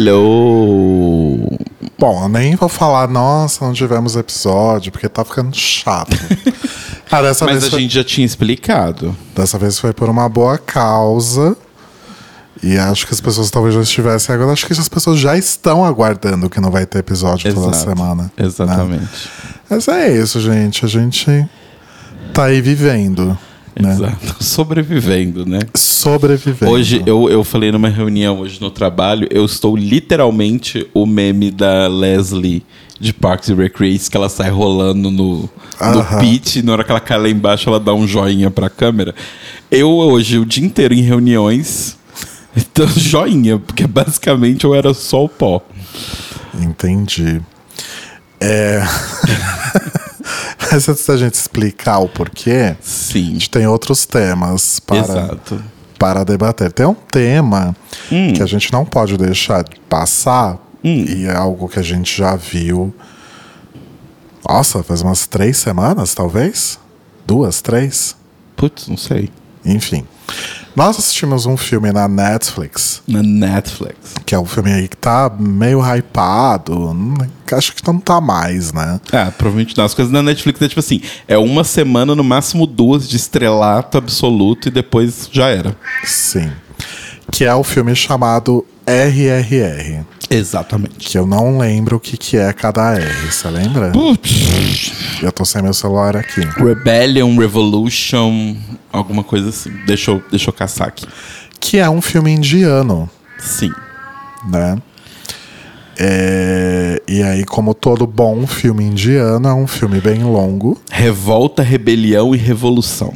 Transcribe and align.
Hello! 0.00 1.58
Bom, 1.98 2.22
eu 2.22 2.28
nem 2.30 2.56
vou 2.56 2.70
falar, 2.70 3.06
nossa, 3.06 3.62
não 3.62 3.74
tivemos 3.74 4.16
episódio, 4.16 4.90
porque 4.90 5.06
tá 5.10 5.22
ficando 5.26 5.54
chato. 5.54 6.16
ah, 7.12 7.20
Mas 7.20 7.42
a 7.42 7.70
foi, 7.70 7.80
gente 7.80 7.96
já 7.96 8.02
tinha 8.02 8.24
explicado. 8.24 9.14
Dessa 9.36 9.58
vez 9.58 9.78
foi 9.78 9.92
por 9.92 10.08
uma 10.08 10.26
boa 10.26 10.56
causa. 10.56 11.54
E 12.62 12.78
acho 12.78 13.06
que 13.06 13.12
as 13.12 13.20
pessoas 13.20 13.50
talvez 13.50 13.74
já 13.74 13.82
estivessem 13.82 14.34
agora. 14.34 14.52
Acho 14.52 14.66
que 14.66 14.72
as 14.72 14.88
pessoas 14.88 15.20
já 15.20 15.36
estão 15.36 15.84
aguardando 15.84 16.48
que 16.48 16.60
não 16.60 16.70
vai 16.70 16.86
ter 16.86 17.00
episódio 17.00 17.52
toda 17.52 17.76
Exato. 17.76 17.90
semana. 17.90 18.22
né? 18.22 18.46
Exatamente. 18.46 19.28
Mas 19.68 19.86
é 19.86 20.16
isso, 20.16 20.40
gente. 20.40 20.82
A 20.82 20.88
gente 20.88 21.46
tá 22.32 22.44
aí 22.44 22.62
vivendo. 22.62 23.38
Né? 23.80 23.92
Exato. 23.92 24.36
Sobrevivendo, 24.42 25.46
né? 25.46 25.60
Sobrevivendo. 25.74 26.72
Hoje, 26.72 27.02
eu, 27.06 27.28
eu 27.28 27.42
falei 27.44 27.72
numa 27.72 27.88
reunião 27.88 28.40
hoje 28.40 28.60
no 28.60 28.70
trabalho, 28.70 29.26
eu 29.30 29.44
estou 29.44 29.76
literalmente 29.76 30.86
o 30.94 31.06
meme 31.06 31.50
da 31.50 31.88
Leslie 31.88 32.64
de 32.98 33.12
Parks 33.14 33.48
and 33.48 33.56
Recreation, 33.56 34.10
que 34.10 34.16
ela 34.16 34.28
sai 34.28 34.50
rolando 34.50 35.10
no, 35.10 35.48
no 35.80 36.20
pitch, 36.20 36.56
e 36.56 36.62
na 36.62 36.72
hora 36.72 36.84
que 36.84 36.90
ela 36.90 37.00
cai 37.00 37.18
lá 37.18 37.28
embaixo, 37.28 37.68
ela 37.68 37.80
dá 37.80 37.94
um 37.94 38.06
joinha 38.06 38.50
pra 38.50 38.68
câmera. 38.68 39.14
Eu 39.70 39.90
hoje, 39.90 40.38
o 40.38 40.44
dia 40.44 40.64
inteiro 40.64 40.92
em 40.92 41.00
reuniões, 41.00 41.96
então 42.54 42.86
joinha, 42.88 43.58
porque 43.58 43.86
basicamente 43.86 44.64
eu 44.64 44.74
era 44.74 44.92
só 44.92 45.24
o 45.24 45.28
pó. 45.28 45.62
Entendi. 46.54 47.40
É. 48.38 48.82
Mas 50.70 50.88
antes 50.88 51.06
da 51.06 51.16
gente 51.16 51.34
explicar 51.34 51.98
o 51.98 52.08
porquê, 52.08 52.74
a 52.78 52.82
Sim. 52.82 53.32
gente 53.32 53.50
tem 53.50 53.66
outros 53.66 54.06
temas 54.06 54.80
para, 54.80 54.98
Exato. 54.98 55.62
para 55.98 56.24
debater. 56.24 56.72
Tem 56.72 56.86
um 56.86 56.94
tema 56.94 57.74
Hum. 58.10 58.32
que 58.32 58.42
a 58.42 58.46
gente 58.46 58.72
não 58.72 58.84
pode 58.84 59.16
deixar 59.16 59.62
de 59.64 59.78
passar, 59.88 60.58
e 60.82 61.26
é 61.26 61.36
algo 61.36 61.68
que 61.68 61.78
a 61.78 61.82
gente 61.82 62.16
já 62.16 62.34
viu. 62.36 62.94
Nossa, 64.48 64.82
faz 64.82 65.02
umas 65.02 65.26
três 65.26 65.58
semanas, 65.58 66.14
talvez? 66.14 66.78
Duas, 67.26 67.60
três? 67.60 68.16
Putz, 68.56 68.88
não 68.88 68.96
sei. 68.96 69.30
Enfim. 69.64 70.04
Nós 70.74 70.98
assistimos 70.98 71.46
um 71.46 71.56
filme 71.56 71.90
na 71.92 72.06
Netflix, 72.06 73.02
Na 73.06 73.22
Netflix. 73.22 74.14
que 74.24 74.34
é 74.34 74.38
um 74.38 74.44
filme 74.46 74.72
aí 74.72 74.88
que 74.88 74.96
tá 74.96 75.30
meio 75.38 75.80
hypado. 75.80 76.94
Acho 77.52 77.74
que 77.74 77.84
não 77.86 77.98
tá 77.98 78.20
mais, 78.20 78.72
né? 78.72 79.00
Ah, 79.12 79.32
provavelmente 79.36 79.76
não. 79.76 79.84
As 79.84 79.94
coisas 79.94 80.12
na 80.12 80.22
Netflix 80.22 80.62
é 80.62 80.68
tipo 80.68 80.78
assim: 80.80 81.00
é 81.26 81.36
uma 81.36 81.64
semana, 81.64 82.14
no 82.14 82.22
máximo 82.22 82.66
duas, 82.66 83.08
de 83.08 83.16
estrelato 83.16 83.98
absoluto 83.98 84.68
e 84.68 84.70
depois 84.70 85.28
já 85.32 85.48
era. 85.48 85.76
Sim. 86.04 86.50
Que 87.30 87.44
é 87.44 87.54
o 87.54 87.62
filme 87.64 87.94
chamado 87.94 88.64
RRR. 88.86 90.04
Exatamente. 90.28 91.08
Que 91.08 91.18
eu 91.18 91.26
não 91.26 91.58
lembro 91.58 91.96
o 91.96 92.00
que, 92.00 92.16
que 92.16 92.36
é 92.36 92.52
cada 92.52 92.94
R, 92.94 93.30
você 93.30 93.48
lembra? 93.48 93.90
Putz. 93.90 94.92
Eu 95.22 95.32
tô 95.32 95.44
sem 95.44 95.62
meu 95.62 95.74
celular 95.74 96.16
aqui. 96.16 96.40
Rebellion, 96.56 97.36
Revolution, 97.36 98.56
alguma 98.92 99.24
coisa 99.24 99.48
assim. 99.48 99.70
Deixa 99.86 100.10
eu, 100.10 100.22
deixa 100.30 100.50
eu 100.50 100.54
caçar 100.54 100.88
aqui. 100.88 101.06
Que 101.58 101.78
é 101.78 101.88
um 101.90 102.00
filme 102.00 102.30
indiano, 102.30 103.08
Sim. 103.38 103.72
né? 104.48 104.78
É, 105.98 107.02
E 107.06 107.22
aí, 107.22 107.44
como 107.44 107.74
todo 107.74 108.06
bom 108.06 108.46
filme 108.46 108.84
indiano, 108.84 109.48
é 109.48 109.54
um 109.54 109.66
filme 109.66 110.00
bem 110.00 110.22
longo. 110.22 110.80
Revolta, 110.90 111.62
Rebelião 111.62 112.34
e 112.34 112.38
Revolução. 112.38 113.12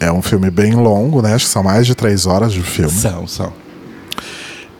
É 0.00 0.12
um 0.12 0.22
filme 0.22 0.50
bem 0.50 0.74
longo, 0.74 1.20
né? 1.22 1.34
Acho 1.34 1.46
que 1.46 1.50
são 1.50 1.62
mais 1.62 1.86
de 1.86 1.94
três 1.94 2.26
horas 2.26 2.52
de 2.52 2.62
filme. 2.62 2.90
São, 2.92 3.26
são. 3.26 3.52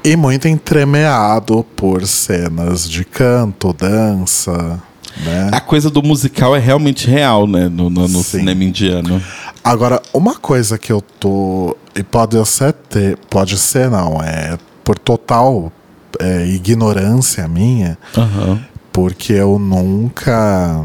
E 0.05 0.15
muito 0.17 0.47
entremeado 0.47 1.65
por 1.77 2.07
cenas 2.07 2.89
de 2.89 3.05
canto, 3.05 3.73
dança, 3.73 4.81
né? 5.25 5.49
A 5.53 5.61
coisa 5.61 5.91
do 5.91 6.03
musical 6.03 6.55
é 6.55 6.59
realmente 6.61 7.09
real, 7.11 7.47
né? 7.47 7.69
No, 7.69 7.91
no- 7.91 8.07
no 8.07 8.23
cinema 8.23 8.63
indiano. 8.63 9.21
Agora, 9.65 10.01
uma 10.15 10.37
coisa 10.37 10.79
que 10.79 10.93
eu 10.93 11.01
tô. 11.01 11.77
E 11.97 12.03
pode 12.05 12.43
ser 12.47 12.73
ter. 12.73 13.19
Pode 13.29 13.59
ser, 13.59 13.91
não. 13.91 14.23
É 14.23 14.57
por 14.85 14.97
total 14.99 15.73
é, 16.21 16.47
ignorância 16.47 17.47
minha. 17.49 17.99
Aham. 18.17 18.61
Porque 18.93 19.33
eu 19.33 19.59
nunca. 19.59 20.85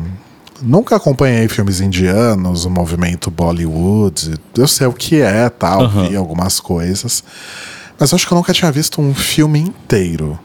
Nunca 0.63 0.95
acompanhei 0.95 1.47
filmes 1.49 1.81
indianos, 1.81 2.63
o 2.63 2.69
movimento 2.69 3.29
Bollywood. 3.29 4.35
Eu 4.57 4.67
sei 4.67 4.87
o 4.87 4.93
que 4.93 5.21
é, 5.21 5.49
tal, 5.49 5.83
Aham. 5.83 6.07
vi 6.07 6.15
algumas 6.15 6.59
coisas. 6.59 7.23
Mas 7.99 8.13
acho 8.13 8.25
que 8.25 8.33
eu 8.33 8.37
nunca 8.37 8.53
tinha 8.53 8.71
visto 8.71 9.01
um 9.01 9.13
filme 9.13 9.59
inteiro. 9.59 10.39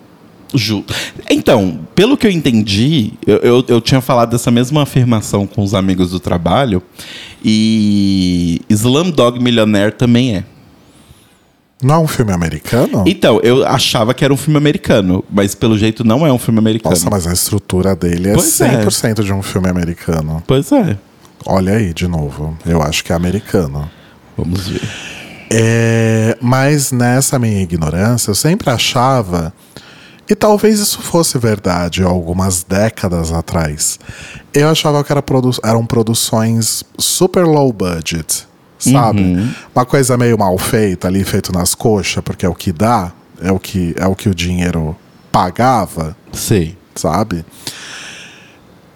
Ju. 0.55 0.85
Então, 1.31 1.81
pelo 1.95 2.17
que 2.17 2.27
eu 2.27 2.31
entendi, 2.31 3.13
eu, 3.27 3.37
eu, 3.37 3.65
eu 3.69 3.81
tinha 3.81 4.01
falado 4.01 4.31
dessa 4.31 4.51
mesma 4.51 4.83
afirmação 4.83 5.47
com 5.47 5.63
os 5.63 5.75
amigos 5.75 6.11
do 6.11 6.19
trabalho. 6.19 6.83
E 7.45 8.61
Slumdog 8.69 9.39
Millionaire 9.41 9.93
também 9.93 10.37
é. 10.37 10.45
Não 11.83 11.95
é 11.95 11.99
um 11.99 12.09
filme 12.09 12.33
americano? 12.33 13.05
Então, 13.07 13.41
eu 13.43 13.65
achava 13.67 14.13
que 14.13 14.25
era 14.25 14.35
um 14.35 14.37
filme 14.37 14.59
americano, 14.59 15.25
mas 15.31 15.55
pelo 15.55 15.79
jeito 15.79 16.03
não 16.05 16.27
é 16.27 16.33
um 16.33 16.39
filme 16.39 16.59
americano. 16.59 16.95
Nossa, 16.95 17.09
mas 17.09 17.27
a 17.27 17.33
estrutura 17.33 17.95
dele 17.95 18.31
é 18.31 18.35
Pois 18.35 18.61
é. 18.61 18.85
100% 18.85 19.23
de 19.23 19.33
um 19.33 19.43
filme 19.43 19.69
americano. 19.69 20.43
Pois 20.47 20.73
é. 20.73 20.99
Olha 21.47 21.75
aí, 21.75 21.95
de 21.95 22.09
novo. 22.09 22.57
Eu 22.67 22.83
acho 22.83 23.05
que 23.05 23.13
é 23.13 23.15
americano. 23.17 23.89
Vamos 24.37 24.69
ver. 24.69 24.83
É, 25.51 26.37
mas 26.41 26.93
nessa 26.93 27.39
minha 27.39 27.63
ignorância, 27.63 28.31
eu 28.31 28.35
sempre 28.35 28.69
achava, 28.71 29.53
e 30.29 30.35
talvez 30.35 30.79
isso 30.79 31.01
fosse 31.01 31.39
verdade 31.39 32.03
algumas 32.03 32.63
décadas 32.63 33.33
atrás, 33.33 33.99
eu 34.53 34.69
achava 34.69 35.03
que 35.03 35.11
era 35.11 35.23
produ 35.23 35.51
eram 35.65 35.87
produções 35.87 36.85
super 36.99 37.47
low 37.47 37.73
budget, 37.73 38.47
sabe? 38.79 39.55
Uma 39.75 39.85
coisa 39.85 40.17
meio 40.17 40.39
mal 40.39 40.57
feita 40.59 41.09
ali, 41.09 41.25
feito 41.25 41.53
nas 41.53 41.75
coxas, 41.75 42.23
porque 42.23 42.47
é 42.47 42.49
o 42.49 42.55
que 42.55 42.73
dá, 42.73 43.13
é 43.43 43.53
o 43.53 43.59
que, 43.59 43.95
é 43.97 44.07
o, 44.07 44.15
que 44.15 44.29
o 44.29 44.35
dinheiro 44.35 44.97
pagava, 45.31 46.17
Sei. 46.33 46.77
sabe? 46.95 47.45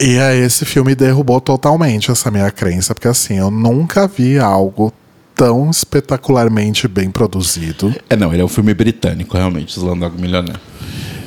E 0.01 0.19
aí 0.19 0.41
esse 0.41 0.65
filme 0.65 0.95
derrubou 0.95 1.41
totalmente 1.41 2.11
essa 2.11 2.31
minha 2.31 2.51
crença, 2.51 2.95
porque 2.95 3.09
assim, 3.09 3.39
eu 3.39 3.51
nunca 3.51 4.09
vi 4.09 4.39
algo 4.39 4.93
tão 5.35 5.71
espetacularmente 5.71 6.89
bem 6.89 7.11
produzido. 7.11 7.95
É, 8.09 8.17
não, 8.17 8.33
ele 8.33 8.43
é 8.43 8.45
um 8.45 8.49
filme 8.49 8.75
britânico, 8.75 9.37
realmente, 9.37 9.77
Slumdog 9.79 10.21
Millionaire. 10.21 10.61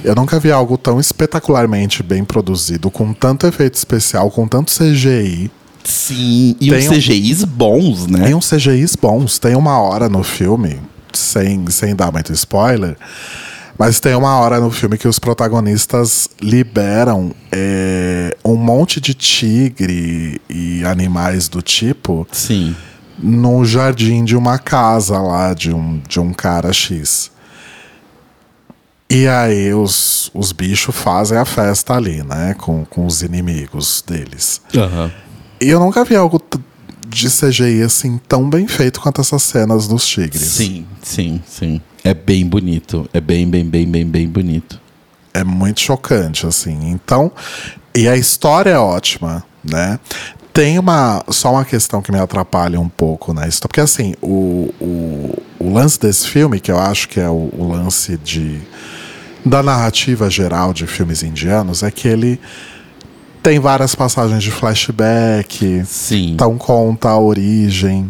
Eu 0.04 0.14
nunca 0.14 0.40
vi 0.40 0.52
algo 0.52 0.78
tão 0.78 1.00
espetacularmente 1.00 2.04
bem 2.04 2.24
produzido, 2.24 2.92
com 2.92 3.12
tanto 3.12 3.48
efeito 3.48 3.76
especial, 3.76 4.30
com 4.30 4.48
tanto 4.48 4.72
CGI. 4.72 5.50
Sim, 5.86 6.56
e 6.60 6.70
Tem 6.70 6.80
uns 6.80 6.86
um- 6.88 6.94
CGIs 6.96 7.44
bons, 7.44 8.08
né? 8.08 8.26
Tem 8.26 8.34
uns 8.36 8.50
CGIs 8.50 8.96
bons. 8.96 9.40
Tem 9.40 9.56
uma 9.56 9.80
hora 9.80 10.10
no 10.10 10.24
filme, 10.24 10.80
sem, 11.14 11.66
sem 11.70 11.96
dar 11.96 12.12
muito 12.12 12.34
spoiler, 12.34 12.98
mas 13.78 14.00
tem 14.00 14.16
uma 14.16 14.36
hora 14.40 14.60
no 14.60 14.72
filme 14.72 14.98
que 14.98 15.08
os 15.08 15.20
protagonistas 15.20 16.28
liberam 16.42 17.32
é, 17.52 18.36
um 18.44 18.56
monte 18.56 19.00
de 19.00 19.14
tigre 19.14 20.42
e 20.50 20.84
animais 20.86 21.48
do 21.48 21.62
tipo 21.62 22.28
Sim. 22.32 22.76
no 23.20 23.64
jardim 23.64 24.24
de 24.24 24.36
uma 24.36 24.58
casa 24.58 25.20
lá 25.20 25.54
de 25.54 25.72
um, 25.74 26.02
de 26.08 26.20
um 26.20 26.34
cara 26.34 26.74
X. 26.74 27.32
E 29.10 29.28
aí 29.28 29.72
os, 29.74 30.32
os 30.34 30.52
bichos 30.52 30.96
fazem 30.96 31.38
a 31.38 31.46
festa 31.46 31.94
ali, 31.94 32.24
né? 32.24 32.56
Com, 32.58 32.84
com 32.86 33.06
os 33.06 33.22
inimigos 33.22 34.04
deles. 34.06 34.60
Aham. 34.76 35.12
E 35.60 35.70
eu 35.70 35.80
nunca 35.80 36.04
vi 36.04 36.16
algo 36.16 36.42
de 37.08 37.30
CGI 37.30 37.84
assim 37.84 38.20
tão 38.28 38.50
bem 38.50 38.68
feito 38.68 39.00
quanto 39.00 39.22
essas 39.22 39.44
cenas 39.44 39.88
dos 39.88 40.06
tigres. 40.06 40.42
Sim, 40.42 40.86
sim, 41.02 41.42
sim. 41.48 41.82
É 42.04 42.14
bem 42.14 42.46
bonito. 42.46 43.10
É 43.14 43.22
bem, 43.22 43.50
bem, 43.50 43.66
bem, 43.66 43.88
bem, 43.88 44.06
bem 44.06 44.28
bonito. 44.28 44.80
É 45.34 45.44
muito 45.44 45.80
chocante, 45.82 46.46
assim. 46.46 46.92
Então, 46.92 47.32
e 47.96 48.08
a 48.08 48.16
história 48.16 48.72
é 48.72 48.78
ótima, 48.78 49.44
né? 49.64 50.00
Tem 50.54 50.78
uma. 50.78 51.24
Só 51.30 51.52
uma 51.52 51.66
questão 51.66 52.02
que 52.02 52.12
me 52.12 52.20
atrapalha 52.20 52.80
um 52.80 52.88
pouco 52.88 53.34
história. 53.48 53.70
Porque, 53.70 53.82
assim, 53.82 54.14
o, 54.22 54.74
o, 54.80 55.44
o 55.60 55.74
lance 55.74 56.00
desse 56.00 56.28
filme, 56.28 56.60
que 56.60 56.72
eu 56.72 56.80
acho 56.80 57.10
que 57.10 57.20
é 57.20 57.30
o, 57.30 57.50
o 57.58 57.70
lance 57.72 58.18
de. 58.18 58.62
Da 59.46 59.62
narrativa 59.62 60.30
geral 60.30 60.74
de 60.74 60.88
filmes 60.88 61.22
indianos, 61.22 61.84
é 61.84 61.92
que 61.92 62.08
ele 62.08 62.40
tem 63.46 63.60
várias 63.60 63.94
passagens 63.94 64.42
de 64.42 64.50
flashback. 64.50 65.84
Sim. 65.86 66.32
Então 66.32 66.58
conta 66.58 67.10
a 67.10 67.20
origem 67.20 68.08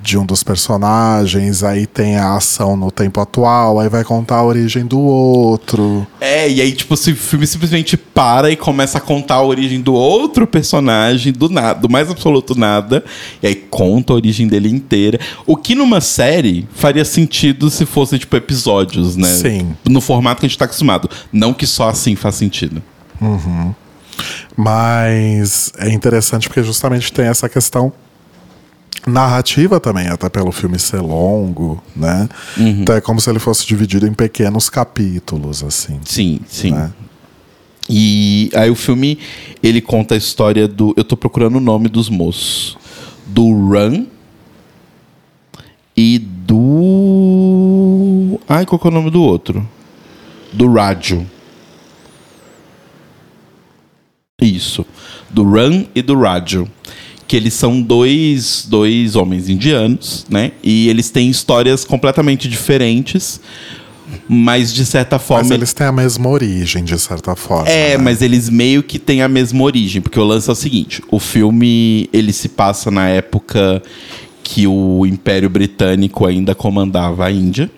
de 0.00 0.16
um 0.16 0.24
dos 0.24 0.44
personagens, 0.44 1.64
aí 1.64 1.84
tem 1.84 2.16
a 2.16 2.36
ação 2.36 2.76
no 2.76 2.88
tempo 2.88 3.20
atual, 3.20 3.80
aí 3.80 3.88
vai 3.88 4.04
contar 4.04 4.36
a 4.36 4.44
origem 4.44 4.86
do 4.86 5.00
outro. 5.00 6.06
É, 6.20 6.48
e 6.48 6.60
aí, 6.60 6.70
tipo, 6.70 6.94
o 6.94 6.96
filme 6.96 7.44
simplesmente 7.44 7.96
para 7.96 8.52
e 8.52 8.56
começa 8.56 8.98
a 8.98 9.00
contar 9.00 9.34
a 9.34 9.42
origem 9.42 9.80
do 9.80 9.92
outro 9.94 10.46
personagem, 10.46 11.32
do 11.32 11.48
nada, 11.48 11.80
do 11.80 11.88
mais 11.88 12.08
absoluto 12.08 12.56
nada, 12.56 13.04
e 13.42 13.48
aí 13.48 13.56
conta 13.56 14.12
a 14.12 14.16
origem 14.16 14.46
dele 14.46 14.70
inteira. 14.70 15.18
O 15.44 15.56
que 15.56 15.74
numa 15.74 16.00
série 16.00 16.68
faria 16.72 17.04
sentido 17.04 17.68
se 17.68 17.84
fosse, 17.84 18.16
tipo, 18.16 18.36
episódios, 18.36 19.16
né? 19.16 19.28
Sim. 19.28 19.76
No 19.84 20.00
formato 20.00 20.38
que 20.38 20.46
a 20.46 20.48
gente 20.48 20.56
tá 20.56 20.66
acostumado. 20.66 21.10
Não 21.32 21.52
que 21.52 21.66
só 21.66 21.88
assim 21.88 22.14
faz 22.14 22.36
sentido. 22.36 22.80
Mas 24.56 25.72
é 25.78 25.90
interessante 25.90 26.48
porque 26.48 26.62
justamente 26.62 27.12
tem 27.12 27.26
essa 27.26 27.48
questão 27.48 27.92
narrativa 29.06 29.78
também, 29.80 30.08
até 30.08 30.28
pelo 30.28 30.52
filme 30.52 30.78
ser 30.78 31.00
longo, 31.00 31.82
né? 31.96 32.28
Então 32.56 32.94
é 32.94 33.00
como 33.00 33.20
se 33.20 33.30
ele 33.30 33.38
fosse 33.38 33.66
dividido 33.66 34.06
em 34.06 34.12
pequenos 34.12 34.68
capítulos, 34.68 35.62
assim. 35.62 36.00
Sim, 36.04 36.40
sim. 36.46 36.72
Né? 36.72 36.92
E 37.88 38.50
aí 38.54 38.68
o 38.68 38.74
filme, 38.74 39.18
ele 39.62 39.80
conta 39.80 40.14
a 40.14 40.18
história 40.18 40.68
do... 40.68 40.92
Eu 40.96 41.04
tô 41.04 41.16
procurando 41.16 41.56
o 41.56 41.60
nome 41.60 41.88
dos 41.88 42.10
moços. 42.10 42.76
Do 43.26 43.44
Run 43.44 44.06
e 45.96 46.18
do... 46.18 46.58
Ai, 48.46 48.66
qual 48.66 48.78
que 48.78 48.86
é 48.86 48.90
o 48.90 48.92
nome 48.92 49.10
do 49.10 49.22
outro? 49.22 49.66
Do 50.52 50.70
Rádio. 50.70 51.26
Isso. 54.58 54.84
Do 55.30 55.42
Run 55.42 55.84
e 55.94 56.02
do 56.02 56.18
Rádio. 56.18 56.68
Que 57.26 57.36
eles 57.36 57.54
são 57.54 57.80
dois, 57.80 58.66
dois 58.68 59.14
homens 59.14 59.48
indianos, 59.48 60.26
né? 60.30 60.52
E 60.62 60.88
eles 60.88 61.10
têm 61.10 61.28
histórias 61.28 61.84
completamente 61.84 62.48
diferentes, 62.48 63.38
mas 64.26 64.72
de 64.72 64.86
certa 64.86 65.18
forma. 65.18 65.42
Mas 65.42 65.50
eles 65.50 65.72
têm 65.72 65.86
a 65.86 65.92
mesma 65.92 66.28
origem, 66.28 66.84
de 66.84 66.98
certa 66.98 67.36
forma. 67.36 67.68
É, 67.68 67.90
né? 67.90 68.02
mas 68.02 68.22
eles 68.22 68.48
meio 68.48 68.82
que 68.82 68.98
têm 68.98 69.20
a 69.22 69.28
mesma 69.28 69.62
origem, 69.62 70.00
porque 70.00 70.18
o 70.18 70.24
lance 70.24 70.48
é 70.48 70.52
o 70.52 70.56
seguinte: 70.56 71.02
o 71.10 71.18
filme 71.18 72.08
ele 72.12 72.32
se 72.32 72.48
passa 72.48 72.90
na 72.90 73.08
época 73.08 73.82
que 74.42 74.66
o 74.66 75.04
Império 75.04 75.50
Britânico 75.50 76.24
ainda 76.26 76.54
comandava 76.54 77.26
a 77.26 77.30
Índia. 77.30 77.70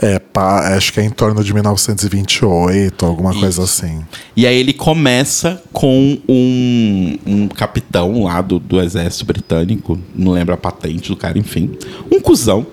É, 0.00 0.20
pá, 0.20 0.76
acho 0.76 0.92
que 0.92 1.00
é 1.00 1.04
em 1.04 1.10
torno 1.10 1.42
de 1.42 1.52
1928, 1.52 3.04
alguma 3.04 3.34
coisa 3.34 3.64
assim. 3.64 4.00
E 4.36 4.46
aí 4.46 4.56
ele 4.56 4.72
começa 4.72 5.60
com 5.72 6.16
um, 6.28 7.18
um 7.26 7.48
capitão 7.48 8.22
lá 8.22 8.40
do, 8.40 8.60
do 8.60 8.80
exército 8.80 9.26
britânico, 9.26 9.98
não 10.14 10.32
lembro 10.32 10.54
a 10.54 10.56
patente 10.56 11.08
do 11.08 11.16
cara, 11.16 11.36
enfim. 11.36 11.76
Um 12.12 12.20
cuzão. 12.20 12.64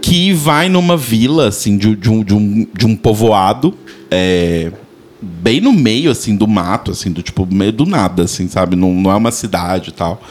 Que 0.00 0.32
vai 0.32 0.70
numa 0.70 0.96
vila, 0.96 1.48
assim, 1.48 1.76
de, 1.76 1.94
de 1.94 2.08
um, 2.10 2.24
de, 2.24 2.34
um, 2.34 2.66
de 2.74 2.86
um 2.86 2.96
povoado, 2.96 3.74
é, 4.10 4.72
bem 5.20 5.60
no 5.60 5.74
meio, 5.74 6.10
assim, 6.10 6.34
do 6.34 6.48
mato, 6.48 6.90
assim, 6.90 7.12
do 7.12 7.22
tipo, 7.22 7.46
meio 7.46 7.70
do 7.70 7.84
nada, 7.84 8.22
assim, 8.22 8.48
sabe? 8.48 8.76
Não, 8.76 8.94
não 8.94 9.10
é 9.10 9.14
uma 9.14 9.30
cidade 9.30 9.90
e 9.90 9.92
tal. 9.92 10.22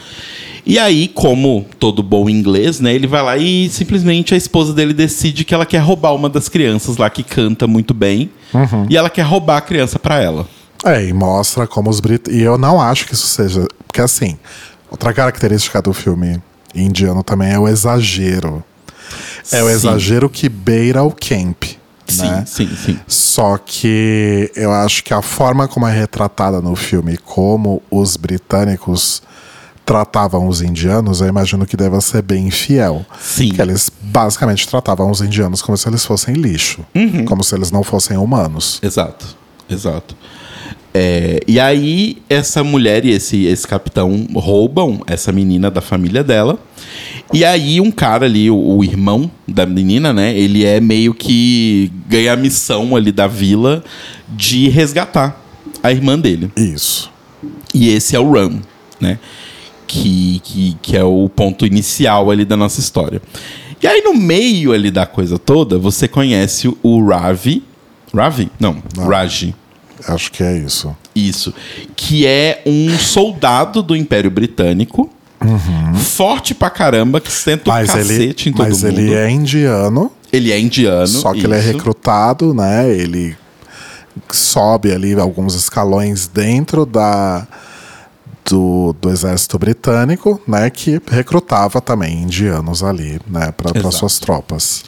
E 0.64 0.78
aí, 0.78 1.08
como 1.08 1.66
todo 1.78 2.02
bom 2.02 2.28
inglês, 2.28 2.80
né, 2.80 2.94
ele 2.94 3.06
vai 3.06 3.22
lá 3.22 3.36
e 3.36 3.68
simplesmente 3.70 4.34
a 4.34 4.36
esposa 4.36 4.72
dele 4.72 4.92
decide 4.92 5.44
que 5.44 5.54
ela 5.54 5.66
quer 5.66 5.78
roubar 5.78 6.14
uma 6.14 6.28
das 6.28 6.48
crianças 6.48 6.96
lá 6.96 7.08
que 7.08 7.22
canta 7.22 7.66
muito 7.66 7.94
bem. 7.94 8.30
E 8.88 8.96
ela 8.96 9.10
quer 9.10 9.22
roubar 9.22 9.58
a 9.58 9.60
criança 9.60 9.98
pra 9.98 10.20
ela. 10.20 10.46
É, 10.84 11.04
e 11.04 11.12
mostra 11.12 11.66
como 11.66 11.90
os 11.90 12.00
britânicos. 12.00 12.40
E 12.40 12.44
eu 12.44 12.56
não 12.56 12.80
acho 12.80 13.06
que 13.06 13.14
isso 13.14 13.26
seja. 13.26 13.66
Porque, 13.86 14.00
assim, 14.00 14.38
outra 14.90 15.12
característica 15.12 15.80
do 15.82 15.92
filme 15.92 16.40
indiano 16.74 17.22
também 17.22 17.52
é 17.52 17.58
o 17.58 17.68
exagero. 17.68 18.64
É 19.52 19.62
o 19.62 19.66
Sim. 19.66 19.72
exagero 19.72 20.28
que 20.28 20.48
beira 20.48 21.02
o 21.02 21.10
camp. 21.10 21.64
Sim, 22.06 22.22
né? 22.22 22.44
sim, 22.46 22.68
sim. 22.76 22.98
Só 23.06 23.56
que 23.56 24.50
eu 24.56 24.72
acho 24.72 25.04
que 25.04 25.14
a 25.14 25.22
forma 25.22 25.68
como 25.68 25.86
é 25.86 25.92
retratada 25.92 26.60
no 26.60 26.74
filme, 26.74 27.16
como 27.16 27.82
os 27.90 28.16
britânicos 28.16 29.22
tratavam 29.90 30.46
os 30.46 30.62
indianos, 30.62 31.20
eu 31.20 31.26
imagino 31.26 31.66
que 31.66 31.76
deva 31.76 32.00
ser 32.00 32.22
bem 32.22 32.48
fiel. 32.48 33.04
Sim. 33.18 33.48
Que 33.48 33.60
eles 33.60 33.90
basicamente 34.00 34.68
tratavam 34.68 35.10
os 35.10 35.20
indianos 35.20 35.60
como 35.60 35.76
se 35.76 35.88
eles 35.88 36.04
fossem 36.04 36.36
lixo. 36.36 36.86
Uhum. 36.94 37.24
Como 37.24 37.42
se 37.42 37.56
eles 37.56 37.72
não 37.72 37.82
fossem 37.82 38.16
humanos. 38.16 38.78
Exato, 38.84 39.36
exato. 39.68 40.14
É, 40.94 41.40
e 41.44 41.58
aí, 41.58 42.18
essa 42.28 42.62
mulher 42.62 43.04
e 43.04 43.10
esse, 43.10 43.46
esse 43.46 43.66
capitão 43.66 44.28
roubam 44.32 45.02
essa 45.08 45.32
menina 45.32 45.68
da 45.72 45.80
família 45.80 46.22
dela. 46.22 46.56
E 47.34 47.44
aí, 47.44 47.80
um 47.80 47.90
cara 47.90 48.26
ali, 48.26 48.48
o, 48.48 48.56
o 48.56 48.84
irmão 48.84 49.28
da 49.48 49.66
menina, 49.66 50.12
né? 50.12 50.38
Ele 50.38 50.64
é 50.64 50.78
meio 50.78 51.12
que 51.12 51.90
ganha 52.06 52.34
a 52.34 52.36
missão 52.36 52.94
ali 52.94 53.10
da 53.10 53.26
vila 53.26 53.82
de 54.28 54.68
resgatar 54.68 55.36
a 55.82 55.90
irmã 55.90 56.16
dele. 56.16 56.48
Isso. 56.56 57.10
E 57.74 57.88
esse 57.88 58.14
é 58.14 58.20
o 58.20 58.30
Run, 58.30 58.60
né? 59.00 59.18
Que, 59.92 60.40
que, 60.44 60.76
que 60.80 60.96
é 60.96 61.02
o 61.02 61.28
ponto 61.28 61.66
inicial 61.66 62.30
ali 62.30 62.44
da 62.44 62.56
nossa 62.56 62.78
história. 62.78 63.20
E 63.82 63.88
aí, 63.88 64.00
no 64.02 64.14
meio 64.14 64.72
ali 64.72 64.88
da 64.88 65.04
coisa 65.04 65.36
toda, 65.36 65.78
você 65.78 66.06
conhece 66.06 66.72
o 66.80 67.04
Ravi. 67.04 67.64
Ravi? 68.14 68.48
Não, 68.60 68.76
Não. 68.96 69.08
Raji. 69.08 69.52
Acho 70.06 70.30
que 70.30 70.44
é 70.44 70.56
isso. 70.58 70.96
Isso. 71.12 71.52
Que 71.96 72.24
é 72.24 72.62
um 72.64 72.96
soldado 72.98 73.82
do 73.82 73.96
Império 73.96 74.30
Britânico. 74.30 75.10
Forte 75.96 76.54
pra 76.54 76.70
caramba, 76.70 77.20
que 77.20 77.32
senta 77.32 77.68
o 77.70 77.72
Mas, 77.72 77.88
ele, 77.96 78.02
cacete 78.18 78.48
em 78.48 78.52
todo 78.52 78.68
mas 78.68 78.84
mundo. 78.84 78.98
ele 78.98 79.12
é 79.14 79.28
indiano, 79.28 80.12
Ele 80.32 80.52
é 80.52 80.60
indiano. 80.60 81.08
só 81.08 81.32
que 81.32 81.40
ele 81.44 81.54
é 81.54 81.58
isso. 81.58 81.72
recrutado, 81.72 82.54
né? 82.54 82.88
Ele 82.94 83.36
sobe 84.30 84.92
ali 84.92 85.14
alguns 85.18 85.54
escalões 85.56 86.28
dentro 86.28 86.86
da 86.86 87.46
do, 88.48 88.94
do 89.00 89.10
exército 89.10 89.58
britânico, 89.58 90.40
né? 90.46 90.70
Que 90.70 91.00
recrutava 91.10 91.80
também 91.80 92.22
indianos 92.22 92.82
ali, 92.82 93.20
né? 93.26 93.52
Para 93.52 93.90
suas 93.90 94.18
tropas. 94.18 94.84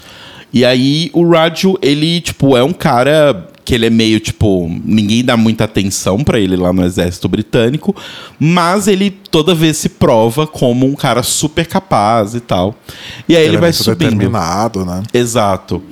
E 0.53 0.65
aí 0.65 1.11
o 1.15 1.29
Rádio, 1.31 1.79
ele, 1.81 2.21
tipo, 2.21 2.57
é 2.57 2.63
um 2.63 2.73
cara 2.73 3.49
que 3.65 3.75
ele 3.75 3.87
é 3.87 3.91
meio, 3.91 4.19
tipo, 4.19 4.69
ninguém 4.85 5.25
dá 5.25 5.37
muita 5.37 5.65
atenção 5.65 6.23
pra 6.23 6.39
ele 6.39 6.57
lá 6.57 6.73
no 6.73 6.85
exército 6.85 7.29
britânico, 7.29 7.95
mas 8.39 8.89
ele 8.89 9.11
toda 9.11 9.55
vez 9.55 9.77
se 9.77 9.89
prova 9.89 10.47
como 10.47 10.85
um 10.85 10.95
cara 10.95 11.23
super 11.23 11.67
capaz 11.67 12.35
e 12.35 12.41
tal. 12.41 12.75
E 13.29 13.37
aí 13.37 13.45
ele, 13.45 13.57
é 13.57 13.61
vai 13.61 13.71
muito 13.71 13.85
subindo. 13.85 14.11
determinado, 14.11 14.85
né? 14.85 15.03
Exato. 15.15 15.83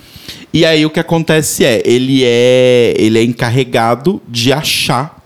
E 0.52 0.64
aí 0.64 0.84
o 0.84 0.90
que 0.90 0.98
acontece 0.98 1.64
é, 1.64 1.80
ele 1.84 2.22
é, 2.24 2.94
ele 2.98 3.18
é 3.18 3.22
encarregado 3.22 4.20
de 4.28 4.52
achar 4.52 5.19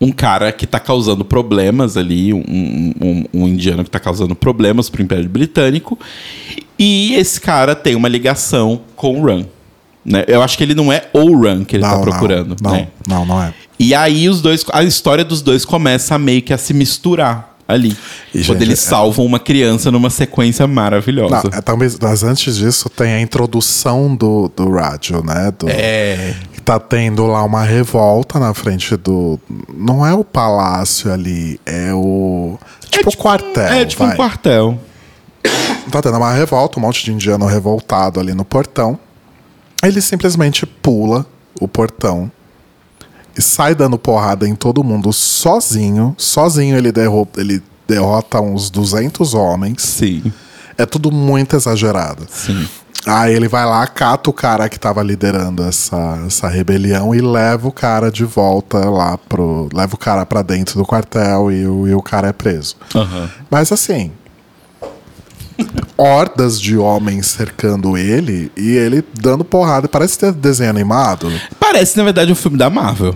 um 0.00 0.10
cara 0.10 0.50
que 0.50 0.66
tá 0.66 0.80
causando 0.80 1.24
problemas 1.24 1.96
ali, 1.96 2.32
um, 2.32 2.42
um- 3.00 3.24
um 3.34 3.48
indiano 3.48 3.84
que 3.84 3.90
tá 3.90 4.00
causando 4.00 4.34
problemas 4.34 4.88
pro 4.88 5.02
Império 5.02 5.28
Britânico. 5.28 5.98
E 6.78 7.14
esse 7.14 7.40
cara 7.40 7.74
tem 7.74 7.94
uma 7.94 8.08
ligação 8.08 8.80
com 8.96 9.20
o 9.20 9.26
Run. 9.26 9.44
Né? 10.04 10.24
Eu 10.26 10.42
acho 10.42 10.56
que 10.56 10.64
ele 10.64 10.74
não 10.74 10.90
é 10.90 11.04
o 11.12 11.36
Run 11.36 11.64
que 11.64 11.76
ele 11.76 11.82
tá 11.82 11.96
Não, 11.96 12.00
procurando. 12.00 12.56
Não, 12.62 12.72
né? 12.72 12.88
não, 13.06 13.26
não 13.26 13.42
é. 13.42 13.52
E 13.78 13.94
aí 13.94 14.28
os 14.28 14.40
dois, 14.40 14.64
a 14.72 14.82
história 14.82 15.24
dos 15.24 15.42
dois 15.42 15.64
começa 15.64 16.18
meio 16.18 16.40
que 16.42 16.52
a 16.54 16.58
se 16.58 16.72
misturar 16.72 17.54
ali. 17.68 17.96
E, 18.34 18.38
quando 18.44 18.58
gente, 18.58 18.62
eles 18.68 18.84
é- 18.86 18.88
salvam 18.88 19.24
uma 19.24 19.38
criança 19.38 19.90
numa 19.90 20.10
sequência 20.10 20.66
maravilhosa. 20.66 21.42
Não, 21.50 21.58
é, 21.58 21.60
talvez, 21.60 21.96
mas 22.00 22.22
antes 22.24 22.56
disso 22.56 22.88
tem 22.88 23.12
a 23.12 23.20
introdução 23.20 24.14
do, 24.16 24.50
do 24.56 24.70
rádio, 24.72 25.22
né? 25.22 25.52
Do, 25.58 25.68
É. 25.68 26.34
tá 26.70 26.78
tendo 26.78 27.26
lá 27.26 27.42
uma 27.42 27.64
revolta 27.64 28.38
na 28.38 28.54
frente 28.54 28.96
do. 28.96 29.40
Não 29.74 30.06
é 30.06 30.14
o 30.14 30.22
palácio 30.22 31.12
ali, 31.12 31.60
é 31.66 31.92
o. 31.92 32.56
Tipo, 32.88 33.10
o 33.10 33.16
quartel. 33.16 33.64
É 33.64 33.84
tipo 33.84 34.04
um 34.04 34.06
vai. 34.06 34.16
quartel. 34.16 34.78
Tá 35.90 36.00
tendo 36.00 36.16
uma 36.16 36.32
revolta, 36.32 36.78
um 36.78 36.82
monte 36.82 37.04
de 37.04 37.12
indiano 37.12 37.44
revoltado 37.46 38.20
ali 38.20 38.32
no 38.34 38.44
portão. 38.44 38.96
Ele 39.82 40.00
simplesmente 40.00 40.64
pula 40.64 41.26
o 41.60 41.66
portão 41.66 42.30
e 43.36 43.42
sai 43.42 43.74
dando 43.74 43.98
porrada 43.98 44.46
em 44.46 44.54
todo 44.54 44.84
mundo 44.84 45.12
sozinho. 45.12 46.14
Sozinho 46.16 46.76
ele, 46.76 46.92
derro 46.92 47.26
ele 47.36 47.60
derrota 47.88 48.40
uns 48.40 48.70
200 48.70 49.34
homens. 49.34 49.82
Sim, 49.82 50.32
É 50.78 50.86
tudo 50.86 51.10
muito 51.10 51.56
exagerado. 51.56 52.26
sim. 52.30 52.68
Aí 53.06 53.34
ele 53.34 53.48
vai 53.48 53.64
lá, 53.64 53.86
cata 53.86 54.28
o 54.28 54.32
cara 54.32 54.68
que 54.68 54.78
tava 54.78 55.02
liderando 55.02 55.62
essa, 55.62 56.22
essa 56.26 56.48
rebelião 56.48 57.14
e 57.14 57.20
leva 57.20 57.66
o 57.66 57.72
cara 57.72 58.10
de 58.10 58.24
volta 58.24 58.78
lá 58.90 59.16
pro. 59.16 59.68
Leva 59.72 59.94
o 59.94 59.98
cara 59.98 60.26
pra 60.26 60.42
dentro 60.42 60.78
do 60.78 60.84
quartel 60.84 61.50
e 61.50 61.66
o, 61.66 61.88
e 61.88 61.94
o 61.94 62.02
cara 62.02 62.28
é 62.28 62.32
preso. 62.32 62.76
Aham. 62.94 63.30
Mas 63.50 63.72
assim. 63.72 64.12
Hordas 65.96 66.58
de 66.58 66.76
homens 66.76 67.26
cercando 67.26 67.96
ele 67.96 68.50
e 68.56 68.76
ele 68.76 69.04
dando 69.14 69.44
porrada. 69.44 69.88
Parece 69.88 70.18
ter 70.18 70.32
desenho 70.32 70.70
animado. 70.70 71.30
Parece, 71.58 71.98
na 71.98 72.04
verdade, 72.04 72.32
um 72.32 72.34
filme 72.34 72.56
da 72.56 72.70
Marvel. 72.70 73.14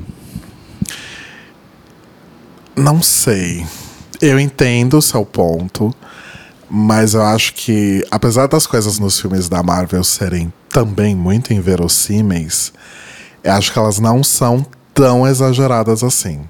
Não 2.76 3.02
sei. 3.02 3.66
Eu 4.20 4.38
entendo 4.38 4.98
o 4.98 5.02
seu 5.02 5.24
ponto. 5.24 5.94
Mas 6.68 7.14
eu 7.14 7.22
acho 7.22 7.54
que, 7.54 8.04
apesar 8.10 8.46
das 8.46 8.66
coisas 8.66 8.98
nos 8.98 9.20
filmes 9.20 9.48
da 9.48 9.62
Marvel 9.62 10.02
serem 10.02 10.52
também 10.68 11.14
muito 11.14 11.52
inverossímeis, 11.52 12.72
eu 13.42 13.52
acho 13.52 13.72
que 13.72 13.78
elas 13.78 13.98
não 13.98 14.24
são 14.24 14.64
tão 14.92 15.26
exageradas 15.26 16.02
assim. 16.02 16.40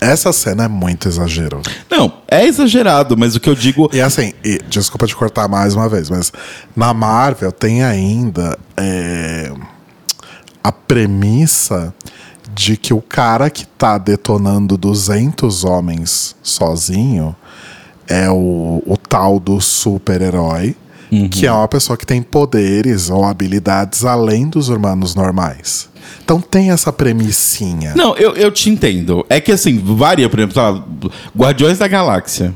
Essa 0.00 0.32
cena 0.32 0.64
é 0.64 0.68
muito 0.68 1.08
exagero. 1.08 1.60
Não, 1.90 2.10
é 2.26 2.46
exagerado, 2.46 3.18
mas 3.18 3.36
o 3.36 3.40
que 3.40 3.50
eu 3.50 3.54
digo. 3.54 3.90
E 3.92 4.00
assim, 4.00 4.32
e, 4.42 4.58
desculpa 4.68 5.06
te 5.06 5.14
cortar 5.14 5.46
mais 5.46 5.74
uma 5.74 5.88
vez, 5.90 6.08
mas 6.08 6.32
na 6.74 6.94
Marvel 6.94 7.52
tem 7.52 7.84
ainda 7.84 8.58
é, 8.78 9.52
a 10.64 10.72
premissa 10.72 11.94
de 12.54 12.76
que 12.76 12.94
o 12.94 13.02
cara 13.02 13.50
que 13.50 13.66
tá 13.66 13.98
detonando 13.98 14.76
200 14.78 15.64
homens 15.64 16.34
sozinho 16.42 17.36
é 18.10 18.28
o, 18.28 18.82
o 18.84 18.96
tal 18.96 19.38
do 19.38 19.60
super-herói, 19.60 20.74
que 21.30 21.46
é 21.46 21.52
uma 21.52 21.66
pessoa 21.66 21.96
que 21.96 22.04
tem 22.04 22.20
poderes 22.20 23.08
ou 23.08 23.24
habilidades 23.24 24.04
além 24.04 24.48
dos 24.48 24.68
humanos 24.68 25.14
normais. 25.14 25.88
Então 26.22 26.40
tem 26.40 26.70
essa 26.70 26.92
premissinha. 26.92 27.94
Não, 27.96 28.16
eu, 28.16 28.34
eu 28.36 28.50
te 28.50 28.68
entendo. 28.68 29.24
É 29.28 29.40
que 29.40 29.52
assim, 29.52 29.78
varia, 29.78 30.28
por 30.28 30.38
exemplo, 30.38 31.12
Guardiões 31.36 31.78
da 31.78 31.88
Galáxia. 31.88 32.54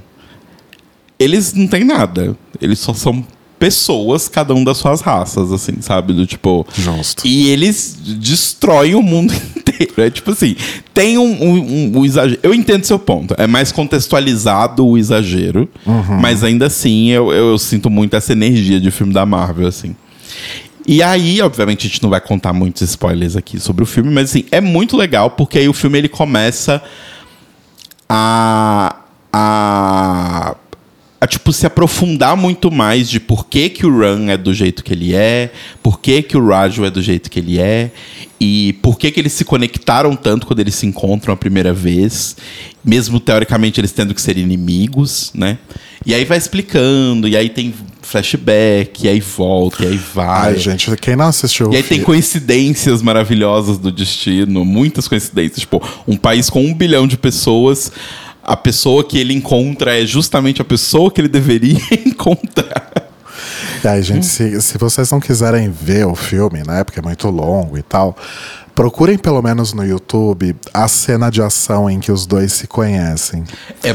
Eles 1.18 1.52
não 1.52 1.66
têm 1.66 1.84
nada. 1.84 2.36
Eles 2.60 2.78
só 2.80 2.92
são 2.92 3.24
pessoas, 3.64 4.28
cada 4.28 4.52
um 4.54 4.62
das 4.62 4.76
suas 4.76 5.00
raças, 5.00 5.50
assim, 5.50 5.80
sabe? 5.80 6.12
Do 6.12 6.26
tipo. 6.26 6.66
Justo. 6.76 7.26
E 7.26 7.48
eles 7.48 7.96
destroem 8.18 8.94
o 8.94 9.00
mundo 9.02 9.32
inteiro. 9.56 9.94
É 10.02 10.10
tipo 10.10 10.32
assim, 10.32 10.54
tem 10.92 11.16
um, 11.16 11.42
um- 11.42 11.98
um- 11.98 12.04
exagero. 12.04 12.38
Eu 12.42 12.52
entendo 12.52 12.84
seu 12.84 12.98
ponto. 12.98 13.34
É 13.38 13.46
mais 13.46 13.72
contextualizado 13.72 14.86
o 14.86 14.98
exagero. 14.98 15.66
Mas 16.20 16.44
ainda 16.44 16.66
assim, 16.66 17.08
eu, 17.08 17.32
eu, 17.32 17.50
eu 17.52 17.58
sinto 17.58 17.88
muito 17.88 18.14
essa 18.14 18.32
energia 18.32 18.78
de 18.78 18.90
filme 18.90 19.14
da 19.14 19.24
Marvel, 19.24 19.66
assim. 19.66 19.96
E 20.86 21.02
aí, 21.02 21.40
obviamente, 21.40 21.86
a 21.86 21.88
gente 21.90 22.02
não 22.02 22.10
vai 22.10 22.20
contar 22.20 22.52
muitos 22.52 22.82
spoilers 22.82 23.34
aqui 23.34 23.58
sobre 23.58 23.82
o 23.82 23.86
filme, 23.86 24.10
mas 24.12 24.28
assim, 24.28 24.44
é 24.50 24.60
muito 24.60 24.94
legal 24.94 25.30
porque 25.30 25.58
aí 25.58 25.66
o 25.66 25.72
filme 25.72 25.96
ele 25.96 26.08
começa 26.10 26.82
a, 28.06 28.96
a, 29.32 30.54
a 31.24 31.26
tipo 31.26 31.54
se 31.54 31.66
aprofundar 31.66 32.36
muito 32.36 32.70
mais 32.70 33.08
de 33.08 33.18
por 33.18 33.46
que, 33.46 33.70
que 33.70 33.86
o 33.86 33.90
Run 33.90 34.28
é 34.28 34.36
do 34.36 34.52
jeito 34.52 34.84
que 34.84 34.92
ele 34.92 35.14
é, 35.14 35.50
por 35.82 35.98
que, 35.98 36.22
que 36.22 36.36
o 36.36 36.46
Raju 36.46 36.84
é 36.84 36.90
do 36.90 37.00
jeito 37.00 37.30
que 37.30 37.38
ele 37.38 37.58
é 37.58 37.90
e 38.38 38.74
por 38.82 38.98
que, 38.98 39.10
que 39.10 39.20
eles 39.20 39.32
se 39.32 39.42
conectaram 39.42 40.14
tanto 40.14 40.46
quando 40.46 40.60
eles 40.60 40.74
se 40.74 40.86
encontram 40.86 41.32
a 41.32 41.36
primeira 41.36 41.72
vez, 41.72 42.36
mesmo 42.84 43.18
teoricamente 43.18 43.80
eles 43.80 43.90
tendo 43.90 44.14
que 44.14 44.20
ser 44.20 44.36
inimigos, 44.36 45.30
né? 45.34 45.56
E 46.04 46.12
aí 46.12 46.26
vai 46.26 46.36
explicando, 46.36 47.26
e 47.26 47.34
aí 47.34 47.48
tem 47.48 47.72
flashback, 48.02 49.06
e 49.06 49.08
aí 49.08 49.20
volta, 49.20 49.84
e 49.84 49.86
aí 49.86 49.96
vai. 49.96 50.52
Ai, 50.52 50.58
gente, 50.58 50.94
quem 50.98 51.16
não 51.16 51.28
assistiu 51.28 51.72
E 51.72 51.76
aí 51.76 51.82
tem 51.82 52.02
coincidências 52.02 53.00
maravilhosas 53.00 53.78
do 53.78 53.90
destino, 53.90 54.62
muitas 54.62 55.08
coincidências. 55.08 55.60
Tipo, 55.60 55.82
um 56.06 56.18
país 56.18 56.50
com 56.50 56.62
um 56.62 56.74
bilhão 56.74 57.06
de 57.06 57.16
pessoas, 57.16 57.90
a 58.44 58.56
pessoa 58.56 59.02
que 59.04 59.18
ele 59.18 59.32
encontra 59.32 60.00
é 60.00 60.04
justamente 60.04 60.60
a 60.60 60.64
pessoa 60.64 61.10
que 61.10 61.20
ele 61.20 61.28
deveria 61.28 61.78
encontrar. 62.06 62.92
E 63.82 63.88
aí, 63.88 64.02
gente, 64.02 64.24
se, 64.24 64.60
se 64.62 64.78
vocês 64.78 65.10
não 65.10 65.20
quiserem 65.20 65.70
ver 65.70 66.06
o 66.06 66.14
filme, 66.14 66.62
né? 66.66 66.84
Porque 66.84 67.00
é 67.00 67.02
muito 67.02 67.28
longo 67.28 67.76
e 67.76 67.82
tal, 67.82 68.16
procurem 68.74 69.18
pelo 69.18 69.42
menos 69.42 69.72
no 69.72 69.84
YouTube 69.84 70.56
a 70.72 70.88
cena 70.88 71.30
de 71.30 71.42
ação 71.42 71.88
em 71.88 72.00
que 72.00 72.10
os 72.10 72.26
dois 72.26 72.52
se 72.52 72.66
conhecem. 72.66 73.44
É 73.82 73.92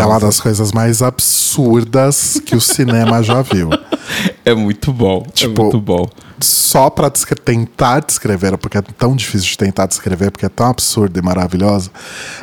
É 0.00 0.06
uma 0.06 0.20
das 0.20 0.40
coisas 0.40 0.72
mais 0.72 1.02
absurdas 1.02 2.40
que 2.44 2.54
o 2.54 2.60
cinema 2.60 3.22
já 3.22 3.42
viu. 3.42 3.70
É 4.44 4.54
muito 4.54 4.92
bom. 4.92 5.24
Tipo, 5.32 5.60
é 5.60 5.64
muito 5.64 5.80
bom. 5.80 6.08
Só 6.40 6.90
pra 6.90 7.08
descre- 7.08 7.40
tentar 7.40 8.00
descrever, 8.00 8.56
porque 8.58 8.76
é 8.78 8.82
tão 8.82 9.14
difícil 9.14 9.48
de 9.48 9.56
tentar 9.58 9.86
descrever, 9.86 10.30
porque 10.30 10.46
é 10.46 10.48
tão 10.48 10.66
absurdo 10.66 11.16
e 11.18 11.22
maravilhoso. 11.22 11.90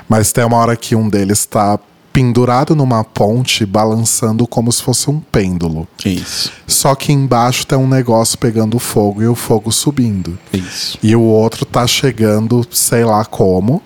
Mas 0.07 0.31
tem 0.31 0.43
uma 0.45 0.57
hora 0.57 0.75
que 0.77 0.95
um 0.95 1.09
deles 1.09 1.45
tá 1.45 1.77
pendurado 2.13 2.75
numa 2.75 3.03
ponte, 3.03 3.65
balançando 3.65 4.47
como 4.47 4.71
se 4.71 4.81
fosse 4.81 5.09
um 5.09 5.19
pêndulo. 5.19 5.87
Isso. 6.05 6.51
Só 6.65 6.95
que 6.95 7.11
embaixo 7.11 7.67
tem 7.67 7.77
um 7.77 7.87
negócio 7.87 8.37
pegando 8.37 8.79
fogo 8.79 9.21
e 9.21 9.27
o 9.27 9.35
fogo 9.35 9.71
subindo. 9.71 10.37
Isso. 10.51 10.97
E 11.03 11.15
o 11.15 11.21
outro 11.21 11.65
tá 11.65 11.85
chegando, 11.85 12.65
sei 12.71 13.03
lá 13.05 13.23
como, 13.25 13.81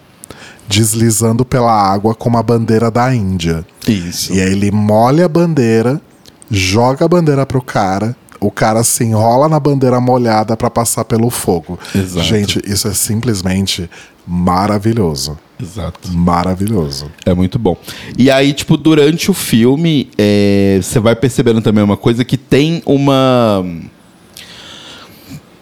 deslizando 0.68 1.44
pela 1.44 1.72
água 1.74 2.16
com 2.16 2.30
uma 2.30 2.42
bandeira 2.44 2.90
da 2.90 3.14
Índia. 3.14 3.66
Isso. 3.88 4.34
E 4.34 4.42
aí 4.42 4.52
ele 4.52 4.72
molha 4.72 5.26
a 5.26 5.30
bandeira, 5.30 6.02
joga 6.50 7.06
a 7.06 7.08
bandeira 7.08 7.46
pro 7.46 7.62
cara, 7.62 8.16
o 8.40 8.52
cara 8.52 8.84
se 8.84 9.04
enrola 9.04 9.48
na 9.48 9.60
bandeira 9.60 10.02
molhada 10.02 10.58
pra 10.58 10.70
passar 10.70 11.06
pelo 11.06 11.30
fogo. 11.30 11.80
Exato. 11.96 12.26
Gente, 12.26 12.62
isso 12.66 12.88
é 12.88 12.94
simplesmente 12.94 13.90
maravilhoso. 14.28 15.38
Exato. 15.62 16.12
Maravilhoso. 16.12 17.10
É 17.26 17.34
muito 17.34 17.58
bom. 17.58 17.78
E 18.18 18.30
aí, 18.30 18.52
tipo, 18.54 18.76
durante 18.76 19.32
o 19.32 19.34
filme, 19.34 20.10
é, 20.18 20.80
você 20.82 21.00
vai 21.00 21.16
percebendo 21.16 21.62
também 21.62 21.84
uma 21.84 21.98
coisa 21.98 22.26
que 22.26 22.38
tem 22.38 22.82
uma. 22.86 23.66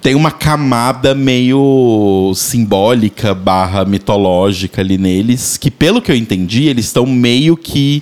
Tem 0.02 0.16
uma 0.16 0.32
camada 0.32 1.14
meio 1.14 2.34
simbólica 2.36 3.36
barra 3.36 3.86
mitológica 3.86 4.82
ali 4.82 4.98
neles, 4.98 5.58
que 5.58 5.70
pelo 5.70 6.02
que 6.02 6.12
eu 6.12 6.16
entendi, 6.16 6.68
eles 6.68 6.86
estão 6.86 7.06
meio 7.06 7.56
que. 7.56 8.02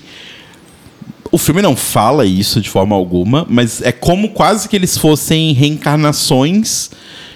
O 1.32 1.38
filme 1.38 1.62
não 1.62 1.76
fala 1.76 2.26
isso 2.26 2.60
de 2.60 2.70
forma 2.70 2.96
alguma, 2.96 3.46
mas 3.50 3.82
é 3.82 3.92
como 3.92 4.30
quase 4.30 4.68
que 4.68 4.76
eles 4.76 4.98
fossem 4.98 5.54
reencarnações 5.54 6.90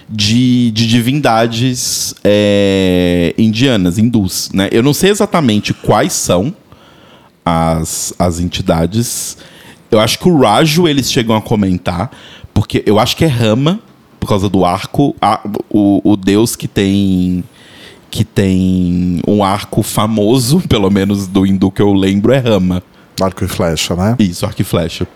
de, 0.09 0.71
de 0.71 0.87
divindades 0.87 2.15
é, 2.23 3.35
indianas, 3.37 3.97
hindus. 3.99 4.49
Né? 4.53 4.67
Eu 4.71 4.81
não 4.81 4.93
sei 4.93 5.11
exatamente 5.11 5.73
quais 5.73 6.13
são 6.13 6.53
as, 7.45 8.13
as 8.17 8.39
entidades. 8.39 9.37
Eu 9.91 9.99
acho 9.99 10.17
que 10.17 10.27
o 10.27 10.39
Raju 10.39 10.87
eles 10.87 11.11
chegam 11.11 11.35
a 11.35 11.41
comentar, 11.41 12.09
porque 12.51 12.81
eu 12.87 12.97
acho 12.99 13.15
que 13.15 13.23
é 13.25 13.27
Rama, 13.27 13.79
por 14.19 14.27
causa 14.27 14.49
do 14.49 14.65
arco, 14.65 15.15
a- 15.21 15.41
o, 15.69 16.01
o 16.03 16.15
deus 16.17 16.55
que 16.55 16.67
tem 16.67 17.43
que 18.09 18.23
tem 18.23 19.21
um 19.27 19.43
arco 19.43 19.81
famoso, 19.81 20.61
pelo 20.69 20.89
menos 20.91 21.27
do 21.27 21.45
hindu 21.47 21.71
que 21.71 21.81
eu 21.81 21.93
lembro, 21.93 22.31
é 22.31 22.37
Rama. 22.37 22.81
Arco 23.21 23.43
e 23.43 23.47
flecha, 23.47 23.95
né? 23.95 24.15
Isso, 24.19 24.45
arco 24.45 24.61
e 24.61 24.65
flecha. 24.65 25.07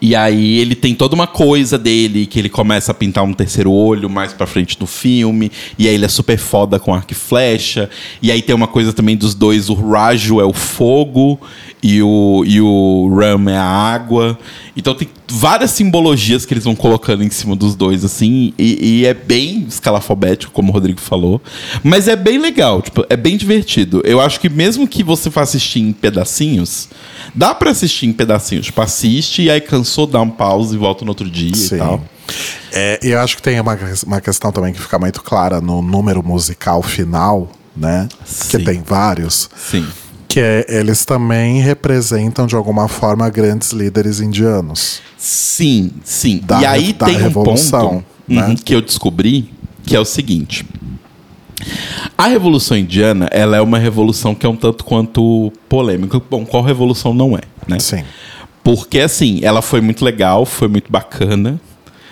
E 0.00 0.14
aí 0.14 0.58
ele 0.58 0.74
tem 0.74 0.94
toda 0.94 1.14
uma 1.14 1.26
coisa 1.26 1.78
dele 1.78 2.26
que 2.26 2.38
ele 2.38 2.48
começa 2.48 2.92
a 2.92 2.94
pintar 2.94 3.24
um 3.24 3.32
terceiro 3.32 3.70
olho 3.70 4.10
mais 4.10 4.32
pra 4.32 4.46
frente 4.46 4.78
do 4.78 4.86
filme. 4.86 5.50
E 5.78 5.88
aí 5.88 5.94
ele 5.94 6.04
é 6.04 6.08
super 6.08 6.38
foda 6.38 6.78
com 6.78 6.94
arco 6.94 7.12
e 7.12 7.14
flecha. 7.14 7.88
E 8.20 8.30
aí 8.30 8.42
tem 8.42 8.54
uma 8.54 8.66
coisa 8.66 8.92
também 8.92 9.16
dos 9.16 9.34
dois, 9.34 9.68
o 9.68 9.74
Raju 9.74 10.40
é 10.40 10.44
o 10.44 10.52
fogo 10.52 11.40
e 11.82 12.02
o, 12.02 12.44
e 12.46 12.60
o 12.60 13.14
Ram 13.14 13.50
é 13.50 13.56
a 13.56 13.64
água. 13.64 14.38
Então 14.76 14.94
tem 14.94 15.08
várias 15.28 15.70
simbologias 15.70 16.44
que 16.44 16.52
eles 16.52 16.64
vão 16.64 16.74
colocando 16.74 17.22
em 17.22 17.30
cima 17.30 17.54
dos 17.54 17.74
dois, 17.74 18.04
assim. 18.04 18.52
E, 18.58 19.00
e 19.00 19.06
é 19.06 19.14
bem 19.14 19.66
escalafobético, 19.68 20.52
como 20.52 20.70
o 20.70 20.72
Rodrigo 20.72 21.00
falou. 21.00 21.40
Mas 21.82 22.08
é 22.08 22.16
bem 22.16 22.38
legal, 22.38 22.82
tipo, 22.82 23.04
é 23.08 23.16
bem 23.16 23.36
divertido. 23.36 24.02
Eu 24.04 24.20
acho 24.20 24.40
que 24.40 24.48
mesmo 24.48 24.88
que 24.88 25.02
você 25.02 25.30
vá 25.30 25.42
assistir 25.42 25.80
em 25.80 25.92
pedacinhos, 25.92 26.88
dá 27.34 27.54
pra 27.54 27.70
assistir 27.70 28.06
em 28.06 28.12
pedacinhos. 28.12 28.66
Tipo, 28.66 28.80
assiste 28.80 29.42
e 29.42 29.50
aí 29.50 29.60
dá 30.06 30.20
um 30.20 30.30
pause 30.30 30.74
e 30.74 30.78
volta 30.78 31.04
no 31.04 31.10
outro 31.10 31.28
dia 31.28 31.52
e 31.52 31.56
Sim. 31.56 31.78
tal. 31.78 32.00
É, 32.72 32.98
e 33.02 33.10
eu 33.10 33.20
acho 33.20 33.36
que 33.36 33.42
tem 33.42 33.60
uma, 33.60 33.78
uma 34.06 34.20
questão 34.20 34.50
também 34.50 34.72
que 34.72 34.80
fica 34.80 34.98
muito 34.98 35.22
clara 35.22 35.60
no 35.60 35.80
número 35.80 36.22
musical 36.22 36.82
final, 36.82 37.48
né? 37.76 38.08
Que 38.50 38.58
Sim. 38.58 38.64
tem 38.64 38.82
vários. 38.82 39.48
Sim. 39.56 39.86
Que 40.26 40.40
é, 40.40 40.66
eles 40.68 41.04
também 41.04 41.60
representam, 41.60 42.46
de 42.46 42.56
alguma 42.56 42.88
forma, 42.88 43.28
grandes 43.30 43.70
líderes 43.70 44.20
indianos. 44.20 45.00
Sim, 45.16 45.92
sim. 46.02 46.40
Da 46.42 46.60
e 46.60 46.66
aí 46.66 46.92
da 46.92 47.06
tem 47.06 47.16
um 47.16 47.20
revolução, 47.20 47.88
ponto 47.88 48.04
né? 48.26 48.46
uhum, 48.48 48.56
que 48.56 48.74
eu 48.74 48.82
descobri 48.82 49.52
que 49.84 49.94
é 49.94 50.00
o 50.00 50.04
seguinte. 50.04 50.66
A 52.16 52.26
Revolução 52.26 52.76
Indiana, 52.76 53.28
ela 53.30 53.56
é 53.56 53.60
uma 53.60 53.78
revolução 53.78 54.34
que 54.34 54.44
é 54.44 54.48
um 54.48 54.56
tanto 54.56 54.84
quanto 54.84 55.52
polêmica. 55.68 56.20
Bom, 56.30 56.44
qual 56.44 56.62
revolução 56.62 57.14
não 57.14 57.36
é, 57.36 57.42
né? 57.66 57.78
Sim. 57.78 58.04
Porque, 58.64 58.98
assim, 59.00 59.40
ela 59.44 59.60
foi 59.62 59.80
muito 59.80 60.04
legal, 60.04 60.44
foi 60.46 60.66
muito 60.68 60.90
bacana. 60.90 61.60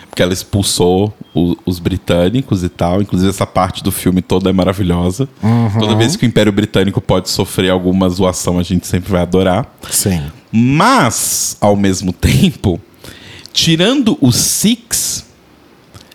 Porque 0.09 0.21
ela 0.21 0.31
expulsou 0.31 1.11
o- 1.33 1.55
os 1.65 1.79
britânicos 1.79 2.63
e 2.63 2.69
tal. 2.69 3.01
Inclusive, 3.01 3.31
essa 3.31 3.47
parte 3.47 3.83
do 3.83 3.91
filme 3.91 4.21
toda 4.21 4.47
é 4.51 4.53
maravilhosa. 4.53 5.27
Toda 5.79 5.95
vez 5.95 6.15
que 6.15 6.23
o 6.23 6.27
Império 6.27 6.51
Britânico 6.51 7.01
pode 7.01 7.31
sofrer 7.31 7.71
alguma 7.71 8.07
zoação, 8.09 8.59
a 8.59 8.63
gente 8.63 8.85
sempre 8.85 9.11
vai 9.11 9.23
adorar. 9.23 9.75
Sim. 9.89 10.21
Mas, 10.51 11.57
ao 11.59 11.75
mesmo 11.75 12.13
tempo, 12.13 12.79
tirando 13.51 14.15
os 14.21 14.35
Sikhs, 14.35 15.25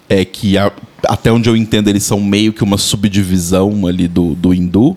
é 0.08 0.24
que 0.24 0.56
a- 0.56 0.70
até 1.08 1.32
onde 1.32 1.48
eu 1.50 1.56
entendo 1.56 1.88
eles 1.88 2.04
são 2.04 2.20
meio 2.20 2.52
que 2.52 2.62
uma 2.62 2.78
subdivisão 2.78 3.84
ali 3.86 4.06
do, 4.06 4.36
do 4.36 4.54
hindu, 4.54 4.96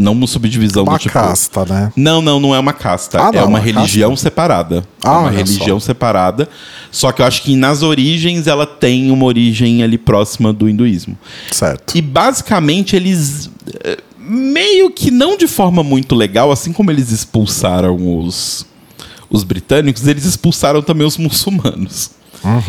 Não 0.00 0.12
uma 0.12 0.26
subdivisão 0.26 0.82
Uma 0.84 0.92
do 0.94 0.98
tipo. 0.98 1.12
casta, 1.12 1.64
né? 1.66 1.92
Não, 1.94 2.22
não, 2.22 2.40
não 2.40 2.54
é 2.54 2.58
uma 2.58 2.72
casta. 2.72 3.18
Ah, 3.22 3.28
é 3.28 3.32
não, 3.36 3.40
uma 3.42 3.46
uma 3.48 3.58
religião 3.60 4.16
separada. 4.16 4.82
Ah, 5.04 5.08
é 5.14 5.18
uma 5.18 5.30
religião 5.30 5.78
só. 5.78 5.86
separada. 5.86 6.48
Só 6.90 7.12
que 7.12 7.20
eu 7.22 7.26
acho 7.26 7.42
que 7.42 7.54
nas 7.54 7.82
origens 7.82 8.46
ela 8.46 8.64
tem 8.66 9.10
uma 9.10 9.24
origem 9.26 9.82
ali 9.82 9.98
próxima 9.98 10.52
do 10.52 10.68
hinduísmo. 10.68 11.18
Certo. 11.50 11.96
E 11.96 12.00
basicamente 12.00 12.96
eles. 12.96 13.50
eh, 13.84 13.98
Meio 14.32 14.90
que 14.90 15.10
não 15.10 15.36
de 15.36 15.48
forma 15.48 15.82
muito 15.82 16.14
legal, 16.14 16.52
assim 16.52 16.72
como 16.72 16.88
eles 16.90 17.10
expulsaram 17.10 17.96
os, 18.18 18.64
os 19.28 19.42
britânicos, 19.42 20.06
eles 20.06 20.24
expulsaram 20.24 20.80
também 20.82 21.04
os 21.06 21.16
muçulmanos. 21.16 22.10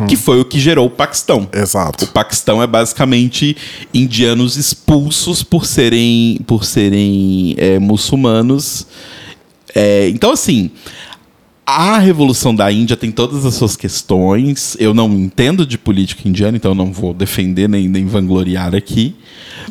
Que 0.08 0.16
foi 0.16 0.40
o 0.40 0.46
que 0.46 0.60
gerou 0.60 0.88
o 0.88 0.90
Paquistão. 0.90 1.48
Exato. 1.54 2.06
O 2.06 2.08
Paquistão 2.08 2.62
é 2.62 2.68
basicamente 2.68 3.56
indianos 3.94 4.58
expulsos 4.58 5.44
por 5.44 5.66
serem, 5.66 6.40
por 6.46 6.66
serem 6.66 7.56
é, 7.58 7.80
muçulmanos. 7.80 8.86
É, 9.74 10.10
então, 10.10 10.32
assim, 10.32 10.72
a 11.72 11.98
Revolução 12.00 12.54
da 12.54 12.70
Índia 12.70 12.98
tem 12.98 13.12
todas 13.12 13.46
as 13.46 13.54
suas 13.56 13.78
questões. 13.78 14.75
Eu 14.78 14.94
não 14.94 15.10
entendo 15.13 15.66
de 15.66 15.78
política 15.78 16.28
indiana, 16.28 16.58
então 16.58 16.72
eu 16.72 16.75
não 16.75 16.92
vou 16.92 17.13
defender 17.13 17.70
nem, 17.70 17.88
nem 17.88 18.06
vangloriar 18.06 18.75
aqui. 18.75 19.16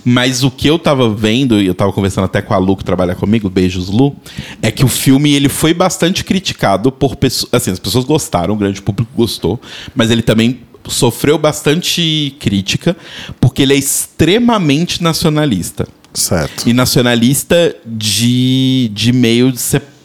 Mas 0.03 0.43
o 0.43 0.51
que 0.51 0.67
eu 0.67 0.79
tava 0.79 1.13
vendo, 1.13 1.61
e 1.61 1.67
eu 1.67 1.75
tava 1.75 1.93
conversando 1.93 2.25
até 2.25 2.41
com 2.41 2.55
a 2.55 2.59
Lu, 2.59 2.75
que 2.75 2.85
trabalha 2.85 3.15
comigo, 3.15 3.51
beijos 3.51 3.91
Lu, 3.91 4.17
é 4.63 4.71
que 4.71 4.83
o 4.83 4.89
filme 4.89 5.35
ele 5.35 5.51
foi 5.51 5.75
bastante 5.75 6.25
criticado 6.25 6.91
por 6.91 7.17
pessoas. 7.17 7.53
Assim, 7.53 7.71
as 7.71 7.79
pessoas 7.79 8.07
gostaram, 8.07 8.55
o 8.55 8.57
grande 8.57 8.81
público 8.81 9.11
gostou, 9.15 9.61
mas 9.95 10.11
ele 10.11 10.23
também 10.23 10.61
sofreu 10.89 11.37
bastante 11.37 12.35
crítica, 12.41 12.97
porque 13.39 13.61
ele 13.63 13.75
é 13.75 13.77
extremamente 13.77 15.03
nacionalista. 15.03 15.87
Certo. 16.15 16.67
E 16.67 16.73
nacionalista 16.73 17.77
de, 17.85 18.91
de 18.95 19.13
meio 19.13 19.53
de 19.53 19.61
separação 19.61 20.00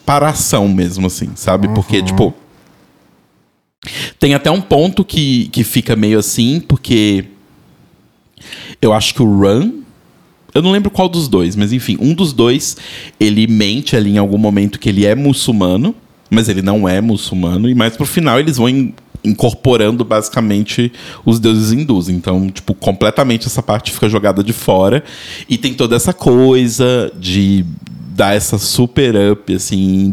mesmo, 0.68 1.06
assim, 1.06 1.30
sabe? 1.34 1.68
Porque, 1.68 2.02
tipo. 2.02 2.32
Tem 4.18 4.34
até 4.34 4.50
um 4.50 4.60
ponto 4.60 5.04
que, 5.04 5.48
que 5.48 5.62
fica 5.62 5.94
meio 5.94 6.18
assim, 6.18 6.60
porque. 6.60 7.24
Eu 8.80 8.92
acho 8.92 9.14
que 9.14 9.22
o 9.22 9.26
Run. 9.26 9.82
Eu 10.54 10.62
não 10.62 10.72
lembro 10.72 10.90
qual 10.90 11.08
dos 11.08 11.28
dois, 11.28 11.54
mas 11.54 11.70
enfim, 11.72 11.98
um 12.00 12.14
dos 12.14 12.32
dois, 12.32 12.78
ele 13.20 13.46
mente 13.46 13.94
ali 13.94 14.12
em 14.12 14.18
algum 14.18 14.38
momento 14.38 14.78
que 14.78 14.88
ele 14.88 15.04
é 15.04 15.14
muçulmano, 15.14 15.94
mas 16.30 16.48
ele 16.48 16.62
não 16.62 16.88
é 16.88 16.98
muçulmano, 16.98 17.68
e 17.68 17.74
mais 17.74 17.94
pro 17.94 18.06
final 18.06 18.40
eles 18.40 18.56
vão 18.56 18.66
in- 18.66 18.94
incorporando 19.22 20.02
basicamente 20.02 20.90
os 21.26 21.38
deuses 21.38 21.72
hindus. 21.72 22.08
Então, 22.08 22.48
tipo, 22.48 22.72
completamente 22.74 23.46
essa 23.46 23.62
parte 23.62 23.92
fica 23.92 24.08
jogada 24.08 24.42
de 24.42 24.54
fora. 24.54 25.04
E 25.46 25.58
tem 25.58 25.74
toda 25.74 25.94
essa 25.94 26.14
coisa 26.14 27.12
de 27.18 27.64
dar 28.16 28.34
essa 28.34 28.58
super 28.58 29.14
up, 29.32 29.54
assim, 29.54 30.12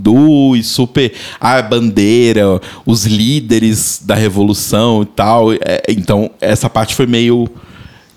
e 0.55 0.63
super. 0.63 1.13
Ah, 1.39 1.61
bandeira, 1.61 2.59
os 2.85 3.05
líderes 3.05 4.01
da 4.03 4.13
revolução 4.13 5.03
e 5.03 5.05
tal. 5.05 5.53
É, 5.53 5.81
então, 5.87 6.29
essa 6.41 6.69
parte 6.69 6.93
foi 6.93 7.07
meio 7.07 7.47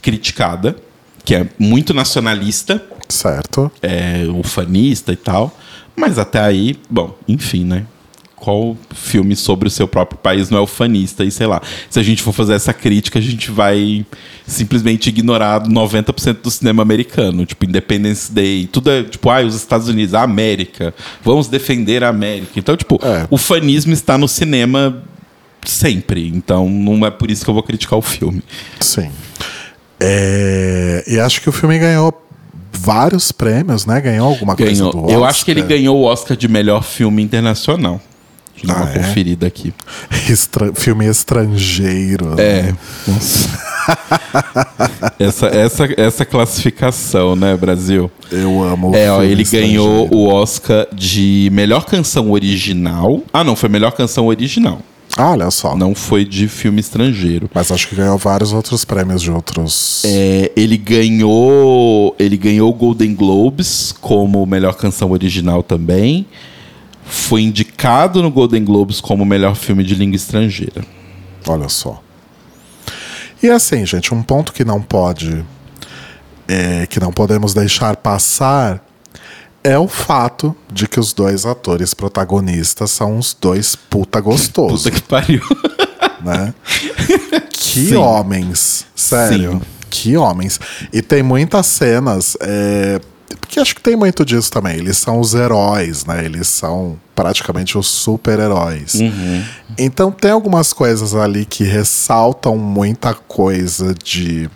criticada, 0.02 0.76
que 1.24 1.34
é 1.34 1.48
muito 1.58 1.94
nacionalista, 1.94 2.82
Certo. 3.08 3.70
é, 3.80 4.24
ufanista 4.34 5.12
e 5.12 5.16
tal. 5.16 5.56
Mas 5.94 6.18
até 6.18 6.40
aí, 6.40 6.76
bom, 6.90 7.16
enfim, 7.26 7.64
né? 7.64 7.86
Qual 8.36 8.76
filme 8.94 9.34
sobre 9.34 9.66
o 9.66 9.70
seu 9.70 9.88
próprio 9.88 10.18
país 10.18 10.50
não 10.50 10.58
é 10.58 10.60
ufanista? 10.60 11.24
E 11.24 11.30
sei 11.30 11.46
lá, 11.46 11.60
se 11.90 11.98
a 11.98 12.02
gente 12.02 12.22
for 12.22 12.32
fazer 12.32 12.52
essa 12.52 12.72
crítica, 12.72 13.18
a 13.18 13.22
gente 13.22 13.50
vai 13.50 14.04
simplesmente 14.46 15.08
ignorar 15.08 15.62
90% 15.66 16.42
do 16.42 16.50
cinema 16.50 16.82
americano. 16.82 17.44
Tipo, 17.46 17.64
Independence 17.64 18.30
Day, 18.30 18.68
tudo 18.70 18.90
é 18.90 19.02
tipo, 19.02 19.30
ah, 19.30 19.40
os 19.40 19.54
Estados 19.56 19.88
Unidos, 19.88 20.14
a 20.14 20.22
América, 20.22 20.94
vamos 21.24 21.48
defender 21.48 22.04
a 22.04 22.08
América. 22.10 22.52
Então, 22.56 22.76
tipo, 22.76 23.00
É. 23.02 23.26
o 23.30 23.38
fanismo 23.38 23.92
está 23.92 24.16
no 24.18 24.28
cinema 24.28 25.02
sempre. 25.64 26.28
Então, 26.28 26.68
não 26.68 27.04
é 27.06 27.10
por 27.10 27.30
isso 27.30 27.42
que 27.42 27.50
eu 27.50 27.54
vou 27.54 27.62
criticar 27.62 27.98
o 27.98 28.02
filme. 28.02 28.42
Sim. 28.78 29.10
É, 29.98 31.04
E 31.06 31.18
acho 31.18 31.40
que 31.40 31.48
o 31.48 31.52
filme 31.52 31.78
ganhou 31.78 32.12
vários 32.72 33.32
prêmios, 33.32 33.86
né? 33.86 34.00
Ganhou 34.00 34.28
alguma 34.28 34.54
Ganhou. 34.54 34.92
coisa 34.92 35.06
do 35.08 35.10
Eu 35.12 35.24
acho 35.24 35.44
que 35.44 35.50
ele 35.50 35.60
Oscar. 35.62 35.76
ganhou 35.76 35.96
o 35.98 36.04
Oscar 36.04 36.36
de 36.36 36.46
melhor 36.48 36.82
filme 36.84 37.22
internacional. 37.22 38.00
Deixa 38.56 38.64
eu 38.64 38.68
dar 38.68 38.80
Ah, 38.80 38.84
uma 38.84 38.90
é? 38.90 38.98
conferida 38.98 39.46
aqui. 39.46 39.74
Estra- 40.30 40.72
Filme 40.74 41.06
estrangeiro. 41.06 42.34
É. 42.40 42.62
né? 42.62 42.76
essa, 45.18 45.46
essa, 45.46 45.88
essa 45.96 46.24
classificação, 46.24 47.36
né, 47.36 47.56
Brasil? 47.56 48.10
Eu 48.30 48.62
amo 48.62 48.90
o 48.90 48.94
É, 48.96 49.10
ó, 49.10 49.22
ele 49.22 49.44
ganhou 49.44 50.08
o 50.12 50.26
Oscar 50.28 50.86
de 50.92 51.48
melhor 51.52 51.84
canção 51.84 52.30
original. 52.30 53.22
Ah, 53.32 53.44
não, 53.44 53.56
foi 53.56 53.68
melhor 53.68 53.92
canção 53.92 54.26
original. 54.26 54.80
Ah, 55.16 55.30
olha 55.30 55.50
só. 55.50 55.74
Não 55.74 55.94
foi 55.94 56.26
de 56.26 56.46
filme 56.46 56.78
estrangeiro. 56.80 57.48
Mas 57.54 57.72
acho 57.72 57.88
que 57.88 57.94
ganhou 57.96 58.18
vários 58.18 58.52
outros 58.52 58.84
prêmios 58.84 59.22
de 59.22 59.30
outros. 59.30 60.02
É, 60.04 60.52
ele 60.54 60.76
ganhou. 60.76 62.14
Ele 62.18 62.36
ganhou 62.36 62.70
o 62.70 62.74
Golden 62.74 63.14
Globes 63.14 63.94
como 63.98 64.44
melhor 64.44 64.74
canção 64.74 65.10
original 65.12 65.62
também. 65.62 66.26
Foi 67.06 67.42
indicado 67.42 68.22
no 68.22 68.30
Golden 68.30 68.64
Globes 68.64 69.00
como 69.00 69.24
melhor 69.24 69.54
filme 69.54 69.84
de 69.84 69.94
língua 69.94 70.16
estrangeira. 70.16 70.84
Olha 71.46 71.68
só. 71.68 72.02
E 73.42 73.48
assim, 73.48 73.84
gente, 73.86 74.12
um 74.12 74.22
ponto 74.22 74.52
que 74.52 74.64
não 74.64 74.82
pode. 74.82 75.44
é, 76.48 76.86
que 76.86 76.98
não 77.00 77.12
podemos 77.12 77.54
deixar 77.54 77.96
passar 77.96 78.82
é 79.62 79.76
o 79.78 79.88
fato 79.88 80.54
de 80.72 80.86
que 80.86 81.00
os 81.00 81.12
dois 81.12 81.44
atores 81.44 81.92
protagonistas 81.92 82.90
são 82.92 83.18
os 83.18 83.34
dois 83.38 83.74
puta 83.74 84.20
gostosos, 84.20 84.84
Puta 84.84 84.90
que 84.92 85.02
pariu. 85.02 85.42
né? 86.22 86.54
Que 87.50 87.88
Sim. 87.88 87.96
homens, 87.96 88.86
sério. 88.94 89.52
Sim. 89.52 89.60
Que 89.90 90.16
homens. 90.16 90.58
E 90.92 91.02
tem 91.02 91.22
muitas 91.22 91.66
cenas. 91.66 92.36
É, 92.40 93.00
porque 93.40 93.60
acho 93.60 93.74
que 93.74 93.80
tem 93.80 93.94
muito 93.96 94.24
disso 94.24 94.50
também. 94.50 94.76
Eles 94.76 94.98
são 94.98 95.20
os 95.20 95.34
heróis, 95.34 96.04
né? 96.04 96.24
Eles 96.24 96.48
são 96.48 96.98
praticamente 97.14 97.76
os 97.78 97.86
super-heróis. 97.86 98.94
Uhum. 98.94 99.44
Então 99.78 100.10
tem 100.10 100.30
algumas 100.30 100.72
coisas 100.72 101.14
ali 101.14 101.44
que 101.44 101.64
ressaltam 101.64 102.56
muita 102.58 103.14
coisa 103.14 103.94
de 103.94 104.48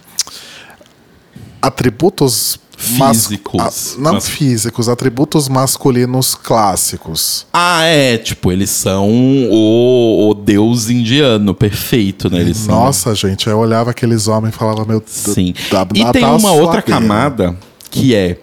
atributos 1.62 2.59
mas- 2.99 3.27
Físicos. 3.27 3.61
ah, 3.61 4.01
não 4.01 4.12
Mas- 4.14 4.29
físicos, 4.29 4.88
atributos 4.88 5.49
masculinos 5.49 6.35
clássicos. 6.35 7.47
Ah, 7.53 7.85
é, 7.85 8.16
tipo, 8.16 8.51
eles 8.51 8.71
são 8.71 9.07
o, 9.51 10.31
o 10.31 10.35
deus 10.35 10.88
indiano 10.88 11.55
perfeito, 11.55 12.31
né? 12.31 12.40
Eles 12.40 12.57
são. 12.57 12.75
Nossa, 12.75 13.14
gente, 13.14 13.47
eu 13.49 13.59
olhava 13.59 13.90
aqueles 13.90 14.29
homens 14.29 14.55
e 14.55 14.59
falava, 14.59 14.85
meu 14.87 15.01
Deus. 15.01 15.35
Sim. 15.35 15.53
da- 15.71 15.87
e 15.95 16.11
tem 16.12 16.25
uma 16.25 16.53
outra 16.53 16.81
camada 16.81 17.55
que 17.90 18.14
é 18.14 18.38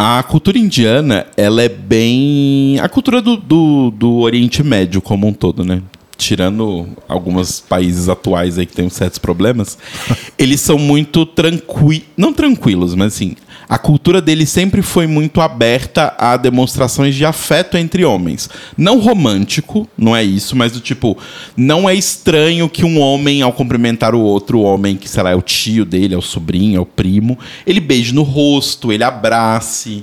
a 0.00 0.22
cultura 0.22 0.56
indiana, 0.56 1.26
ela 1.36 1.60
é 1.60 1.68
bem. 1.68 2.78
A 2.78 2.88
cultura 2.88 3.20
do, 3.20 3.36
do, 3.36 3.90
do 3.90 4.18
Oriente 4.18 4.62
Médio 4.62 5.02
como 5.02 5.26
um 5.26 5.32
todo, 5.32 5.64
né? 5.64 5.82
Tirando 6.16 6.88
alguns 7.08 7.58
países 7.58 8.08
atuais 8.08 8.58
aí 8.58 8.66
que 8.66 8.76
tem 8.76 8.88
certos 8.88 9.18
problemas, 9.18 9.76
eles 10.38 10.60
são 10.60 10.78
muito 10.78 11.26
tranquilos. 11.26 12.06
Não 12.16 12.32
tranquilos, 12.32 12.94
mas 12.94 13.14
assim. 13.14 13.34
A 13.68 13.76
cultura 13.76 14.22
deles 14.22 14.48
sempre 14.48 14.80
foi 14.80 15.06
muito 15.06 15.42
aberta 15.42 16.14
a 16.16 16.38
demonstrações 16.38 17.14
de 17.14 17.26
afeto 17.26 17.76
entre 17.76 18.02
homens. 18.02 18.48
Não 18.76 18.98
romântico, 18.98 19.86
não 19.96 20.16
é 20.16 20.24
isso, 20.24 20.56
mas 20.56 20.72
do 20.72 20.80
tipo, 20.80 21.18
não 21.54 21.88
é 21.88 21.94
estranho 21.94 22.68
que 22.68 22.84
um 22.84 22.98
homem, 22.98 23.42
ao 23.42 23.52
cumprimentar 23.52 24.14
o 24.14 24.20
outro 24.20 24.60
homem, 24.60 24.96
que 24.96 25.08
sei 25.08 25.22
lá, 25.22 25.30
é 25.30 25.34
o 25.34 25.42
tio 25.42 25.84
dele, 25.84 26.14
é 26.14 26.18
o 26.18 26.22
sobrinho, 26.22 26.78
é 26.78 26.80
o 26.80 26.86
primo, 26.86 27.38
ele 27.66 27.80
beije 27.80 28.14
no 28.14 28.22
rosto, 28.22 28.90
ele 28.90 29.04
abrace. 29.04 30.02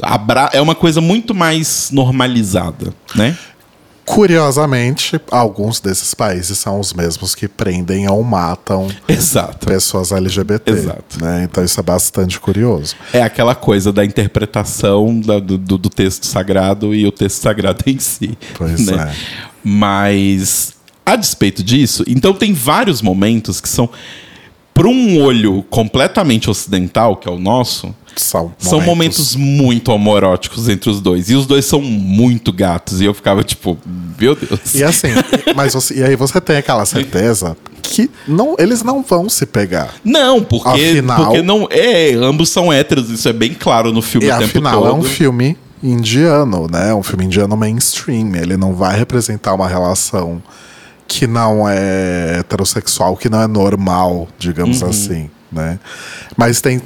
Abra 0.00 0.50
é 0.52 0.60
uma 0.60 0.74
coisa 0.74 1.00
muito 1.00 1.34
mais 1.34 1.90
normalizada, 1.92 2.94
né? 3.14 3.36
Curiosamente, 4.12 5.20
alguns 5.30 5.80
desses 5.80 6.12
países 6.14 6.58
são 6.58 6.78
os 6.78 6.92
mesmos 6.92 7.34
que 7.34 7.48
prendem 7.48 8.08
ou 8.10 8.22
matam 8.22 8.86
Exato. 9.08 9.66
pessoas 9.66 10.12
LGBT. 10.12 10.70
Exato. 10.70 11.24
Né? 11.24 11.44
Então 11.50 11.64
isso 11.64 11.80
é 11.80 11.82
bastante 11.82 12.38
curioso. 12.38 12.94
É 13.12 13.22
aquela 13.22 13.54
coisa 13.54 13.92
da 13.92 14.04
interpretação 14.04 15.18
da- 15.20 15.38
do, 15.38 15.56
do- 15.56 15.88
texto 15.90 16.26
sagrado 16.26 16.94
e 16.94 17.06
o 17.06 17.12
texto 17.12 17.40
sagrado 17.40 17.82
em 17.88 17.98
si. 17.98 18.36
Pois 18.54 18.86
né? 18.86 19.10
é. 19.10 19.14
Mas, 19.64 20.74
a 21.06 21.16
despeito 21.16 21.62
disso, 21.62 22.04
então 22.06 22.32
tem 22.34 22.52
vários 22.52 23.00
momentos 23.00 23.60
que 23.60 23.68
são 23.68 23.88
para 24.74 24.86
um 24.88 25.20
olho 25.22 25.62
completamente 25.70 26.48
ocidental, 26.50 27.16
que 27.16 27.28
é 27.28 27.30
o 27.30 27.38
nosso, 27.38 27.94
São, 28.16 28.52
são 28.58 28.80
momentos 28.80 29.34
muito 29.36 29.90
homoróticos 29.90 30.68
entre 30.68 30.90
os 30.90 31.00
dois. 31.00 31.30
E 31.30 31.34
os 31.34 31.46
dois 31.46 31.64
são 31.64 31.80
muito 31.80 32.52
gatos. 32.52 33.00
E 33.00 33.04
eu 33.06 33.14
ficava 33.14 33.42
tipo, 33.42 33.78
meu 34.18 34.34
Deus. 34.34 34.74
E 34.74 34.84
assim, 34.84 35.08
mas 35.56 35.72
você- 35.74 35.94
e 35.98 36.02
aí 36.04 36.14
você 36.16 36.40
tem 36.40 36.56
aquela 36.56 36.84
certeza 36.84 37.56
que 37.82 38.10
não, 38.28 38.54
eles 38.58 38.82
não 38.82 39.02
vão 39.02 39.28
se 39.28 39.44
pegar. 39.46 39.94
Não, 40.04 40.42
porque, 40.42 40.68
Afinal- 40.68 41.24
porque 41.24 41.42
não. 41.42 41.66
É, 41.70 42.12
ambos 42.14 42.48
são 42.50 42.72
héteros, 42.72 43.08
isso 43.10 43.28
é 43.28 43.32
bem 43.32 43.54
claro 43.54 43.92
no 43.92 44.00
filme 44.02 44.26
E 44.26 44.30
o 44.30 44.32
tempo 44.38 44.44
afinal 44.44 44.82
todo. 44.82 44.90
é 44.90 44.94
um 44.94 45.02
filme 45.02 45.56
indiano, 45.82 46.66
né? 46.70 46.94
Um 46.94 47.02
filme 47.02 47.24
indiano 47.24 47.56
mainstream. 47.56 48.34
Ele 48.36 48.56
não 48.56 48.74
vai 48.74 48.96
representar 48.98 49.54
uma 49.54 49.68
relação 49.68 50.42
que 51.18 51.26
não 51.26 51.68
é 51.68 52.38
heterossexual, 52.40 53.16
que 53.16 53.28
não 53.28 53.42
é 53.42 53.46
normal, 53.46 54.28
digamos 54.38 54.80
Uhum. 54.82 54.88
assim, 54.88 55.30
né? 55.50 55.78
Mas 56.36 56.60
tem, 56.60 56.80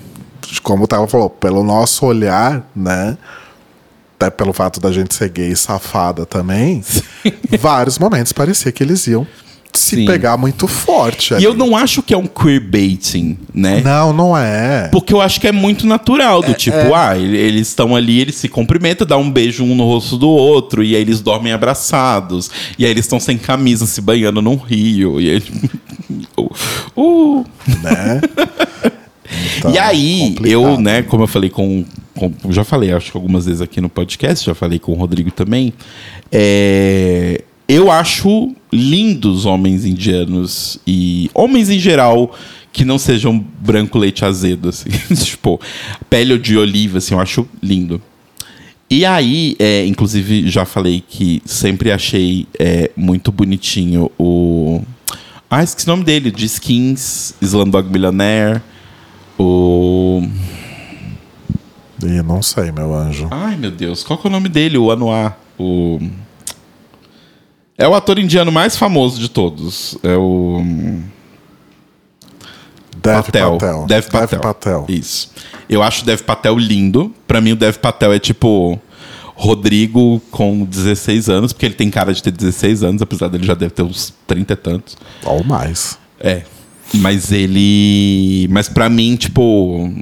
como 0.63 0.85
o 0.85 0.87
Tava 0.87 1.07
falou, 1.07 1.31
pelo 1.31 1.63
nosso 1.63 2.05
olhar, 2.05 2.69
né? 2.75 3.17
Até 4.19 4.31
pelo 4.31 4.53
fato 4.53 4.81
da 4.81 4.91
gente 4.91 5.15
ser 5.15 5.29
gay 5.29 5.51
e 5.53 5.57
safada 5.57 6.25
também, 6.27 6.83
vários 7.61 7.99
momentos 7.99 8.33
parecia 8.33 8.73
que 8.73 8.83
eles 8.83 9.07
iam 9.07 9.27
se 9.77 9.97
Sim. 9.97 10.05
pegar 10.07 10.37
muito 10.37 10.67
forte. 10.67 11.33
E 11.33 11.37
ali. 11.37 11.45
eu 11.45 11.55
não 11.55 11.77
acho 11.77 12.03
que 12.03 12.13
é 12.15 12.17
um 12.17 12.27
queerbaiting, 12.27 13.39
né? 13.55 13.81
Não, 13.85 14.13
não 14.13 14.37
é. 14.37 14.89
Porque 14.91 15.13
eu 15.13 15.21
acho 15.21 15.41
que 15.41 15.47
é 15.47 15.53
muito 15.53 15.87
natural, 15.87 16.43
do 16.43 16.55
tipo, 16.55 16.95
ah, 16.95 17.17
ele- 17.17 17.37
eles 17.37 17.69
estão 17.69 17.95
ali, 17.95 18.21
eles 18.21 18.35
se 18.37 18.49
cumprimentam, 18.49 19.07
dão 19.07 19.21
um 19.23 19.31
beijo 19.31 19.65
um 19.65 19.75
no 19.75 19.85
rosto 19.85 20.17
do 20.17 20.29
outro, 20.29 20.83
e 20.83 20.95
aí 20.97 21.01
eles 21.03 21.21
dormem 21.21 21.53
abraçados, 21.53 22.51
e 22.79 22.85
aí 22.85 22.91
eles 22.91 23.05
estão 23.05 23.21
sem 23.21 23.37
camisa, 23.39 23.87
se 23.87 24.01
banhando 24.01 24.41
num 24.43 24.57
rio, 24.57 25.21
e 25.21 25.31
aí... 25.31 25.43
uh, 26.37 26.51
uh. 26.97 27.45
Né? 27.83 28.21
Então, 29.59 29.73
e 29.73 29.79
aí, 29.79 30.21
complicado. 30.21 30.47
eu, 30.53 30.81
né, 30.81 31.03
como 31.03 31.25
eu 31.25 31.27
falei 31.27 31.51
com, 31.51 31.85
com- 32.15 32.33
Já 32.51 32.63
falei, 32.63 32.93
acho 32.93 33.11
que 33.11 33.17
algumas 33.17 33.45
vezes 33.47 33.61
aqui 33.61 33.81
no 33.81 33.89
podcast, 33.89 34.47
já 34.47 34.55
falei 34.55 34.79
com 34.79 34.93
o 34.93 34.95
Rodrigo 34.95 35.33
também. 35.33 35.73
é, 36.31 37.43
eu 37.69 37.91
acho 37.91 38.55
lindos 38.73 39.45
homens 39.45 39.85
indianos 39.85 40.79
e 40.87 41.31
homens 41.35 41.69
em 41.69 41.79
geral 41.79 42.35
que 42.73 42.85
não 42.85 42.99
sejam 42.99 43.39
branco 43.61 43.99
leite 43.99 44.25
azedo, 44.25 44.69
assim. 44.69 44.91
tipo, 45.25 45.59
pele 46.11 46.39
de 46.39 46.59
oliva, 46.59 46.99
assim, 46.99 47.15
eu 47.15 47.21
acho 47.21 47.49
lindo. 47.63 48.01
E 48.89 49.05
aí, 49.05 49.57
é, 49.59 49.85
inclusive, 49.87 50.49
já 50.49 50.65
falei 50.65 51.03
que 51.07 51.43
sempre 51.45 51.91
achei 51.91 52.47
é, 52.59 52.91
muito 52.95 53.33
bonitinho 53.33 54.11
o. 54.19 54.83
Ah, 55.51 55.63
esqueci 55.63 55.89
o 55.89 55.91
nome 55.91 56.05
dele, 56.05 56.31
de 56.31 56.45
Skins, 56.45 57.35
Slumdog 57.41 57.91
Millionaire. 57.91 58.61
O. 59.39 60.23
Ih, 62.05 62.23
não 62.23 62.43
sei, 62.43 62.71
meu 62.71 62.95
anjo. 62.95 63.27
Ai, 63.31 63.57
meu 63.57 63.71
Deus, 63.71 64.05
qual 64.05 64.19
que 64.19 64.27
é 64.27 64.31
o 64.31 64.33
nome 64.33 64.49
dele? 64.49 64.79
O 64.79 64.93
Anuar. 64.93 65.37
O. 65.59 65.99
É 67.79 67.87
o 67.87 67.95
ator 67.95 68.19
indiano 68.19 68.51
mais 68.51 68.77
famoso 68.77 69.21
de 69.21 69.29
todos. 69.29 69.99
É 70.03 70.17
o. 70.17 70.63
Dev 73.03 73.25
Patel. 73.25 73.53
Patel. 73.53 73.87
Dev 73.87 74.07
Patel. 74.11 74.41
Patel. 74.41 74.85
Isso. 74.89 75.31
Eu 75.69 75.83
acho 75.83 76.03
o 76.03 76.07
Dev 76.07 76.21
Patel 76.23 76.59
lindo. 76.59 77.13
Pra 77.27 77.41
mim, 77.41 77.53
o 77.53 77.57
Dev 77.57 77.77
Patel 77.77 78.13
é 78.13 78.19
tipo. 78.19 78.81
Rodrigo 79.39 80.19
com 80.31 80.65
16 80.65 81.29
anos, 81.29 81.53
porque 81.53 81.67
ele 81.67 81.75
tem 81.75 81.91
cara 81.91 82.11
de 82.15 82.23
ter 82.23 82.31
16 82.31 82.83
anos, 82.83 83.03
apesar 83.03 83.29
dele 83.29 83.45
já 83.45 83.53
deve 83.53 83.71
ter 83.71 83.83
uns 83.83 84.15
30 84.27 84.55
e 84.55 84.57
tantos. 84.57 84.97
Ou 85.27 85.45
mais. 85.45 85.99
É. 86.19 86.43
Mas 86.95 87.31
ele. 87.31 88.49
Mas 88.51 88.69
pra 88.69 88.89
mim, 88.89 89.15
tipo. 89.17 89.93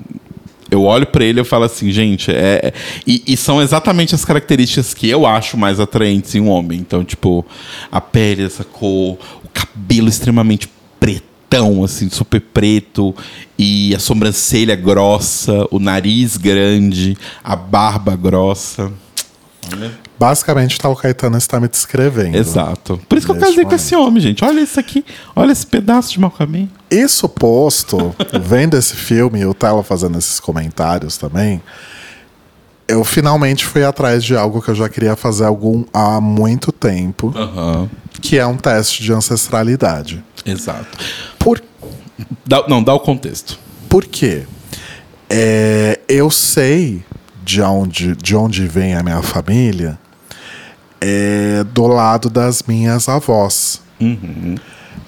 Eu 0.71 0.83
olho 0.85 1.07
pra 1.07 1.25
ele 1.25 1.41
e 1.41 1.45
falo 1.45 1.65
assim, 1.65 1.91
gente, 1.93 2.31
é. 2.31 2.61
é- 2.65 2.73
E, 3.07 3.23
e 3.27 3.37
são 3.37 3.61
exatamente 3.63 4.15
as 4.15 4.25
características 4.25 4.95
que 4.95 5.09
eu 5.09 5.27
acho 5.27 5.57
mais 5.57 5.79
atraentes 5.79 6.35
em 6.35 6.41
um 6.41 6.49
homem. 6.49 6.79
Então, 6.81 7.05
tipo, 7.05 7.45
a 7.93 8.01
pele, 8.01 8.45
essa 8.45 8.65
cor, 8.65 9.19
o 9.45 9.49
cabelo 9.53 10.09
extremamente 10.09 10.69
pretão, 10.99 11.85
assim, 11.85 12.09
super 12.09 12.41
preto, 12.41 13.15
e 13.59 13.95
a 13.95 13.99
sobrancelha 13.99 14.75
grossa, 14.75 15.67
o 15.71 15.79
nariz 15.79 16.37
grande, 16.37 17.17
a 17.43 17.55
barba 17.55 18.17
grossa. 18.17 18.91
Basicamente, 20.19 20.79
tá 20.79 20.89
o 20.89 20.95
Caetano 20.97 21.37
está 21.37 21.59
me 21.59 21.67
descrevendo. 21.69 22.37
Exato. 22.37 23.01
Por 23.09 23.19
isso 23.19 23.27
que 23.27 23.33
eu 23.33 23.37
casei 23.37 23.57
com 23.57 23.63
momento. 23.63 23.75
esse 23.75 23.97
homem, 23.97 24.21
gente. 24.23 24.45
Olha 24.45 24.61
isso 24.61 24.79
aqui. 24.79 25.05
Olha 25.35 25.51
esse 25.53 25.67
pedaço 25.67 26.13
de 26.13 26.21
mau 26.21 26.31
caminho. 26.31 26.71
Isso 26.91 27.29
posto, 27.29 28.15
vendo 28.43 28.77
esse 28.77 28.95
filme 28.95 29.41
e 29.41 29.47
o 29.47 29.53
Tela 29.53 29.83
fazendo 29.83 30.17
esses 30.17 30.39
comentários 30.39 31.17
também, 31.17 31.61
eu 32.87 33.03
finalmente 33.03 33.65
fui 33.65 33.83
atrás 33.85 34.23
de 34.23 34.37
algo 34.37 34.63
que 34.63 34.69
eu 34.71 34.75
já 34.75 34.89
queria 34.89 35.17
fazer 35.17 35.45
algum, 35.47 35.85
há 35.93 36.21
muito 36.21 36.71
tempo, 36.71 37.33
Aham. 37.35 37.89
que 38.21 38.39
é 38.39 38.47
um 38.47 38.57
teste 38.57 39.03
de 39.03 39.13
ancestralidade. 39.13 40.23
Exato. 40.47 40.87
Por, 41.39 41.61
Dá- 42.47 42.65
não, 42.69 42.83
dá 42.83 42.95
o 42.95 43.01
contexto. 43.01 43.59
por 43.89 44.05
quê? 44.07 44.45
É, 45.29 45.99
eu 46.09 46.31
sei 46.31 47.03
de 47.43 47.61
onde, 47.63 48.15
de 48.17 48.37
onde 48.37 48.67
vem 48.69 48.95
a 48.95 49.03
minha 49.03 49.21
família 49.23 49.99
é, 51.01 51.65
do 51.65 51.87
lado 51.87 52.31
das 52.31 52.63
minhas 52.63 53.09
avós. 53.09 53.81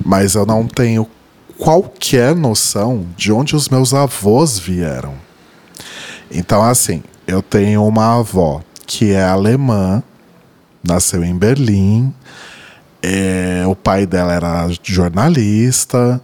Mas 0.05 0.35
eu 0.35 0.45
não 0.45 0.67
tenho 0.67 1.09
qualquer 1.59 2.35
noção 2.35 3.07
de 3.17 3.33
onde 3.33 3.57
os 3.57 3.69
meus 3.69 3.95
avós 3.95 4.59
vieram. 4.59 5.15
Então, 6.31 6.63
assim, 6.63 7.03
eu 7.27 7.43
tenho 7.43 7.85
uma 7.87 8.19
avó 8.19 8.63
que 8.87 9.13
é 9.13 9.25
alemã, 9.25 10.03
nasceu 10.83 11.25
em 11.25 11.37
Berlim, 11.37 12.13
é, 13.03 13.65
o 13.67 13.75
pai 13.75 14.07
dela 14.07 14.33
era 14.33 14.69
jornalista, 14.83 16.21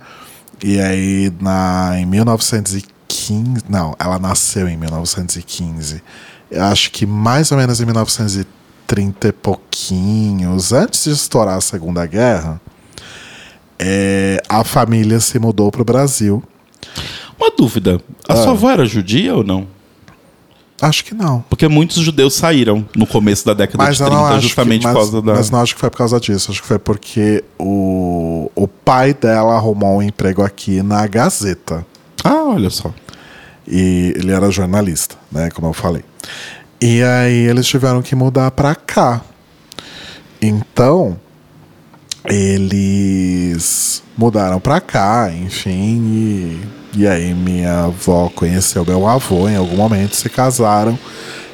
e 0.62 0.80
aí 0.80 1.32
na, 1.40 1.94
em 1.98 2.06
1915. 2.06 3.64
Não, 3.68 3.94
ela 3.98 4.18
nasceu 4.18 4.68
em 4.68 4.76
1915. 4.76 6.02
Eu 6.50 6.64
acho 6.64 6.90
que 6.90 7.06
mais 7.06 7.50
ou 7.50 7.58
menos 7.58 7.80
em 7.80 7.84
1930 7.84 8.61
e 9.00 9.32
pouquinhos, 9.32 10.72
antes 10.72 11.04
de 11.04 11.10
estourar 11.10 11.56
a 11.56 11.60
Segunda 11.60 12.04
Guerra, 12.06 12.60
é, 13.78 14.42
a 14.48 14.62
família 14.64 15.18
se 15.20 15.38
mudou 15.38 15.70
para 15.70 15.82
o 15.82 15.84
Brasil. 15.84 16.42
Uma 17.38 17.50
dúvida. 17.56 18.00
A 18.28 18.34
Ah. 18.34 18.36
sua 18.36 18.52
avó 18.52 18.70
era 18.70 18.84
judia 18.86 19.34
ou 19.34 19.42
não? 19.42 19.66
Acho 20.80 21.04
que 21.04 21.14
não. 21.14 21.44
Porque 21.48 21.68
muitos 21.68 21.96
judeus 22.02 22.34
saíram 22.34 22.84
no 22.96 23.06
começo 23.06 23.46
da 23.46 23.54
década 23.54 23.84
Mas 23.84 23.96
de 23.96 24.02
eu 24.02 24.08
30, 24.08 24.20
não 24.22 24.28
acho 24.32 24.40
justamente 24.40 24.80
que, 24.80 24.86
mas, 24.86 24.94
por 24.94 25.00
causa 25.00 25.22
da. 25.22 25.34
mas 25.34 25.50
não 25.50 25.60
acho 25.60 25.74
que 25.74 25.80
foi 25.80 25.90
por 25.90 25.96
causa 25.98 26.18
disso. 26.18 26.50
Acho 26.50 26.60
que 26.60 26.66
foi 26.66 26.78
porque 26.78 27.44
o, 27.58 28.50
o 28.54 28.66
pai 28.66 29.14
dela 29.14 29.54
arrumou 29.54 29.98
um 29.98 30.02
emprego 30.02 30.42
aqui 30.42 30.82
na 30.82 31.06
Gazeta. 31.06 31.86
Ah, 32.24 32.44
olha 32.46 32.68
só. 32.68 32.92
E 33.66 34.12
ele 34.16 34.32
era 34.32 34.50
jornalista, 34.50 35.14
né? 35.30 35.50
Como 35.50 35.68
eu 35.68 35.72
falei. 35.72 36.04
E 36.84 37.00
aí 37.00 37.46
eles 37.46 37.68
tiveram 37.68 38.02
que 38.02 38.16
mudar 38.16 38.50
pra 38.50 38.74
cá. 38.74 39.20
Então, 40.40 41.16
eles 42.24 44.02
mudaram 44.18 44.58
pra 44.58 44.80
cá, 44.80 45.30
enfim. 45.32 46.02
E, 46.92 47.02
e 47.02 47.06
aí 47.06 47.32
minha 47.34 47.84
avó 47.84 48.28
conheceu 48.34 48.84
meu 48.84 49.06
avô 49.06 49.48
em 49.48 49.54
algum 49.54 49.76
momento, 49.76 50.16
se 50.16 50.28
casaram. 50.28 50.98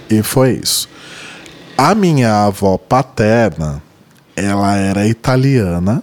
E 0.09 0.23
foi 0.23 0.53
isso. 0.62 0.88
A 1.77 1.95
minha 1.95 2.47
avó 2.47 2.79
paterna, 2.79 3.83
ela 4.35 4.77
era 4.79 5.07
italiana. 5.07 6.03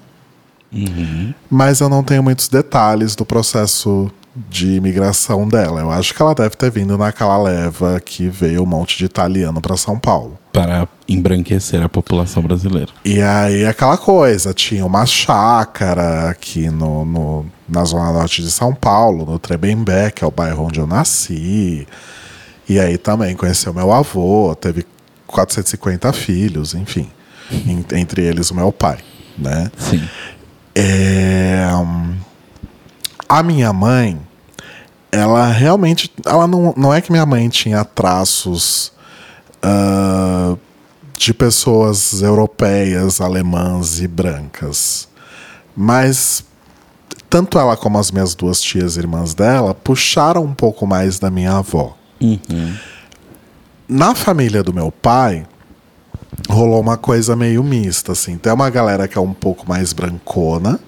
Mas 1.49 1.79
eu 1.79 1.89
não 1.89 2.03
tenho 2.03 2.21
muitos 2.21 2.47
detalhes 2.47 3.15
do 3.15 3.25
processo 3.25 4.11
de 4.35 4.73
imigração 4.75 5.47
dela. 5.47 5.79
Eu 5.81 5.91
acho 5.91 6.13
que 6.13 6.21
ela 6.21 6.35
deve 6.35 6.55
ter 6.57 6.69
vindo 6.69 6.97
naquela 6.97 7.37
leva 7.41 7.99
que 8.01 8.27
veio 8.27 8.63
um 8.63 8.65
monte 8.65 8.97
de 8.97 9.05
italiano 9.05 9.61
para 9.61 9.77
São 9.77 9.97
Paulo. 9.97 10.37
Para 10.51 10.87
embranquecer 11.07 11.81
a 11.81 11.87
população 11.87 12.43
brasileira. 12.43 12.91
E 13.05 13.21
aí 13.21 13.65
aquela 13.65 13.97
coisa, 13.97 14.53
tinha 14.53 14.85
uma 14.85 15.05
chácara 15.05 16.29
aqui 16.29 16.69
no, 16.69 17.05
no- 17.05 17.45
na 17.67 17.83
zona 17.85 18.11
norte 18.11 18.41
de 18.41 18.51
São 18.51 18.73
Paulo, 18.73 19.25
no 19.25 19.39
Tremembé, 19.39 20.11
que 20.11 20.23
é 20.23 20.27
o 20.27 20.31
bairro 20.31 20.65
onde 20.65 20.79
eu 20.79 20.87
nasci. 20.87 21.87
E 22.67 22.79
aí 22.79 22.97
também 22.97 23.35
conheceu 23.35 23.73
meu 23.73 23.91
avô, 23.93 24.53
teve 24.55 24.85
450 25.27 26.11
filhos, 26.13 26.73
enfim. 26.73 27.09
En- 27.51 27.85
entre 27.93 28.23
eles 28.23 28.49
o 28.51 28.55
meu 28.55 28.71
pai, 28.71 28.97
né? 29.37 29.71
Sim. 29.77 30.01
É, 30.73 31.67
a 33.29 33.41
minha 33.43 33.71
mãe, 33.71 34.19
ela 35.19 35.47
realmente. 35.47 36.11
Ela 36.25 36.47
não, 36.47 36.73
não 36.75 36.93
é 36.93 37.01
que 37.01 37.11
minha 37.11 37.25
mãe 37.25 37.47
tinha 37.49 37.83
traços 37.83 38.91
ah, 39.61 40.55
de 41.17 41.33
pessoas 41.33 42.21
europeias, 42.21 43.21
alemãs 43.21 43.99
e 44.01 44.07
brancas. 44.07 45.07
Mas 45.75 46.43
tanto 47.29 47.59
ela 47.59 47.75
como 47.75 47.97
as 47.97 48.11
minhas 48.11 48.33
duas 48.35 48.61
tias 48.61 48.97
irmãs 48.97 49.33
dela 49.33 49.73
puxaram 49.73 50.43
um 50.43 50.53
pouco 50.53 50.87
mais 50.87 51.19
da 51.19 51.29
minha 51.29 51.57
avó. 51.57 51.95
Na 53.87 54.15
família 54.15 54.63
do 54.63 54.73
meu 54.73 54.91
pai, 54.91 55.45
rolou 56.49 56.79
uma 56.79 56.97
coisa 56.97 57.35
meio 57.35 57.63
mista, 57.63 58.13
assim. 58.13 58.37
Tem 58.37 58.51
uma 58.51 58.69
galera 58.69 59.07
que 59.07 59.17
é 59.17 59.21
um 59.21 59.33
pouco 59.33 59.67
mais 59.67 59.93
brancona, 59.93 60.79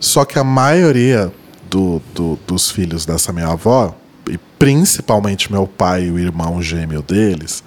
só 0.00 0.24
que 0.24 0.38
a 0.38 0.44
maioria 0.44 1.32
do, 1.70 2.00
do- 2.14 2.38
dos 2.46 2.70
filhos 2.70 3.04
dessa 3.06 3.32
minha 3.32 3.48
avó, 3.48 3.94
e 4.28 4.38
principalmente 4.58 5.50
meu 5.52 5.66
pai 5.66 6.04
e 6.06 6.10
o 6.10 6.18
irmão 6.18 6.60
gêmeo 6.62 7.02
deles, 7.02 7.62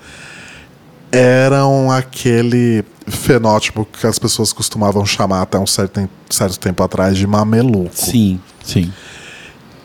eram 1.11 1.91
aquele 1.91 2.83
fenótipo 3.07 3.85
que 3.85 4.05
as 4.05 4.19
pessoas 4.19 4.53
costumavam 4.53 5.05
chamar 5.05 5.41
até 5.41 5.57
um 5.57 5.65
certo, 5.65 6.07
certo 6.29 6.59
tempo 6.59 6.83
atrás 6.83 7.17
de 7.17 7.25
mameluco. 7.25 7.91
Sim, 7.95 8.39
sim. 8.63 8.91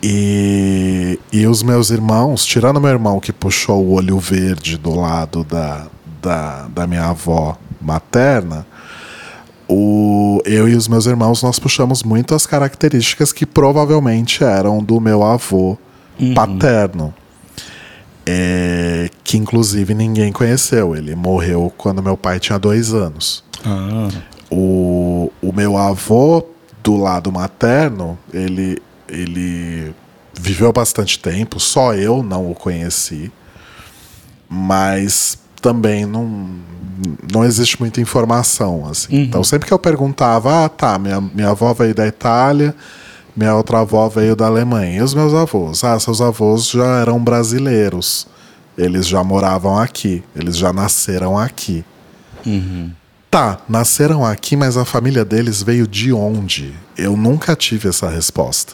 E, 0.03 1.19
e 1.33 1.47
os 1.47 1.63
meus 1.63 1.89
irmãos, 1.89 2.45
tirando 2.45 2.79
meu 2.79 2.91
irmão 2.91 3.19
que 3.19 3.33
puxou 3.33 3.83
o 3.83 3.93
olho 3.93 4.19
verde 4.19 4.77
do 4.77 4.93
lado 4.93 5.43
da, 5.43 5.87
da, 6.21 6.67
da 6.67 6.85
minha 6.85 7.05
avó 7.05 7.57
materna, 7.81 8.67
o, 9.67 10.41
eu 10.45 10.67
e 10.69 10.75
os 10.75 10.87
meus 10.87 11.05
irmãos 11.05 11.41
nós 11.41 11.59
puxamos 11.59 12.03
muito 12.03 12.35
as 12.35 12.45
características 12.45 13.31
que 13.31 13.45
provavelmente 13.45 14.43
eram 14.43 14.83
do 14.83 14.99
meu 14.99 15.23
avô 15.23 15.77
paterno. 16.33 17.13
É, 18.27 19.09
que 19.23 19.37
inclusive 19.37 19.93
ninguém 19.93 20.31
conheceu. 20.31 20.95
Ele 20.95 21.15
morreu 21.15 21.71
quando 21.77 22.01
meu 22.01 22.17
pai 22.17 22.39
tinha 22.39 22.57
dois 22.57 22.93
anos. 22.93 23.43
Ah, 23.63 24.09
O, 24.49 25.31
o 25.41 25.51
meu 25.53 25.77
avô, 25.77 26.43
do 26.83 26.95
lado 26.95 27.31
materno, 27.31 28.17
ele, 28.33 28.81
ele 29.07 29.93
viveu 30.33 30.71
bastante 30.71 31.19
tempo, 31.19 31.59
só 31.59 31.93
eu 31.93 32.21
não 32.21 32.49
o 32.49 32.55
conheci, 32.55 33.31
mas 34.47 35.37
também 35.65 36.05
não, 36.05 36.47
não 37.33 37.43
existe 37.43 37.79
muita 37.79 37.99
informação. 37.99 38.87
Assim. 38.87 39.23
Então, 39.23 39.43
sempre 39.43 39.67
que 39.67 39.73
eu 39.73 39.79
perguntava, 39.79 40.63
ah, 40.63 40.69
tá, 40.69 40.99
minha, 40.99 41.19
minha 41.19 41.49
avó 41.49 41.73
veio 41.73 41.95
da 41.95 42.05
Itália, 42.05 42.75
minha 43.35 43.55
outra 43.55 43.79
avó 43.79 44.07
veio 44.07 44.35
da 44.35 44.45
Alemanha. 44.45 44.99
E 44.99 45.01
os 45.01 45.15
meus 45.15 45.33
avós? 45.33 45.83
Ah, 45.83 45.99
seus 45.99 46.21
avós 46.21 46.69
já 46.69 46.99
eram 46.99 47.19
brasileiros. 47.19 48.27
Eles 48.77 49.07
já 49.07 49.23
moravam 49.23 49.75
aqui, 49.75 50.23
eles 50.35 50.55
já 50.55 50.71
nasceram 50.71 51.35
aqui. 51.35 51.83
Tá, 53.31 53.57
nasceram 53.67 54.23
aqui, 54.23 54.55
mas 54.55 54.77
a 54.77 54.85
família 54.85 55.25
deles 55.25 55.63
veio 55.63 55.87
de 55.87 56.13
onde? 56.13 56.75
Eu 56.95 57.17
nunca 57.17 57.55
tive 57.55 57.89
essa 57.89 58.07
resposta. 58.07 58.73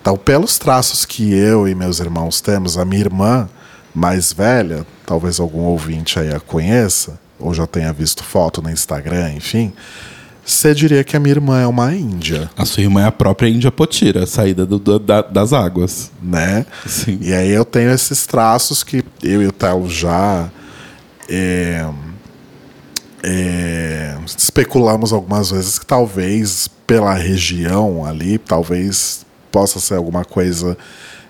Então, 0.00 0.16
pelos 0.16 0.58
traços 0.58 1.04
que 1.04 1.32
eu 1.32 1.68
e 1.68 1.76
meus 1.76 2.00
irmãos 2.00 2.40
temos, 2.40 2.76
a 2.76 2.84
minha 2.84 3.02
irmã 3.02 3.48
mais 3.94 4.32
velha, 4.32 4.84
talvez 5.10 5.40
algum 5.40 5.62
ouvinte 5.62 6.20
aí 6.20 6.32
a 6.32 6.38
conheça, 6.38 7.18
ou 7.36 7.52
já 7.52 7.66
tenha 7.66 7.92
visto 7.92 8.22
foto 8.22 8.62
no 8.62 8.70
Instagram, 8.70 9.32
enfim, 9.32 9.72
você 10.46 10.72
diria 10.72 11.02
que 11.02 11.16
a 11.16 11.20
minha 11.20 11.32
irmã 11.34 11.60
é 11.60 11.66
uma 11.66 11.92
índia, 11.92 12.48
a 12.56 12.64
sua 12.64 12.84
irmã 12.84 13.02
é 13.02 13.06
a 13.06 13.10
própria 13.10 13.48
Índia 13.48 13.72
Potira, 13.72 14.22
a 14.22 14.26
saída 14.26 14.64
do- 14.64 14.78
do- 14.78 15.00
da- 15.00 15.22
das 15.22 15.52
águas. 15.52 16.12
né? 16.22 16.64
Sim. 16.86 17.18
E 17.20 17.34
aí 17.34 17.50
eu 17.50 17.64
tenho 17.64 17.90
esses 17.90 18.24
traços 18.24 18.84
que 18.84 19.02
eu 19.20 19.42
e 19.42 19.48
o 19.48 19.52
Telo 19.52 19.90
já 19.90 20.48
é, 21.28 21.84
é, 23.24 24.16
especulamos 24.36 25.12
algumas 25.12 25.50
vezes 25.50 25.76
que 25.76 25.86
talvez 25.86 26.68
pela 26.86 27.14
região 27.14 28.04
ali, 28.04 28.38
talvez 28.38 29.26
possa 29.50 29.80
ser 29.80 29.94
alguma 29.96 30.24
coisa 30.24 30.78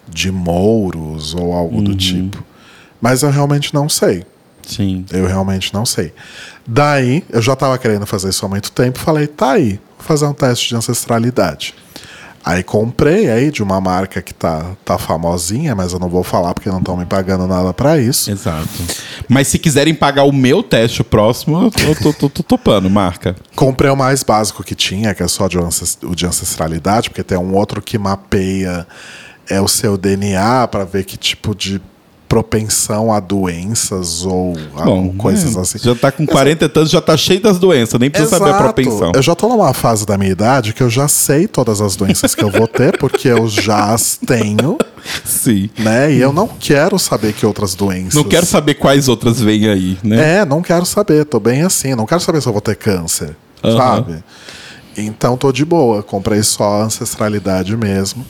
de 0.07 0.31
mouros 0.31 1.35
ou 1.35 1.55
algo 1.55 1.81
do 1.81 1.95
tipo. 1.95 2.45
Mas 3.01 3.23
eu 3.23 3.31
realmente 3.31 3.73
não 3.75 3.89
sei. 3.89 4.25
Sim. 4.67 5.05
Eu 5.11 5.27
realmente 5.27 5.73
não 5.75 5.85
sei. 5.87 6.13
Daí, 6.67 7.25
eu 7.31 7.41
já 7.43 7.55
estava 7.55 7.77
querendo 7.79 8.07
fazer 8.07 8.29
isso 8.29 8.45
há 8.45 8.49
muito 8.49 8.71
tempo, 8.71 8.99
falei, 8.99 9.27
tá 9.27 9.53
aí, 9.53 9.81
vou 9.99 10.07
fazer 10.07 10.27
um 10.27 10.33
teste 10.35 10.69
de 10.69 10.77
ancestralidade. 10.77 11.75
Aí 12.43 12.63
comprei 12.63 13.29
aí 13.31 13.51
de 13.51 13.63
uma 13.63 13.81
marca 13.83 14.23
que 14.23 14.33
tá, 14.33 14.65
tá 14.83 14.97
famosinha, 14.97 15.75
mas 15.75 15.93
eu 15.93 15.99
não 15.99 16.09
vou 16.09 16.25
falar 16.25 16.55
porque 16.55 16.71
não 16.71 16.79
estão 16.79 16.97
me 16.97 17.05
pagando 17.05 17.47
nada 17.47 17.75
para 17.75 17.99
isso. 17.99 18.31
Exato. 18.31 18.67
Mas 19.29 19.49
se 19.49 19.59
quiserem 19.59 19.95
pagar 19.95 20.23
o 20.25 20.33
meu 20.33 20.63
teste 20.63 21.05
próximo, 21.05 21.65
eu 21.65 21.95
tô, 21.97 22.13
tô- 22.15 22.29
tô- 22.31 22.43
topando, 22.43 22.89
marca. 22.89 23.37
Comprei 23.55 23.91
o 23.91 23.97
mais 23.97 24.23
básico 24.23 24.65
que 24.65 24.75
tinha, 24.75 25.15
que 25.15 25.23
é 25.23 25.29
só 25.29 25.49
de 25.49 25.59
o 25.59 26.15
de 26.15 26.25
ancestralidade, 26.27 27.11
porque 27.11 27.23
tem 27.23 27.37
um 27.37 27.55
outro 27.55 27.83
que 27.83 27.99
mapeia 27.99 28.87
é 29.49 29.61
o 29.61 29.69
seu 29.69 29.99
DNA 29.99 30.67
para 30.69 30.85
ver 30.85 31.05
que 31.05 31.19
tipo 31.19 31.55
de 31.55 31.81
propensão 32.31 33.13
a 33.13 33.19
doenças 33.19 34.25
ou 34.25 34.55
a 34.77 34.85
Bom, 34.85 35.13
coisas 35.19 35.57
é, 35.57 35.61
assim. 35.61 35.79
Já 35.81 35.97
tá 35.97 36.13
com 36.13 36.25
40 36.25 36.65
e 36.65 36.69
tantos, 36.69 36.89
já 36.93 37.01
tá 37.01 37.17
cheio 37.17 37.41
das 37.41 37.59
doenças, 37.59 37.99
nem 37.99 38.09
precisa 38.09 38.31
saber 38.31 38.51
a 38.53 38.55
Exato. 38.55 38.63
propensão. 38.63 39.13
Eu 39.17 39.21
já 39.21 39.35
tô 39.35 39.49
numa 39.49 39.75
fase 39.75 40.07
da 40.07 40.17
minha 40.17 40.31
idade 40.31 40.73
que 40.73 40.81
eu 40.81 40.89
já 40.89 41.09
sei 41.09 41.49
todas 41.49 41.81
as 41.81 41.97
doenças 41.97 42.33
que 42.33 42.45
eu 42.45 42.49
vou 42.49 42.69
ter, 42.69 42.97
porque 42.99 43.27
eu 43.27 43.49
já 43.49 43.93
as 43.93 44.17
tenho, 44.17 44.79
Sim. 45.27 45.71
né? 45.77 46.13
E 46.13 46.21
eu 46.21 46.33
não 46.33 46.47
quero 46.47 47.01
saber 47.01 47.33
que 47.33 47.45
outras 47.45 47.75
doenças. 47.75 48.15
Não 48.15 48.23
quero 48.23 48.47
saber 48.47 48.75
quais 48.75 49.09
outras 49.09 49.41
vêm 49.41 49.69
aí, 49.69 49.99
né? 50.01 50.37
É, 50.37 50.45
não 50.45 50.63
quero 50.63 50.87
saber, 50.87 51.25
tô 51.25 51.41
bem 51.41 51.63
assim. 51.63 51.97
Não 51.97 52.07
quero 52.07 52.21
saber 52.21 52.41
se 52.41 52.47
eu 52.47 52.53
vou 52.53 52.63
ter 52.63 52.77
câncer, 52.77 53.35
Aham. 53.65 53.77
sabe? 53.77 54.25
Então 54.97 55.37
tô 55.37 55.51
de 55.51 55.65
boa. 55.65 56.01
Comprei 56.01 56.45
só 56.45 56.81
a 56.81 56.85
ancestralidade 56.85 57.77
mesmo. 57.77 58.25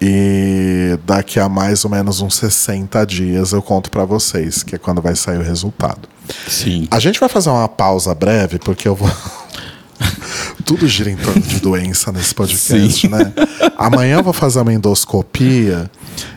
E 0.00 0.98
daqui 1.06 1.40
a 1.40 1.48
mais 1.48 1.84
ou 1.84 1.90
menos 1.90 2.20
uns 2.20 2.36
60 2.36 3.04
dias 3.06 3.52
eu 3.52 3.62
conto 3.62 3.90
pra 3.90 4.04
vocês, 4.04 4.62
que 4.62 4.74
é 4.74 4.78
quando 4.78 5.00
vai 5.00 5.16
sair 5.16 5.38
o 5.38 5.42
resultado. 5.42 6.08
Sim. 6.48 6.86
A 6.90 6.98
gente 6.98 7.18
vai 7.18 7.28
fazer 7.28 7.48
uma 7.50 7.68
pausa 7.68 8.14
breve, 8.14 8.58
porque 8.58 8.86
eu 8.86 8.94
vou. 8.94 9.10
Tudo 10.66 10.86
gira 10.86 11.10
em 11.10 11.16
torno 11.16 11.40
de 11.40 11.60
doença 11.60 12.12
nesse 12.12 12.34
podcast, 12.34 13.00
Sim. 13.00 13.08
né? 13.08 13.32
Amanhã 13.78 14.16
eu 14.18 14.22
vou 14.22 14.32
fazer 14.32 14.60
uma 14.60 14.72
endoscopia 14.74 15.90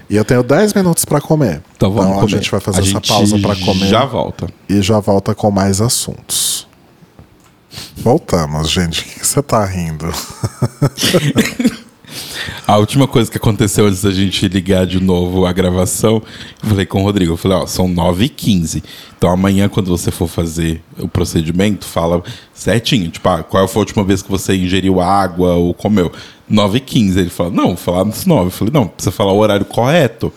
e 0.10 0.16
eu 0.16 0.24
tenho 0.24 0.42
10 0.44 0.74
minutos 0.74 1.04
pra 1.04 1.20
comer. 1.20 1.62
Então 1.76 1.92
vamos 1.92 2.12
a 2.18 2.20
comer. 2.22 2.30
gente 2.30 2.50
vai 2.52 2.60
fazer 2.62 2.80
A 2.80 2.84
essa 2.84 3.02
pausa 3.02 3.38
pra 3.40 3.56
comer 3.58 3.88
Já 3.88 4.06
volta. 4.06 4.48
e 4.70 4.82
já 4.82 5.00
volta 5.00 5.36
com 5.36 5.52
mais 5.52 5.82
assuntos. 5.82 6.68
Voltamos, 7.98 8.70
gente. 8.70 9.02
O 9.02 9.04
que 9.04 9.28
você 9.28 9.42
tá 9.42 9.66
rindo? 9.66 10.08
A 12.68 12.78
última 12.78 13.08
coisa 13.08 13.30
que 13.30 13.38
aconteceu 13.38 13.88
antes 13.88 14.02
da 14.02 14.12
gente 14.12 14.48
ligar 14.48 14.86
de 14.86 15.00
novo 15.00 15.46
a 15.46 15.52
gravação, 15.52 16.22
eu 16.62 16.70
falei 16.70 16.86
com 16.86 17.02
o 17.02 17.04
Rodrigo, 17.04 17.34
eu 17.34 17.38
falei, 17.38 17.58
ó, 17.58 17.66
são 17.66 17.88
9h15. 17.88 18.84
Então 19.18 19.30
amanhã, 19.30 19.68
quando 19.68 19.88
você 19.88 20.12
for 20.12 20.28
fazer 20.28 20.82
o 20.98 21.08
procedimento, 21.08 21.86
fala 21.86 22.24
certinho. 22.54 23.10
Tipo, 23.10 23.30
ah, 23.30 23.44
qual 23.44 23.68
foi 23.68 23.80
a 23.80 23.84
última 23.84 24.04
vez 24.04 24.22
que 24.22 24.30
você 24.30 24.56
ingeriu 24.56 25.02
água 25.02 25.54
ou 25.54 25.74
comeu? 25.74 26.12
9h15. 26.52 27.18
Ele 27.18 27.30
falou, 27.30 27.52
não, 27.52 27.68
vou 27.68 27.78
falar 27.78 28.06
nos 28.06 28.26
9. 28.26 28.48
Eu 28.48 28.52
falei, 28.52 28.74
não, 28.74 28.88
precisa 28.88 29.12
falar 29.12 29.32
o 29.32 29.38
horário 29.38 29.66
correto. 29.66 30.32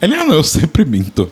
Ele, 0.00 0.14
ah, 0.14 0.24
não, 0.24 0.34
eu 0.34 0.44
sempre 0.44 0.84
minto. 0.84 1.30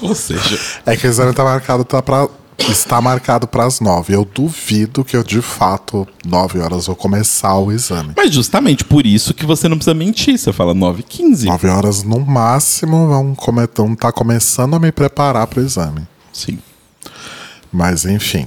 Ou 0.00 0.14
seja, 0.14 0.58
É 0.86 0.96
que 0.96 1.06
o 1.06 1.10
exame 1.10 1.34
tá 1.34 1.44
marcado 1.44 1.84
tá 1.84 2.00
pra, 2.00 2.26
está 2.68 3.00
marcado 3.00 3.46
para 3.46 3.64
as 3.64 3.80
9. 3.80 4.14
Eu 4.14 4.24
duvido 4.24 5.04
que 5.04 5.16
eu 5.16 5.22
de 5.22 5.40
fato 5.40 6.06
9 6.24 6.60
horas 6.60 6.86
vou 6.86 6.96
começar 6.96 7.56
o 7.58 7.72
exame. 7.72 8.12
mas 8.16 8.32
justamente 8.32 8.84
por 8.84 9.06
isso 9.06 9.32
que 9.34 9.46
você 9.46 9.68
não 9.68 9.76
precisa 9.76 9.94
mentir. 9.94 10.38
Você 10.38 10.52
fala 10.52 10.74
9h15. 10.74 11.44
9 11.44 11.68
horas 11.68 12.02
no 12.02 12.20
máximo 12.20 13.08
vão 13.08 13.34
come, 13.34 13.68
vão 13.74 13.94
tá 13.94 14.12
começando 14.12 14.74
a 14.74 14.78
me 14.78 14.92
preparar 14.92 15.46
para 15.46 15.60
o 15.60 15.64
exame. 15.64 16.06
Sim. 16.32 16.58
Mas 17.72 18.04
enfim. 18.04 18.46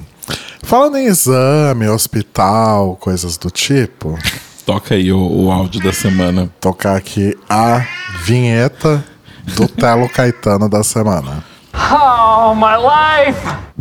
Falando 0.61 0.97
em 0.97 1.05
exame, 1.07 1.87
hospital, 1.87 2.95
coisas 2.95 3.37
do 3.37 3.51
tipo, 3.51 4.17
Toca 4.65 4.95
aí 4.95 5.11
o, 5.11 5.19
o 5.19 5.51
áudio 5.51 5.83
da 5.83 5.91
semana. 5.91 6.49
tocar 6.61 6.95
aqui 6.95 7.37
a 7.49 7.85
vinheta 8.23 9.03
do 9.55 9.67
Telo 9.67 10.07
Caetano 10.07 10.69
da 10.69 10.83
semana. 10.83 11.43
Oh, 11.73 12.55
my 12.55 12.77
life! 12.77 13.72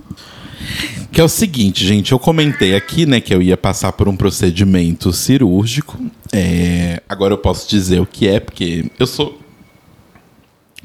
Que 1.10 1.20
é 1.20 1.24
o 1.24 1.28
seguinte, 1.28 1.86
gente, 1.86 2.12
eu 2.12 2.18
comentei 2.18 2.74
aqui, 2.74 3.04
né, 3.04 3.20
que 3.20 3.34
eu 3.34 3.42
ia 3.42 3.56
passar 3.56 3.92
por 3.92 4.08
um 4.08 4.16
procedimento 4.16 5.12
cirúrgico. 5.12 5.98
É, 6.32 7.02
agora 7.08 7.34
eu 7.34 7.38
posso 7.38 7.68
dizer 7.68 8.00
o 8.00 8.06
que 8.06 8.26
é, 8.26 8.40
porque 8.40 8.90
eu 8.98 9.06
sou 9.06 9.38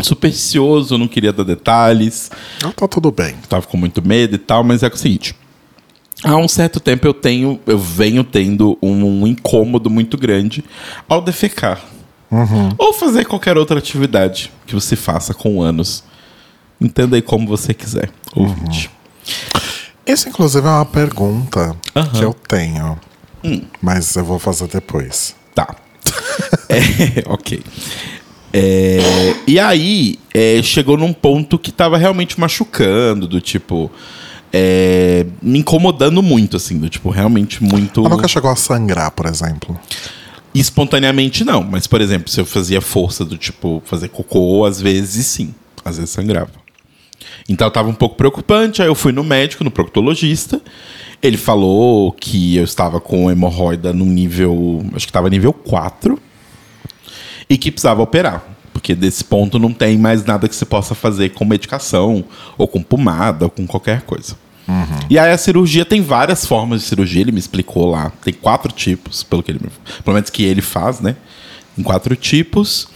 supersticioso, 0.01 0.97
não 0.97 1.07
queria 1.07 1.33
dar 1.33 1.43
detalhes, 1.43 2.29
Então 2.57 2.71
tá 2.71 2.87
tudo 2.87 3.11
bem. 3.11 3.35
tava 3.49 3.65
com 3.65 3.77
muito 3.77 4.05
medo 4.05 4.35
e 4.35 4.37
tal, 4.37 4.63
mas 4.63 4.83
é 4.83 4.87
o 4.87 4.97
seguinte. 4.97 5.35
Há 6.23 6.35
um 6.35 6.47
certo 6.47 6.79
tempo 6.79 7.07
eu 7.07 7.13
tenho, 7.13 7.59
eu 7.65 7.77
venho 7.77 8.23
tendo 8.23 8.77
um, 8.81 9.21
um 9.21 9.27
incômodo 9.27 9.89
muito 9.89 10.17
grande 10.17 10.63
ao 11.07 11.21
defecar. 11.21 11.81
Ou 12.77 12.91
fazer 12.93 13.25
qualquer 13.25 13.57
outra 13.57 13.79
atividade 13.79 14.51
que 14.65 14.73
você 14.73 14.95
faça 14.95 15.33
com 15.33 15.61
anos. 15.61 16.03
Entenda 16.81 17.15
aí 17.15 17.21
como 17.21 17.47
você 17.47 17.73
quiser, 17.73 18.09
ouvinte. 18.35 18.89
Isso, 20.07 20.29
inclusive, 20.29 20.65
é 20.65 20.69
uma 20.69 20.85
pergunta 20.85 21.75
Aham. 21.95 22.09
que 22.11 22.23
eu 22.23 22.33
tenho. 22.33 22.99
Mas 23.81 24.15
eu 24.15 24.23
vou 24.25 24.39
fazer 24.39 24.67
depois. 24.67 25.35
Tá. 25.53 25.75
É, 26.69 27.23
ok. 27.27 27.63
É, 28.53 28.99
e 29.47 29.57
aí, 29.59 30.19
é, 30.33 30.61
chegou 30.61 30.97
num 30.97 31.13
ponto 31.13 31.57
que 31.57 31.71
tava 31.71 31.97
realmente 31.97 32.39
machucando, 32.39 33.27
do 33.27 33.39
tipo. 33.39 33.89
é, 34.51 35.25
me 35.41 35.59
incomodando 35.59 36.21
muito, 36.21 36.57
assim, 36.57 36.77
do 36.77 36.89
tipo, 36.89 37.09
realmente 37.09 37.63
muito. 37.63 38.01
Mas 38.03 38.11
nunca 38.11 38.27
chegou 38.27 38.49
a 38.51 38.55
sangrar, 38.55 39.11
por 39.11 39.25
exemplo. 39.27 39.79
Espontaneamente 40.53 41.43
não, 41.43 41.61
mas 41.63 41.85
por 41.87 42.01
exemplo, 42.01 42.29
se 42.29 42.39
eu 42.41 42.45
fazia 42.45 42.81
força 42.81 43.23
do 43.23 43.37
tipo 43.37 43.81
fazer 43.85 44.07
cocô, 44.09 44.65
às 44.65 44.81
vezes 44.81 45.25
sim, 45.27 45.53
às 45.85 45.97
vezes 45.97 46.11
sangrava. 46.11 46.51
Então 47.49 47.69
tava 47.69 47.89
um 47.89 47.93
pouco 47.93 48.15
preocupante, 48.15 48.81
aí 48.81 48.87
eu 48.87 48.95
fui 48.95 49.11
no 49.11 49.23
médico, 49.23 49.63
no 49.63 49.71
proctologista. 49.71 50.61
Ele 51.21 51.37
falou 51.37 52.11
que 52.11 52.57
eu 52.57 52.63
estava 52.63 52.99
com 52.99 53.31
hemorroida 53.31 53.93
no 53.93 54.05
nível, 54.05 54.85
acho 54.93 55.05
que 55.05 55.09
estava 55.09 55.29
nível 55.29 55.53
4 55.53 56.19
e 57.49 57.57
que 57.57 57.71
precisava 57.71 58.01
operar. 58.01 58.43
Porque 58.73 58.93
desse 58.93 59.23
ponto 59.23 59.57
não 59.57 59.73
tem 59.73 59.97
mais 59.97 60.23
nada 60.23 60.47
que 60.47 60.55
você 60.55 60.65
possa 60.65 60.93
fazer 60.93 61.29
com 61.29 61.43
medicação, 61.43 62.23
ou 62.57 62.67
com 62.67 62.83
pomada, 62.83 63.45
ou 63.45 63.49
com 63.49 63.65
qualquer 63.65 64.01
coisa. 64.01 64.35
E 65.09 65.17
aí 65.17 65.31
a 65.31 65.37
cirurgia 65.37 65.85
tem 65.85 66.01
várias 66.01 66.45
formas 66.45 66.81
de 66.81 66.87
cirurgia, 66.87 67.21
ele 67.21 67.31
me 67.31 67.39
explicou 67.39 67.89
lá. 67.89 68.11
Tem 68.23 68.33
quatro 68.33 68.71
tipos, 68.71 69.23
pelo 69.23 69.41
que 69.41 69.51
ele 69.51 69.59
me, 69.63 69.69
pelo 70.03 70.13
menos 70.13 70.29
que 70.29 70.43
ele 70.43 70.61
faz, 70.61 70.99
né? 70.99 71.15
Em 71.77 71.81
quatro 71.81 72.15
tipos. 72.15 72.87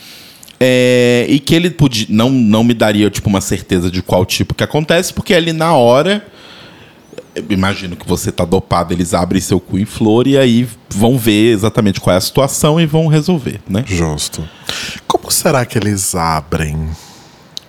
É, 0.64 1.26
e 1.28 1.40
que 1.40 1.56
ele 1.56 1.72
podia, 1.72 2.06
não, 2.08 2.30
não 2.30 2.64
me 2.64 2.76
daria 2.76 3.10
tipo 3.10 3.28
uma 3.28 3.42
certeza 3.42 3.90
de 3.90 4.04
qual 4.04 4.24
tipo 4.26 4.54
que 4.54 4.64
acontece, 4.64 5.12
porque 5.12 5.34
ali 5.34 5.52
na 5.52 5.74
hora 5.74 6.24
imagino 7.50 7.96
que 7.96 8.08
você 8.08 8.32
tá 8.32 8.44
dopado, 8.46 8.94
eles 8.94 9.14
abrem 9.14 9.42
seu 9.42 9.60
cu 9.60 9.80
em 9.80 9.86
flor 9.86 10.28
e 10.28 10.38
aí 10.38 10.68
vão 10.90 11.18
ver 11.18 11.54
exatamente 11.54 12.00
qual 12.00 12.14
é 12.14 12.18
a 12.18 12.22
situação 12.22 12.80
e 12.80 12.86
vão 12.86 13.08
resolver, 13.08 13.62
né? 13.68 13.84
Justo. 13.88 14.48
Como 15.08 15.32
será 15.32 15.66
que 15.66 15.78
eles 15.78 16.14
abrem? 16.14 16.90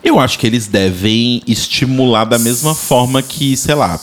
Eu 0.02 0.18
acho 0.18 0.38
que 0.38 0.46
eles 0.46 0.66
devem 0.66 1.42
estimular 1.46 2.24
da 2.24 2.38
mesma 2.38 2.74
forma 2.74 3.22
que, 3.22 3.56
sei 3.56 3.76
lá, 3.76 4.00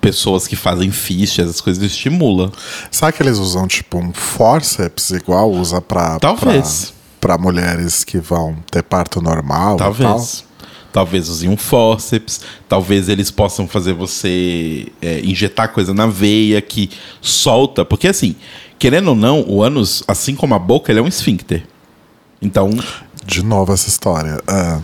pessoas 0.00 0.46
que 0.46 0.56
fazem 0.56 0.90
fist, 0.90 1.38
essas 1.38 1.60
coisas 1.60 1.82
estimulam. 1.82 2.50
Será 2.90 3.12
que 3.12 3.22
eles 3.22 3.38
usam 3.38 3.68
tipo 3.68 3.98
um 3.98 4.12
forceps 4.14 5.10
igual 5.10 5.50
usa 5.52 5.80
pra, 5.80 6.18
Talvez. 6.18 6.86
pra, 6.86 6.99
pra 7.20 7.36
mulheres 7.36 8.04
que 8.04 8.18
vão 8.18 8.56
ter 8.70 8.82
parto 8.82 9.20
normal? 9.20 9.76
Talvez. 9.76 10.44
Talvez 10.92 11.28
usem 11.28 11.48
um 11.48 11.56
forceps, 11.56 12.40
talvez 12.68 13.08
eles 13.08 13.30
possam 13.30 13.68
fazer 13.68 13.92
você 13.92 14.88
é, 15.00 15.20
injetar 15.20 15.72
coisa 15.72 15.94
na 15.94 16.08
veia 16.08 16.60
que 16.60 16.90
solta. 17.20 17.84
Porque 17.84 18.08
assim, 18.08 18.34
querendo 18.76 19.08
ou 19.08 19.14
não, 19.14 19.44
o 19.46 19.62
ânus, 19.62 20.02
assim 20.08 20.34
como 20.34 20.52
a 20.52 20.58
boca, 20.58 20.90
ele 20.90 20.98
é 20.98 21.02
um 21.02 21.06
esfíncter. 21.06 21.62
Então? 22.42 22.70
De 23.24 23.40
novo 23.44 23.72
essa 23.72 23.88
história. 23.88 24.42
Ah, 24.48 24.80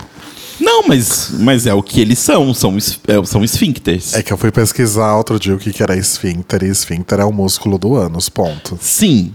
não, 0.59 0.87
mas, 0.87 1.29
mas 1.39 1.67
é 1.67 1.73
o 1.73 1.83
que 1.83 2.01
eles 2.01 2.19
são, 2.19 2.53
são, 2.53 2.77
é, 3.07 3.25
são 3.25 3.43
esfíncteres. 3.43 4.13
é 4.13 4.23
que 4.23 4.33
eu 4.33 4.37
fui 4.37 4.51
pesquisar 4.51 5.15
outro 5.15 5.39
dia 5.39 5.53
o 5.53 5.57
que 5.57 5.71
que 5.71 5.83
era 5.83 5.95
esfíncter, 5.95 6.63
e 6.63 6.67
esfíncter 6.67 7.19
é 7.19 7.25
o 7.25 7.31
músculo 7.31 7.77
do 7.77 7.95
ânus, 7.95 8.29
ponto. 8.29 8.77
Sim. 8.81 9.33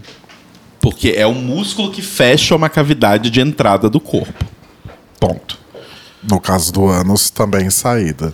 Porque 0.83 1.13
é 1.15 1.25
o 1.25 1.33
músculo 1.33 1.89
que 1.89 2.01
fecha 2.01 2.53
uma 2.53 2.67
cavidade 2.67 3.29
de 3.29 3.39
entrada 3.39 3.89
do 3.89 4.01
corpo. 4.01 4.43
Ponto. 5.17 5.57
No 6.29 6.41
caso 6.41 6.73
do 6.73 6.85
ânus, 6.87 7.29
também 7.29 7.69
saída. 7.69 8.33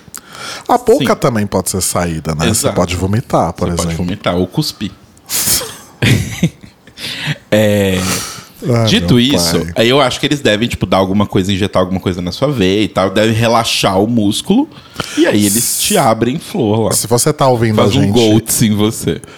A 0.67 0.75
boca 0.79 1.13
Sim. 1.13 1.19
também 1.19 1.45
pode 1.45 1.69
ser 1.69 1.79
saída, 1.79 2.33
né? 2.33 2.45
Você 2.45 2.61
Exato. 2.65 2.75
pode 2.75 2.95
vomitar, 2.95 3.53
por 3.53 3.69
Você 3.69 3.75
pode 3.75 3.89
exemplo. 3.89 4.03
vomitar 4.05 4.35
ou 4.35 4.47
cuspir. 4.47 4.89
É, 7.51 7.99
Ah, 8.67 8.83
Dito 8.83 9.17
isso, 9.19 9.57
pai. 9.59 9.73
aí 9.77 9.89
eu 9.89 10.01
acho 10.01 10.19
que 10.19 10.25
eles 10.25 10.41
devem, 10.41 10.67
tipo, 10.67 10.85
dar 10.85 10.97
alguma 10.97 11.25
coisa, 11.25 11.53
injetar 11.53 11.81
alguma 11.81 11.99
coisa 11.99 12.21
na 12.21 12.31
sua 12.31 12.51
veia 12.51 12.81
e 12.83 12.87
tal. 12.89 13.09
Devem 13.11 13.33
relaxar 13.33 14.01
o 14.01 14.07
músculo. 14.07 14.67
E 15.17 15.25
aí 15.27 15.45
eles 15.45 15.79
te 15.81 15.97
abrem 15.97 16.37
flor 16.39 16.87
lá. 16.87 16.91
Se 16.93 17.05
você 17.07 17.31
tá 17.31 17.47
ouvindo 17.47 17.75
Faz 17.77 17.95
a 17.95 17.99
um 17.99 18.01
gente. 18.01 18.11
goats 18.13 18.61
em 18.63 18.75
você. 18.75 19.21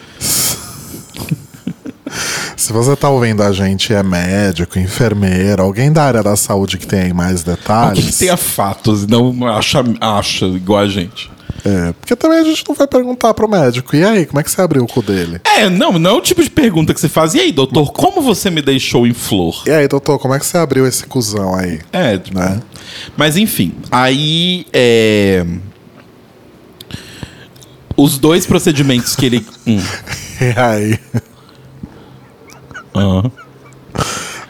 Se 2.61 2.71
você 2.71 2.95
tá 2.95 3.09
ouvindo 3.09 3.41
a 3.41 3.51
gente 3.51 3.91
é 3.91 4.03
médico, 4.03 4.77
enfermeiro, 4.77 5.63
alguém 5.63 5.91
da 5.91 6.03
área 6.03 6.21
da 6.21 6.35
saúde 6.35 6.77
que 6.77 6.85
tem 6.85 7.01
aí 7.01 7.13
mais 7.13 7.41
detalhes. 7.41 7.97
Alguém 7.97 8.11
que 8.11 8.19
tenha 8.19 8.37
fatos 8.37 9.07
não 9.07 9.47
acha, 9.47 9.83
acha 9.99 10.45
igual 10.45 10.81
a 10.81 10.87
gente. 10.87 11.31
É, 11.65 11.91
porque 11.93 12.15
também 12.15 12.37
a 12.37 12.43
gente 12.43 12.63
não 12.69 12.75
vai 12.75 12.85
perguntar 12.85 13.33
pro 13.33 13.49
médico. 13.49 13.95
E 13.95 14.05
aí, 14.05 14.27
como 14.27 14.39
é 14.39 14.43
que 14.43 14.51
você 14.51 14.61
abriu 14.61 14.83
o 14.83 14.87
cu 14.87 15.01
dele? 15.01 15.41
É, 15.43 15.71
não, 15.71 15.97
não 15.97 16.11
é 16.11 16.13
o 16.13 16.21
tipo 16.21 16.43
de 16.43 16.51
pergunta 16.51 16.93
que 16.93 16.99
você 16.99 17.09
faz. 17.09 17.33
E 17.33 17.39
aí, 17.39 17.51
doutor, 17.51 17.91
como 17.91 18.21
você 18.21 18.51
me 18.51 18.61
deixou 18.61 19.07
em 19.07 19.13
flor? 19.13 19.63
E 19.65 19.71
aí, 19.71 19.87
doutor, 19.87 20.19
como 20.19 20.35
é 20.35 20.39
que 20.39 20.45
você 20.45 20.59
abriu 20.59 20.85
esse 20.85 21.03
cuzão 21.07 21.55
aí? 21.55 21.79
É, 21.91 22.19
tipo, 22.19 22.37
Né? 22.37 22.61
Mas 23.17 23.37
enfim, 23.37 23.73
aí. 23.91 24.67
É... 24.71 25.43
Os 27.97 28.19
dois 28.19 28.45
procedimentos 28.45 29.15
que 29.15 29.25
ele. 29.25 29.45
Hum. 29.65 29.81
E 30.41 30.59
aí, 30.59 30.99
Aham. 32.93 33.31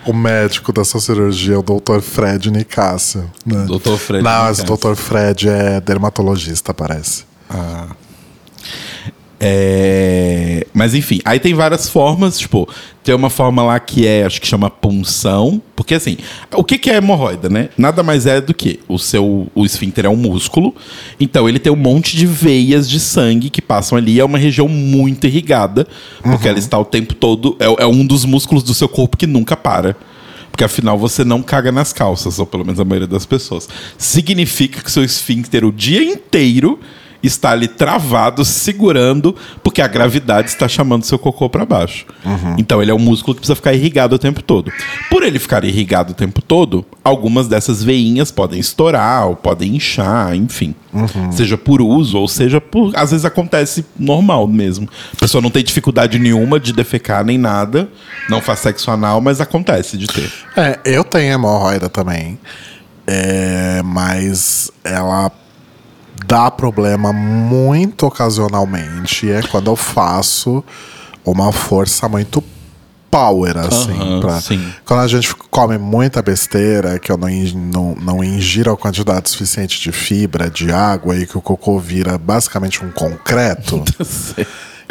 o 0.06 0.14
médico 0.14 0.72
dessa 0.74 1.00
cirurgia 1.00 1.56
é 1.56 1.58
o 1.58 1.62
doutor 1.62 2.02
Fred 2.02 2.50
Nicásio. 2.52 3.30
Né? 3.46 3.66
Dr. 3.66 3.96
Fred 3.98 4.24
Não, 4.24 4.44
mas 4.44 4.60
o 4.60 4.66
doutor 4.66 4.96
Fred 4.96 5.50
é 5.50 5.80
dermatologista, 5.82 6.74
parece. 6.74 7.26
É, 9.44 10.68
Mas 10.72 10.94
enfim, 10.94 11.20
aí 11.26 11.40
tem 11.40 11.56
várias 11.56 11.90
formas, 11.90 12.38
tipo, 12.38 12.70
tem 13.04 13.16
uma 13.16 13.30
forma 13.30 13.64
lá 13.64 13.80
que 13.80 14.06
é, 14.06 14.24
acho 14.24 14.40
que 14.40 14.46
chama 14.46 14.70
punção, 14.70 15.60
porque 15.76 15.96
assim, 15.96 16.18
o 16.54 16.64
que, 16.64 16.78
que 16.78 16.92
é 16.92 16.98
hemorroida, 16.98 17.50
né? 17.50 17.70
Nada 17.76 18.04
mais 18.04 18.28
é 18.28 18.40
do 18.40 18.54
que 18.54 18.80
o 18.88 19.00
seu, 19.00 19.48
o 19.56 19.66
esfíncter 19.66 20.06
é 20.06 20.10
um 20.10 20.16
músculo, 20.16 20.76
então 21.20 21.50
ele 21.50 21.58
tem 21.58 21.74
um 21.74 21.76
monte 21.76 22.16
de 22.16 22.28
veias 22.28 22.88
de 22.88 23.00
sangue 23.00 23.50
que 23.50 23.64
passam 23.64 23.98
ali, 23.98 24.20
é 24.20 24.24
uma 24.24 24.38
região 24.38 24.68
muito 24.68 25.26
irrigada, 25.26 25.88
porque 26.22 26.48
ela 26.48 26.60
está 26.60 26.78
o 26.78 26.86
tempo 26.86 27.16
todo, 27.16 27.58
é, 27.60 27.84
é 27.84 27.88
um 27.88 28.06
dos 28.06 28.26
músculos 28.26 28.62
do 28.62 28.76
seu 28.76 28.88
corpo 28.88 29.18
que 29.18 29.26
nunca 29.26 29.58
para. 29.58 29.98
Porque 30.52 30.66
afinal 30.66 30.98
você 30.98 31.24
não 31.24 31.42
caga 31.42 31.72
nas 31.72 31.94
calças, 31.94 32.38
ou 32.38 32.46
pelo 32.46 32.66
menos 32.66 32.80
a 32.80 32.84
maioria 32.84 33.08
das 33.08 33.26
pessoas. 33.26 33.70
Significa 33.98 34.82
que 34.82 34.92
seu 34.92 35.04
esfíncter 35.04 35.64
o 35.64 35.72
dia 35.72 36.04
inteiro 36.04 36.78
está 37.28 37.52
ali 37.52 37.68
travado, 37.68 38.44
segurando, 38.44 39.36
porque 39.64 39.82
a 39.82 39.88
gravidade 39.88 40.50
está 40.50 40.68
chamando 40.68 41.04
seu 41.04 41.20
cocô 41.20 41.50
para 41.50 41.66
baixo. 41.66 42.06
Então 42.58 42.82
ele 42.82 42.92
é 42.92 42.94
um 42.94 43.00
músculo 43.00 43.36
que 43.36 43.42
precisa 43.42 43.56
ficar 43.56 43.74
irrigado 43.74 44.14
o 44.14 44.20
tempo 44.20 44.42
todo. 44.42 44.72
Por 45.10 45.24
ele 45.24 45.40
ficar 45.40 45.64
irrigado 45.64 46.12
o 46.12 46.14
tempo 46.14 46.42
todo, 46.42 46.86
algumas 47.04 47.48
dessas 47.48 47.84
veinhas 47.84 48.32
podem 48.32 48.60
estourar, 48.60 49.28
ou 49.28 49.36
podem 49.36 49.76
inchar, 49.76 50.36
enfim. 50.36 50.76
Seja 51.32 51.58
por 51.58 51.82
uso, 51.82 52.18
ou 52.18 52.28
seja 52.28 52.60
por. 52.60 52.92
Às 52.96 53.12
vezes 53.12 53.26
acontece 53.26 53.86
normal 53.98 54.48
mesmo. 54.48 54.90
A 55.14 55.18
pessoa 55.18 55.42
não 55.42 55.50
tem 55.50 55.64
dificuldade 55.64 56.20
nenhuma 56.20 56.60
de 56.60 56.74
defecar 56.74 57.24
nem 57.24 57.38
nada, 57.38 57.90
não 58.30 58.42
faz 58.42 58.60
sexo 58.60 58.92
anal, 58.92 59.22
mas 59.22 59.40
acontece 59.40 59.98
de 59.98 60.08
ter. 60.08 60.32
É, 60.58 60.80
eu 60.84 61.04
tenho 61.04 61.34
hemorroida 61.34 61.90
também. 61.90 62.38
É, 63.08 63.82
mas 63.84 64.72
ela 64.84 65.32
dá 66.26 66.50
problema 66.52 67.12
muito 67.14 68.06
ocasionalmente. 68.06 69.30
É 69.32 69.42
quando 69.42 69.70
eu 69.72 69.76
faço 69.76 70.64
uma 71.26 71.52
força 71.52 72.08
muito 72.10 72.44
power, 73.10 73.58
assim. 73.58 73.92
Aham, 74.00 74.20
pra- 74.22 74.40
sim. 74.42 74.66
Quando 74.86 75.02
a 75.02 75.08
gente 75.08 75.36
come 75.50 75.78
muita 75.78 76.22
besteira, 76.22 76.98
que 76.98 77.12
eu 77.12 77.18
não, 77.18 77.28
não, 77.30 77.96
não 77.96 78.24
ingira 78.24 78.72
a 78.72 78.78
quantidade 78.78 79.30
suficiente 79.30 79.82
de 79.82 79.92
fibra, 79.92 80.50
de 80.50 80.72
água, 80.72 81.16
e 81.18 81.26
que 81.28 81.38
o 81.38 81.42
cocô 81.42 81.78
vira 81.78 82.18
basicamente 82.18 82.84
um 82.84 82.92
concreto. 82.92 83.84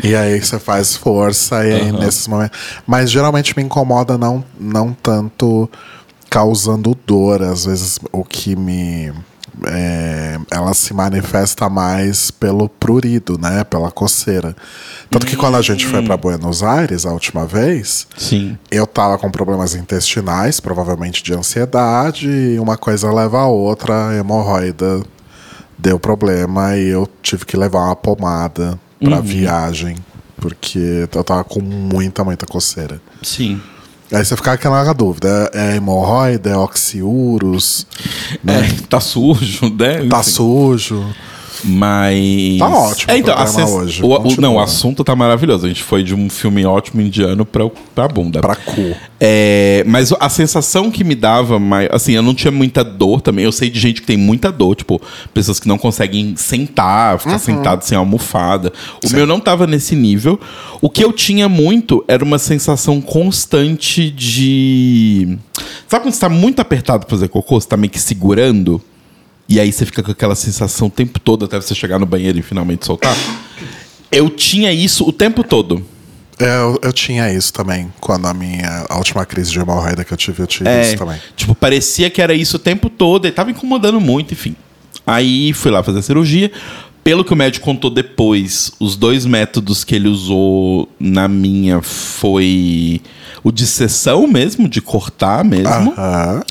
E 0.03 0.15
aí 0.15 0.41
você 0.41 0.59
faz 0.59 0.97
força 0.97 1.63
e 1.67 1.75
aí 1.75 1.93
nesses 1.93 2.27
momentos. 2.27 2.59
Mas 2.87 3.11
geralmente 3.11 3.55
me 3.55 3.63
incomoda 3.63 4.17
não, 4.17 4.43
não 4.59 4.95
tanto 4.95 5.69
causando 6.31 6.97
dor. 7.07 7.43
Às 7.43 7.67
vezes 7.67 7.99
o 8.11 8.25
que 8.25 8.57
me. 8.57 9.13
É, 9.67 10.39
ela 10.51 10.75
se 10.75 10.93
manifesta 10.95 11.69
mais 11.69 12.31
pelo 12.31 12.69
prurido, 12.69 13.39
né? 13.39 13.65
Pela 13.65 13.91
coceira. 13.91 14.55
Tanto 15.11 15.27
que 15.27 15.37
quando 15.37 15.57
a 15.57 15.63
gente 15.63 15.87
foi 15.87 16.03
para 16.03 16.17
Buenos 16.17 16.63
Aires 16.63 17.05
a 17.05 17.13
última 17.13 17.47
vez, 17.47 18.07
Sim. 18.17 18.57
eu 18.71 18.87
tava 18.87 19.19
com 19.19 19.31
problemas 19.31 19.75
intestinais, 19.75 20.61
provavelmente 20.61 21.23
de 21.23 21.35
ansiedade, 21.35 22.29
e 22.29 22.59
uma 22.59 22.77
coisa 22.77 23.13
leva 23.13 23.41
a 23.41 23.47
outra, 23.47 24.09
a 24.09 24.15
hemorroida 24.15 25.03
deu 25.79 25.99
problema 25.99 26.77
e 26.77 26.89
eu 26.89 27.09
tive 27.23 27.45
que 27.45 27.57
levar 27.57 27.87
uma 27.87 27.97
pomada 27.97 28.79
pra 29.03 29.21
viagem, 29.21 29.97
porque 30.37 31.09
eu 31.13 31.25
tava 31.25 31.43
com 31.43 31.61
muita, 31.61 32.23
muita 32.23 32.47
coceira. 32.47 33.01
Sim. 33.23 33.61
Aí 34.13 34.25
você 34.25 34.37
fica 34.37 34.53
aquela 34.53 34.93
dúvida, 34.93 35.51
é 35.55 35.77
hemorroida, 35.77 36.51
é 36.51 36.57
oxiurus, 36.57 37.87
né? 38.43 38.69
É, 38.69 38.87
tá 38.89 39.01
sujo, 39.01 39.69
né? 39.71 40.07
tá 40.09 40.21
Enfim. 40.21 40.31
sujo. 40.31 41.15
Mas. 41.65 42.59
Tá 42.59 42.69
ótimo 42.69 43.13
É, 43.13 43.19
então, 43.19 43.43
o 43.43 43.47
sens- 43.47 43.71
hoje. 43.71 44.03
o- 44.03 44.09
o- 44.09 44.41
não, 44.41 44.55
o 44.57 44.61
assunto 44.61 45.05
tá 45.05 45.15
maravilhoso. 45.15 45.67
A 45.67 45.69
gente 45.69 45.83
foi 45.83 46.03
de 46.03 46.15
um 46.15 46.29
filme 46.31 46.65
ótimo 46.65 47.01
indiano 47.01 47.45
pra, 47.45 47.69
pra 47.95 48.09
bunda. 48.09 48.41
Pra 48.41 48.55
cu. 48.57 48.95
É, 49.19 49.85
mas 49.87 50.13
a 50.19 50.29
sensação 50.29 50.91
que 50.91 51.05
me 51.05 51.15
dava, 51.15 51.59
mais, 51.59 51.89
assim, 51.93 52.13
eu 52.13 52.23
não 52.23 52.35
tinha 52.35 52.51
muita 52.51 52.83
dor 52.83 53.21
também. 53.21 53.45
Eu 53.45 53.53
sei 53.53 53.69
de 53.69 53.79
gente 53.79 54.01
que 54.01 54.07
tem 54.07 54.17
muita 54.17 54.51
dor, 54.51 54.75
tipo, 54.75 55.01
pessoas 55.35 55.61
que 55.61 55.69
não 55.69 55.77
conseguem 55.77 56.35
sentar, 56.37 57.19
ficar 57.19 57.39
sentado 57.39 57.83
sem 57.83 57.97
almofada. 57.99 58.73
O 59.05 59.13
meu 59.13 59.27
não 59.27 59.39
tava 59.41 59.67
nesse 59.67 59.95
nível. 59.95 60.41
O 60.81 60.89
que 60.89 61.05
eu 61.05 61.13
tinha 61.13 61.49
muito 61.49 62.03
era 62.09 62.25
uma 62.25 62.39
sensação 62.39 63.01
constante 63.01 64.11
de. 64.11 65.37
Sabe 65.89 66.05
quando 66.05 66.15
você 66.15 66.21
tá 66.21 66.29
muito 66.29 66.61
apertado 66.61 67.05
pra 67.07 67.17
fazer 67.17 67.29
cocô, 67.29 67.61
você 67.61 67.69
tá 67.69 67.77
meio 67.77 67.91
que 67.91 68.01
segurando? 68.01 68.81
E 69.51 69.59
aí 69.59 69.73
você 69.73 69.85
fica 69.85 70.01
com 70.01 70.13
aquela 70.13 70.37
sensação 70.37 70.87
o 70.87 70.91
tempo 70.91 71.19
todo 71.19 71.45
até 71.45 71.61
você 71.61 71.75
chegar 71.75 71.99
no 71.99 72.07
banheiro 72.07 72.39
e 72.39 72.43
finalmente 72.43 72.87
soltar? 72.87 73.17
Eu 74.13 74.31
tinha 74.31 74.73
isso 74.73 75.05
o 75.07 75.11
tempo 75.13 75.43
todo. 75.43 75.85
Eu, 76.39 76.79
eu 76.83 76.93
tinha 76.93 77.33
isso 77.33 77.53
também. 77.53 77.93
Quando 78.01 78.27
a 78.27 78.33
minha 78.33 78.87
a 78.89 78.97
última 78.97 79.27
crise 79.27 79.51
de 79.51 79.59
hemorroida 79.59 80.05
que 80.05 80.13
eu 80.13 80.17
tive, 80.17 80.41
eu 80.41 80.47
tive 80.47 80.71
É, 80.71 80.83
isso 80.83 80.97
também. 80.97 81.19
tipo, 81.37 81.53
parecia 81.55 82.09
que 82.09 82.23
era 82.23 82.33
isso 82.33 82.57
o 82.57 82.59
tempo 82.61 82.89
todo 82.89 83.27
e 83.27 83.33
tava 83.33 83.51
incomodando 83.51 84.01
muito, 84.01 84.33
enfim. 84.35 84.55
Aí 85.05 85.53
fui 85.53 85.73
lá 85.73 85.83
fazer 85.83 85.99
a 85.99 86.03
cirurgia. 86.03 86.53
Pelo 87.03 87.25
que 87.25 87.33
o 87.33 87.37
médico 87.37 87.65
contou 87.65 87.91
depois, 87.91 88.71
os 88.79 88.95
dois 88.95 89.27
métodos 89.27 89.83
que 89.83 89.95
ele 89.97 90.07
usou 90.07 90.89
na 91.01 91.27
minha 91.27 91.83
foi 91.83 93.01
o 93.43 93.51
de 93.51 93.67
sessão 93.67 94.27
mesmo, 94.29 94.69
de 94.69 94.81
cortar 94.81 95.43
mesmo, 95.45 95.93
Aham. 95.97 96.43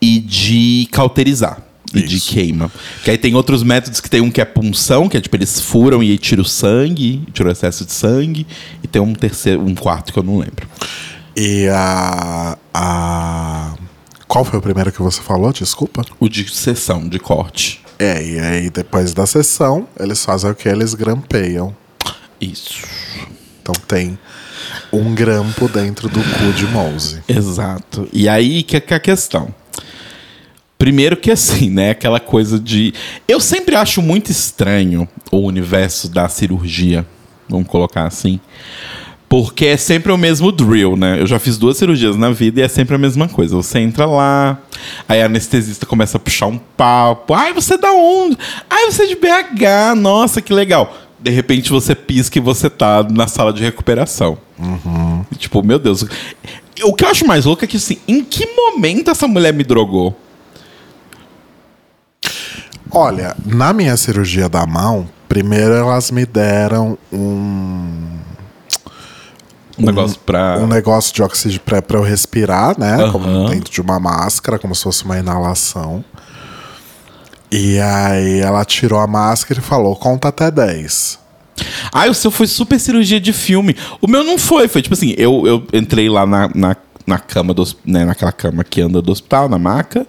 e 0.00 0.18
de 0.18 0.88
cauterizar. 0.90 1.62
E 1.94 2.02
de 2.02 2.20
queima. 2.20 2.70
Que 3.02 3.10
aí 3.10 3.18
tem 3.18 3.34
outros 3.34 3.62
métodos 3.62 4.00
que 4.00 4.10
tem 4.10 4.20
um 4.20 4.30
que 4.30 4.40
é 4.40 4.44
punção, 4.44 5.08
que 5.08 5.16
é 5.16 5.20
tipo, 5.20 5.36
eles 5.36 5.60
furam 5.60 6.02
e 6.02 6.10
aí 6.10 6.18
tira 6.18 6.40
o 6.40 6.44
sangue, 6.44 7.26
tira 7.32 7.48
o 7.48 7.52
excesso 7.52 7.84
de 7.84 7.92
sangue. 7.92 8.46
E 8.82 8.86
tem 8.86 9.00
um 9.00 9.14
terceiro, 9.14 9.60
um 9.60 9.74
quarto 9.74 10.12
que 10.12 10.18
eu 10.18 10.22
não 10.22 10.38
lembro. 10.38 10.68
E 11.36 11.68
a, 11.68 12.58
a. 12.74 13.74
Qual 14.26 14.44
foi 14.44 14.58
o 14.58 14.62
primeiro 14.62 14.92
que 14.92 15.00
você 15.00 15.22
falou? 15.22 15.52
Desculpa. 15.52 16.04
O 16.18 16.28
de 16.28 16.48
sessão, 16.52 17.08
de 17.08 17.18
corte. 17.18 17.80
É, 17.98 18.24
e 18.24 18.38
aí 18.38 18.70
depois 18.70 19.12
da 19.12 19.26
sessão, 19.26 19.88
eles 19.98 20.24
fazem 20.24 20.50
o 20.50 20.54
que? 20.54 20.68
Eles 20.68 20.94
grampeiam. 20.94 21.74
Isso. 22.40 22.82
Então 23.60 23.74
tem 23.86 24.18
um 24.92 25.14
grampo 25.14 25.68
dentro 25.68 26.08
do 26.08 26.20
cu 26.20 26.52
de 26.54 26.66
Mouse. 26.66 27.22
Exato. 27.28 28.08
E 28.12 28.28
aí 28.28 28.62
que 28.62 28.76
é 28.76 28.80
que 28.80 28.94
é 28.94 28.96
a 28.96 29.00
questão. 29.00 29.54
Primeiro 30.78 31.16
que 31.16 31.30
assim, 31.30 31.68
né? 31.68 31.90
Aquela 31.90 32.20
coisa 32.20 32.58
de. 32.58 32.94
Eu 33.26 33.40
sempre 33.40 33.74
acho 33.74 34.00
muito 34.00 34.30
estranho 34.30 35.08
o 35.30 35.38
universo 35.38 36.08
da 36.08 36.28
cirurgia. 36.28 37.04
Vamos 37.48 37.66
colocar 37.66 38.04
assim. 38.04 38.38
Porque 39.28 39.66
é 39.66 39.76
sempre 39.76 40.10
o 40.10 40.16
mesmo 40.16 40.50
drill, 40.50 40.96
né? 40.96 41.20
Eu 41.20 41.26
já 41.26 41.38
fiz 41.38 41.58
duas 41.58 41.76
cirurgias 41.76 42.16
na 42.16 42.30
vida 42.30 42.60
e 42.60 42.62
é 42.62 42.68
sempre 42.68 42.94
a 42.94 42.98
mesma 42.98 43.28
coisa. 43.28 43.56
Você 43.56 43.78
entra 43.78 44.06
lá, 44.06 44.58
aí 45.06 45.20
a 45.20 45.26
anestesista 45.26 45.84
começa 45.84 46.16
a 46.16 46.20
puxar 46.20 46.46
um 46.46 46.56
papo. 46.56 47.34
Ai, 47.34 47.52
você 47.52 47.74
é 47.74 47.78
da 47.78 47.92
onde? 47.92 48.38
Ai, 48.70 48.86
você 48.90 49.02
é 49.02 49.06
de 49.06 49.16
BH. 49.16 49.94
Nossa, 49.96 50.40
que 50.40 50.52
legal. 50.54 50.96
De 51.20 51.30
repente 51.30 51.68
você 51.68 51.94
pisca 51.94 52.38
e 52.38 52.40
você 52.40 52.70
tá 52.70 53.02
na 53.02 53.26
sala 53.26 53.52
de 53.52 53.62
recuperação. 53.62 54.38
E, 55.30 55.36
Tipo, 55.36 55.62
meu 55.62 55.78
Deus. 55.78 56.06
O 56.82 56.94
que 56.94 57.04
eu 57.04 57.08
acho 57.08 57.26
mais 57.26 57.44
louco 57.44 57.62
é 57.64 57.68
que, 57.68 57.76
assim, 57.76 57.98
em 58.08 58.24
que 58.24 58.46
momento 58.46 59.10
essa 59.10 59.28
mulher 59.28 59.52
me 59.52 59.64
drogou? 59.64 60.16
Olha, 62.90 63.36
na 63.44 63.72
minha 63.72 63.96
cirurgia 63.96 64.48
da 64.48 64.66
mão, 64.66 65.08
primeiro 65.28 65.74
elas 65.74 66.10
me 66.10 66.24
deram 66.24 66.96
um, 67.12 68.18
Um 69.78 69.86
negócio 69.86 70.18
pra. 70.20 70.58
um 70.58 70.66
negócio 70.66 71.14
de 71.14 71.22
oxigênio 71.22 71.60
pra, 71.64 71.82
pra 71.82 71.98
eu 71.98 72.02
respirar, 72.02 72.78
né? 72.78 72.94
Aham. 72.94 73.12
Como 73.12 73.48
dentro 73.50 73.70
de 73.72 73.80
uma 73.80 74.00
máscara, 74.00 74.58
como 74.58 74.74
se 74.74 74.82
fosse 74.82 75.04
uma 75.04 75.18
inalação. 75.18 76.04
E 77.50 77.78
aí 77.78 78.40
ela 78.40 78.64
tirou 78.64 78.98
a 78.98 79.06
máscara 79.06 79.60
e 79.60 79.62
falou: 79.62 79.94
conta 79.96 80.28
até 80.28 80.50
10. 80.50 81.18
Ah, 81.92 82.06
o 82.06 82.14
seu 82.14 82.30
foi 82.30 82.46
super 82.46 82.78
cirurgia 82.78 83.20
de 83.20 83.32
filme. 83.32 83.74
O 84.00 84.06
meu 84.08 84.22
não 84.22 84.38
foi. 84.38 84.68
Foi 84.68 84.80
tipo 84.80 84.94
assim, 84.94 85.14
eu, 85.18 85.46
eu 85.46 85.66
entrei 85.72 86.08
lá 86.08 86.24
na, 86.26 86.48
na, 86.54 86.76
na 87.08 87.18
cama, 87.18 87.52
do, 87.54 87.66
né, 87.84 88.04
naquela 88.04 88.30
cama 88.32 88.62
que 88.62 88.80
anda 88.80 89.00
do 89.02 89.10
hospital, 89.10 89.48
na 89.48 89.58
maca. 89.58 90.06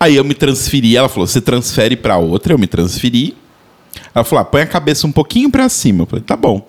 Aí 0.00 0.16
eu 0.16 0.24
me 0.24 0.34
transferi. 0.34 0.96
Ela 0.96 1.08
falou, 1.08 1.26
você 1.26 1.40
transfere 1.40 1.96
pra 1.96 2.16
outra. 2.16 2.52
Eu 2.54 2.58
me 2.58 2.66
transferi. 2.66 3.36
Ela 4.14 4.24
falou, 4.24 4.42
ah, 4.42 4.44
põe 4.44 4.62
a 4.62 4.66
cabeça 4.66 5.06
um 5.06 5.12
pouquinho 5.12 5.50
pra 5.50 5.68
cima. 5.68 6.02
Eu 6.02 6.06
falei, 6.06 6.24
tá 6.24 6.36
bom. 6.36 6.66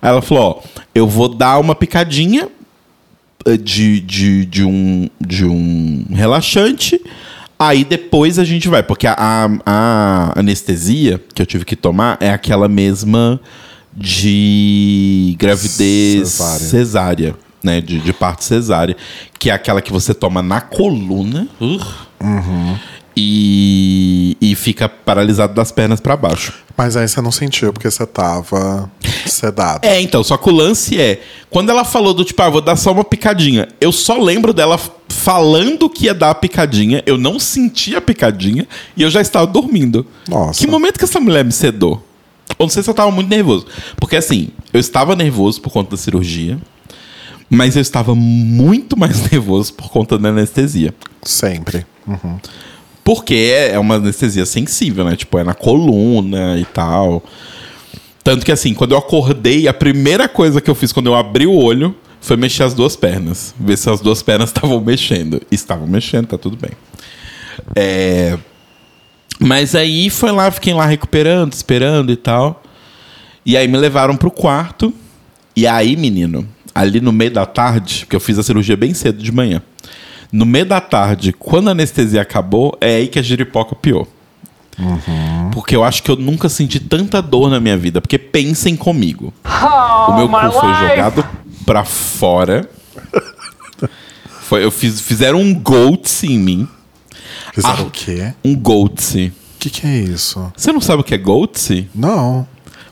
Aí 0.00 0.08
ela 0.10 0.22
falou, 0.22 0.62
ó, 0.64 0.80
eu 0.94 1.06
vou 1.08 1.28
dar 1.28 1.58
uma 1.58 1.74
picadinha 1.74 2.48
eh, 3.44 3.56
de, 3.56 4.00
de, 4.00 4.46
de, 4.46 4.64
um, 4.64 5.08
de 5.20 5.44
um 5.44 6.04
relaxante. 6.10 7.00
Aí 7.58 7.84
depois 7.84 8.38
a 8.38 8.44
gente 8.44 8.68
vai, 8.68 8.82
porque 8.82 9.06
a, 9.06 9.14
a- 9.18 9.48
a 9.64 10.38
anestesia 10.40 11.22
que 11.34 11.40
eu 11.40 11.46
tive 11.46 11.64
que 11.64 11.74
tomar 11.74 12.18
é 12.20 12.30
aquela 12.30 12.68
mesma 12.68 13.40
de 13.96 15.34
gravidez 15.38 16.28
Cesárea. 16.28 16.66
cesárea, 16.66 17.34
né? 17.66 17.80
De, 17.80 17.98
de 17.98 18.12
parto 18.12 18.44
cesárea, 18.44 18.96
que 19.38 19.50
é 19.50 19.52
aquela 19.52 19.82
que 19.82 19.92
você 19.92 20.14
toma 20.14 20.42
na 20.42 20.60
coluna 20.60 21.46
uh, 21.60 22.78
e, 23.16 24.36
e 24.40 24.54
fica 24.54 24.88
paralisado 24.88 25.52
das 25.52 25.70
pernas 25.72 26.00
pra 26.00 26.16
baixo. 26.16 26.54
Mas 26.76 26.96
aí 26.96 27.08
você 27.08 27.20
não 27.22 27.32
sentiu 27.32 27.72
porque 27.72 27.90
você 27.90 28.06
tava 28.06 28.90
sedado. 29.26 29.86
É, 29.86 30.00
então, 30.00 30.22
só 30.22 30.36
que 30.36 30.48
o 30.48 30.52
lance 30.52 31.00
é, 31.00 31.22
quando 31.50 31.70
ela 31.70 31.84
falou 31.84 32.12
do 32.12 32.24
tipo, 32.24 32.40
ah, 32.42 32.50
vou 32.50 32.60
dar 32.60 32.76
só 32.76 32.92
uma 32.92 33.04
picadinha, 33.04 33.66
eu 33.80 33.90
só 33.90 34.18
lembro 34.18 34.52
dela 34.52 34.78
falando 35.08 35.88
que 35.88 36.04
ia 36.04 36.14
dar 36.14 36.30
a 36.30 36.34
picadinha, 36.34 37.02
eu 37.06 37.16
não 37.16 37.38
senti 37.38 37.96
a 37.96 38.00
picadinha 38.00 38.68
e 38.96 39.02
eu 39.02 39.10
já 39.10 39.20
estava 39.22 39.46
dormindo. 39.46 40.06
Nossa. 40.28 40.60
Que 40.60 40.66
momento 40.66 40.98
que 40.98 41.04
essa 41.04 41.18
mulher 41.18 41.44
me 41.44 41.52
sedou? 41.52 42.04
Eu 42.50 42.64
não 42.64 42.68
sei 42.68 42.82
se 42.82 42.90
eu 42.90 42.92
estava 42.92 43.10
muito 43.10 43.28
nervoso. 43.28 43.66
Porque 43.96 44.16
assim, 44.16 44.50
eu 44.72 44.78
estava 44.78 45.16
nervoso 45.16 45.60
por 45.60 45.72
conta 45.72 45.92
da 45.92 45.96
cirurgia, 45.96 46.58
mas 47.48 47.76
eu 47.76 47.82
estava 47.82 48.14
muito 48.14 48.96
mais 48.98 49.30
nervoso 49.30 49.74
por 49.74 49.90
conta 49.90 50.18
da 50.18 50.28
anestesia. 50.28 50.94
Sempre. 51.22 51.86
Uhum. 52.06 52.38
Porque 53.04 53.52
é 53.70 53.78
uma 53.78 53.96
anestesia 53.96 54.44
sensível, 54.44 55.04
né? 55.04 55.14
Tipo, 55.14 55.38
é 55.38 55.44
na 55.44 55.54
coluna 55.54 56.58
e 56.58 56.64
tal. 56.64 57.22
Tanto 58.24 58.44
que 58.44 58.50
assim, 58.50 58.74
quando 58.74 58.92
eu 58.92 58.98
acordei, 58.98 59.68
a 59.68 59.72
primeira 59.72 60.28
coisa 60.28 60.60
que 60.60 60.68
eu 60.68 60.74
fiz 60.74 60.90
quando 60.90 61.06
eu 61.06 61.14
abri 61.14 61.46
o 61.46 61.54
olho 61.54 61.94
foi 62.20 62.36
mexer 62.36 62.64
as 62.64 62.74
duas 62.74 62.96
pernas. 62.96 63.54
Ver 63.58 63.78
se 63.78 63.88
as 63.88 64.00
duas 64.00 64.20
pernas 64.22 64.50
estavam 64.50 64.80
mexendo. 64.80 65.40
Estavam 65.48 65.86
mexendo, 65.86 66.26
tá 66.26 66.36
tudo 66.36 66.56
bem. 66.56 66.72
É... 67.76 68.36
Mas 69.38 69.76
aí 69.76 70.10
foi 70.10 70.32
lá, 70.32 70.50
fiquei 70.50 70.74
lá 70.74 70.86
recuperando, 70.86 71.52
esperando 71.52 72.10
e 72.10 72.16
tal. 72.16 72.62
E 73.44 73.56
aí 73.56 73.68
me 73.68 73.78
levaram 73.78 74.16
pro 74.16 74.32
quarto. 74.32 74.92
E 75.54 75.64
aí, 75.64 75.96
menino, 75.96 76.46
ali 76.80 77.00
no 77.00 77.12
meio 77.12 77.30
da 77.30 77.46
tarde, 77.46 78.00
porque 78.00 78.16
eu 78.16 78.20
fiz 78.20 78.38
a 78.38 78.42
cirurgia 78.42 78.76
bem 78.76 78.92
cedo 78.94 79.22
de 79.22 79.32
manhã. 79.32 79.62
No 80.32 80.44
meio 80.44 80.66
da 80.66 80.80
tarde, 80.80 81.32
quando 81.32 81.68
a 81.68 81.70
anestesia 81.72 82.20
acabou, 82.22 82.76
é 82.80 82.96
aí 82.96 83.08
que 83.08 83.18
a 83.18 83.22
giripoca 83.22 83.74
piou. 83.74 84.06
Porque 85.52 85.74
eu 85.74 85.82
acho 85.82 86.02
que 86.02 86.10
eu 86.10 86.16
nunca 86.16 86.48
senti 86.50 86.78
tanta 86.78 87.22
dor 87.22 87.48
na 87.48 87.58
minha 87.58 87.78
vida. 87.78 88.00
Porque 88.00 88.18
pensem 88.18 88.76
comigo. 88.76 89.32
Oh, 89.44 90.10
O 90.12 90.16
meu 90.16 90.28
cu 90.28 90.52
foi 90.60 90.68
life. 90.68 90.88
jogado 90.88 91.24
pra 91.64 91.82
fora. 91.84 92.68
Foi, 94.42 94.62
eu 94.64 94.70
fiz, 94.70 95.00
fizeram 95.00 95.40
um 95.40 95.54
goats 95.54 96.22
em 96.24 96.38
mim. 96.38 96.68
Fizeram 97.54 97.78
Ah. 97.78 97.82
o 97.82 97.90
quê? 97.90 98.34
Um 98.44 98.54
goats. 98.54 99.14
O 99.14 99.32
que, 99.58 99.70
que 99.70 99.86
é 99.86 99.96
isso? 99.98 100.52
Você 100.56 100.70
não 100.72 100.80
sabe 100.80 101.00
o 101.00 101.04
que 101.04 101.14
é 101.14 101.18
goats? 101.18 101.70
Não. 101.94 102.46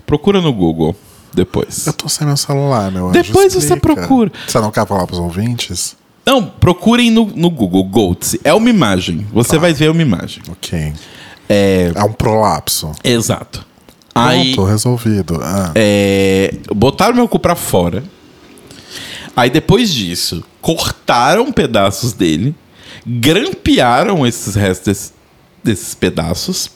Procura 0.06 0.40
no 0.40 0.52
Google 0.52 0.96
depois. 1.34 1.86
Eu 1.86 1.92
tô 1.92 2.08
sem 2.08 2.26
meu 2.26 2.36
celular, 2.36 2.90
meu. 2.90 3.10
Depois 3.10 3.52
você 3.54 3.76
procura. 3.76 4.32
Você 4.46 4.58
não 4.60 4.70
quer 4.70 4.86
falar 4.86 5.06
pros 5.06 5.18
ouvintes? 5.18 5.96
Não, 6.26 6.42
procurem 6.44 7.10
no, 7.10 7.26
no 7.26 7.50
Google 7.50 7.84
goats. 7.84 8.36
É 8.42 8.54
uma 8.54 8.70
imagem. 8.70 9.26
Você 9.32 9.58
vai 9.58 9.74
ver 9.74 9.90
uma 9.90 10.00
imagem. 10.02 10.42
Ok. 10.50 10.92
É. 11.48 11.92
É 11.94 12.02
um 12.04 12.12
prolapso. 12.12 12.92
Exato. 13.04 13.66
Aí. 14.14 14.54
Pronto, 14.54 14.70
resolvido. 14.70 15.38
Ah. 15.42 15.72
É, 15.74 16.54
botaram 16.74 17.14
meu 17.14 17.28
cu 17.28 17.38
pra 17.38 17.54
fora. 17.54 18.02
Aí 19.36 19.50
depois 19.50 19.92
disso, 19.92 20.42
cortaram 20.62 21.50
pedaços 21.52 22.12
dele, 22.12 22.54
grampearam 23.04 24.26
esses 24.26 24.54
restos 24.54 24.84
desse- 24.86 25.12
desses 25.62 25.94
pedaços 25.94 26.70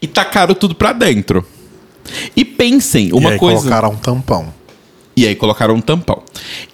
e 0.00 0.06
tacaram 0.06 0.54
tudo 0.54 0.74
pra 0.74 0.92
dentro. 0.92 1.46
E 2.36 2.41
pensem, 2.62 3.08
e 3.08 3.12
uma 3.12 3.30
aí 3.30 3.38
coisa. 3.38 3.62
colocaram 3.62 3.90
um 3.90 3.96
tampão. 3.96 4.54
E 5.16 5.26
aí 5.26 5.34
colocaram 5.34 5.74
um 5.74 5.80
tampão. 5.80 6.22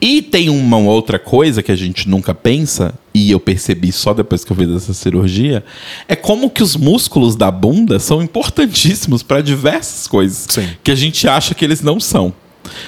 E 0.01 0.21
tem 0.21 0.49
uma 0.51 0.77
outra 0.77 1.19
coisa 1.19 1.63
que 1.63 1.73
a 1.73 1.77
gente 1.77 2.09
nunca 2.09 2.35
pensa, 2.35 2.95
e 3.15 3.31
eu 3.31 3.41
percebi 3.41 3.91
só 3.91 4.13
depois 4.13 4.45
que 4.45 4.53
eu 4.53 4.57
fiz 4.57 4.69
essa 4.71 4.93
cirurgia, 4.93 5.65
é 6.07 6.15
como 6.15 6.51
que 6.51 6.63
os 6.63 6.77
músculos 6.77 7.35
da 7.35 7.51
bunda 7.51 7.99
são 7.99 8.23
importantíssimos 8.23 9.23
para 9.23 9.41
diversas 9.41 10.07
coisas 10.07 10.47
Sim. 10.51 10.69
que 10.85 10.91
a 10.91 10.95
gente 10.95 11.27
acha 11.27 11.55
que 11.55 11.65
eles 11.65 11.81
não 11.81 11.99
são. 11.99 12.35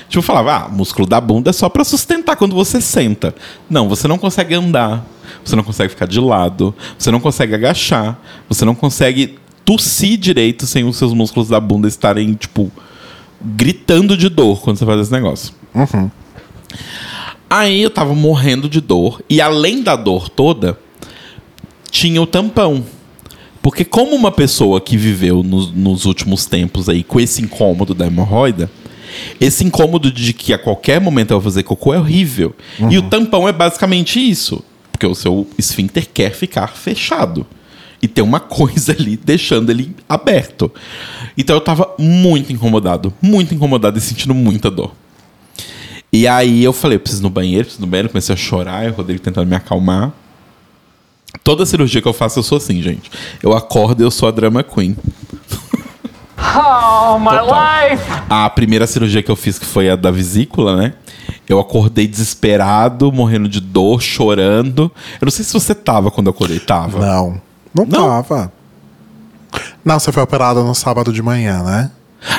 Tipo, 0.08 0.18
eu 0.18 0.22
falava, 0.22 0.56
ah, 0.56 0.68
músculo 0.68 1.06
da 1.06 1.20
bunda 1.20 1.48
é 1.48 1.52
só 1.54 1.70
para 1.70 1.84
sustentar 1.84 2.36
quando 2.36 2.54
você 2.54 2.82
senta. 2.82 3.34
Não, 3.68 3.88
você 3.88 4.06
não 4.06 4.18
consegue 4.18 4.54
andar, 4.54 5.06
você 5.42 5.56
não 5.56 5.64
consegue 5.64 5.88
ficar 5.88 6.06
de 6.06 6.20
lado, 6.20 6.74
você 6.98 7.10
não 7.10 7.18
consegue 7.18 7.54
agachar, 7.54 8.20
você 8.46 8.64
não 8.64 8.74
consegue 8.74 9.38
tossir 9.64 10.18
direito 10.18 10.66
sem 10.66 10.84
os 10.84 10.96
seus 10.96 11.14
músculos 11.14 11.48
da 11.48 11.58
bunda 11.58 11.88
estarem, 11.88 12.34
tipo, 12.34 12.70
gritando 13.40 14.16
de 14.16 14.28
dor 14.28 14.60
quando 14.60 14.78
você 14.78 14.86
faz 14.86 15.00
esse 15.00 15.12
negócio. 15.12 15.54
Aí 17.48 17.82
eu 17.82 17.90
tava 17.90 18.14
morrendo 18.14 18.68
de 18.68 18.80
dor, 18.80 19.20
e 19.28 19.40
além 19.40 19.82
da 19.82 19.96
dor 19.96 20.28
toda, 20.28 20.78
tinha 21.90 22.22
o 22.22 22.26
tampão. 22.26 22.84
Porque 23.60 23.84
como 23.84 24.14
uma 24.14 24.30
pessoa 24.30 24.80
que 24.80 24.96
viveu 24.96 25.42
nos, 25.42 25.72
nos 25.72 26.04
últimos 26.06 26.46
tempos 26.46 26.88
aí 26.88 27.02
com 27.02 27.20
esse 27.20 27.42
incômodo 27.42 27.92
da 27.92 28.06
hemorroida, 28.06 28.70
esse 29.40 29.64
incômodo 29.64 30.10
de 30.10 30.32
que 30.32 30.54
a 30.54 30.58
qualquer 30.58 31.00
momento 31.00 31.32
eu 31.32 31.40
vou 31.40 31.50
fazer 31.50 31.62
cocô 31.64 31.92
é 31.92 31.98
horrível. 31.98 32.54
E 32.88 32.96
o 32.96 33.02
tampão 33.02 33.48
é 33.48 33.52
basicamente 33.52 34.18
isso. 34.18 34.62
Porque 34.92 35.06
o 35.06 35.14
seu 35.14 35.46
esfíncter 35.58 36.08
quer 36.12 36.32
ficar 36.32 36.68
fechado. 36.68 37.46
E 38.02 38.08
tem 38.08 38.24
uma 38.24 38.40
coisa 38.40 38.92
ali 38.92 39.16
deixando 39.16 39.70
ele 39.70 39.94
aberto. 40.08 40.72
Então 41.36 41.54
eu 41.54 41.60
tava 41.60 41.94
muito 41.98 42.52
incomodado. 42.52 43.12
Muito 43.20 43.54
incomodado 43.54 43.98
e 43.98 44.00
sentindo 44.00 44.34
muita 44.34 44.70
dor. 44.70 44.92
E 46.12 46.26
aí 46.26 46.64
eu 46.64 46.72
falei, 46.72 46.96
eu 46.96 47.00
preciso 47.00 47.22
ir 47.22 47.24
no 47.24 47.30
banheiro, 47.30 47.64
preciso 47.64 47.82
no 47.82 47.86
banheiro. 47.86 48.08
Comecei 48.08 48.34
a 48.34 48.38
chorar, 48.38 48.86
e 48.86 48.90
o 48.90 48.94
Rodrigo 48.94 49.20
tentando 49.20 49.46
me 49.46 49.54
acalmar. 49.54 50.12
Toda 51.44 51.64
cirurgia 51.64 52.02
que 52.02 52.08
eu 52.08 52.12
faço, 52.12 52.40
eu 52.40 52.42
sou 52.42 52.58
assim, 52.58 52.82
gente. 52.82 53.10
Eu 53.42 53.52
acordo 53.56 54.02
e 54.02 54.04
eu 54.04 54.10
sou 54.10 54.28
a 54.28 54.32
drama 54.32 54.64
queen. 54.64 54.96
Oh, 56.36 57.18
my 57.18 57.26
Total. 57.26 57.90
life! 57.90 58.04
A 58.28 58.50
primeira 58.50 58.86
cirurgia 58.86 59.22
que 59.22 59.30
eu 59.30 59.36
fiz, 59.36 59.58
que 59.58 59.66
foi 59.66 59.88
a 59.88 59.94
da 59.94 60.10
vesícula, 60.10 60.76
né? 60.76 60.94
Eu 61.48 61.60
acordei 61.60 62.08
desesperado, 62.08 63.12
morrendo 63.12 63.48
de 63.48 63.60
dor, 63.60 64.00
chorando. 64.00 64.90
Eu 65.20 65.26
não 65.26 65.30
sei 65.30 65.44
se 65.44 65.52
você 65.52 65.74
tava 65.74 66.10
quando 66.10 66.26
eu 66.26 66.32
acordei. 66.32 66.58
Tava. 66.58 66.98
Não. 66.98 67.40
Não, 67.74 67.84
Não? 67.86 68.08
tava. 68.22 68.52
Não, 69.84 69.98
você 69.98 70.12
foi 70.12 70.22
operada 70.22 70.62
no 70.62 70.74
sábado 70.74 71.12
de 71.12 71.22
manhã, 71.22 71.62
né? 71.62 71.90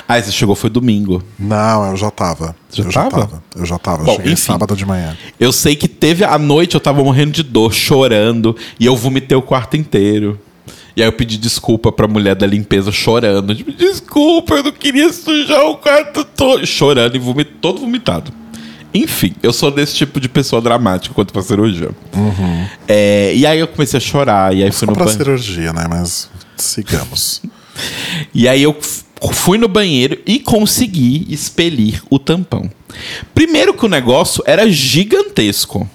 Ah, 0.07 0.21
você 0.21 0.31
chegou 0.31 0.55
foi 0.55 0.69
domingo. 0.69 1.23
Não, 1.39 1.89
eu 1.89 1.97
já 1.97 2.11
tava. 2.11 2.55
Já 2.71 2.83
eu 2.83 2.91
tava? 2.91 3.09
já 3.09 3.09
tava. 3.19 3.43
Eu 3.55 3.65
já 3.65 3.77
tava. 3.79 4.03
Bom, 4.03 4.11
eu 4.11 4.15
cheguei 4.17 4.33
enfim. 4.33 4.41
sábado 4.43 4.75
de 4.75 4.85
manhã. 4.85 5.17
Eu 5.39 5.51
sei 5.51 5.75
que 5.75 5.87
teve 5.87 6.23
a 6.23 6.37
noite, 6.37 6.75
eu 6.75 6.79
tava 6.81 7.03
morrendo 7.03 7.31
de 7.31 7.41
dor, 7.41 7.73
chorando, 7.73 8.55
e 8.79 8.85
eu 8.85 8.95
vomitei 8.95 9.35
o 9.35 9.41
quarto 9.41 9.75
inteiro. 9.75 10.39
E 10.95 11.01
aí 11.01 11.07
eu 11.07 11.13
pedi 11.13 11.37
desculpa 11.37 11.91
pra 11.91 12.07
mulher 12.07 12.35
da 12.35 12.45
limpeza 12.45 12.91
chorando. 12.91 13.55
Tipo, 13.55 13.71
desculpa, 13.71 14.55
eu 14.55 14.63
não 14.65 14.71
queria 14.71 15.11
sujar 15.11 15.63
o 15.65 15.77
quarto 15.77 16.23
todo. 16.25 16.65
Chorando 16.67 17.15
e 17.15 17.19
vomit, 17.19 17.49
todo 17.59 17.79
vomitado. 17.79 18.31
Enfim, 18.93 19.33
eu 19.41 19.53
sou 19.53 19.71
desse 19.71 19.95
tipo 19.95 20.19
de 20.19 20.27
pessoa 20.27 20.61
dramática 20.61 21.13
quanto 21.13 21.31
pra 21.31 21.41
cirurgia. 21.41 21.91
É, 22.87 23.33
e 23.35 23.45
aí 23.45 23.59
eu 23.59 23.67
comecei 23.67 23.97
a 23.97 24.01
chorar, 24.01 24.55
e 24.55 24.63
aí 24.63 24.71
fui 24.71 24.85
no 24.87 24.93
pra 24.93 25.05
banheiro. 25.05 25.23
cirurgia, 25.25 25.71
né? 25.73 25.85
Mas 25.89 26.29
sigamos. 26.57 27.41
E 28.33 28.47
aí 28.47 28.61
eu 28.61 28.77
fui 29.31 29.57
no 29.57 29.67
banheiro 29.67 30.19
e 30.25 30.39
consegui 30.39 31.25
expelir 31.29 32.03
o 32.09 32.19
tampão. 32.19 32.69
Primeiro 33.33 33.73
que 33.73 33.85
o 33.85 33.89
negócio 33.89 34.43
era 34.45 34.69
gigantesco. 34.69 35.89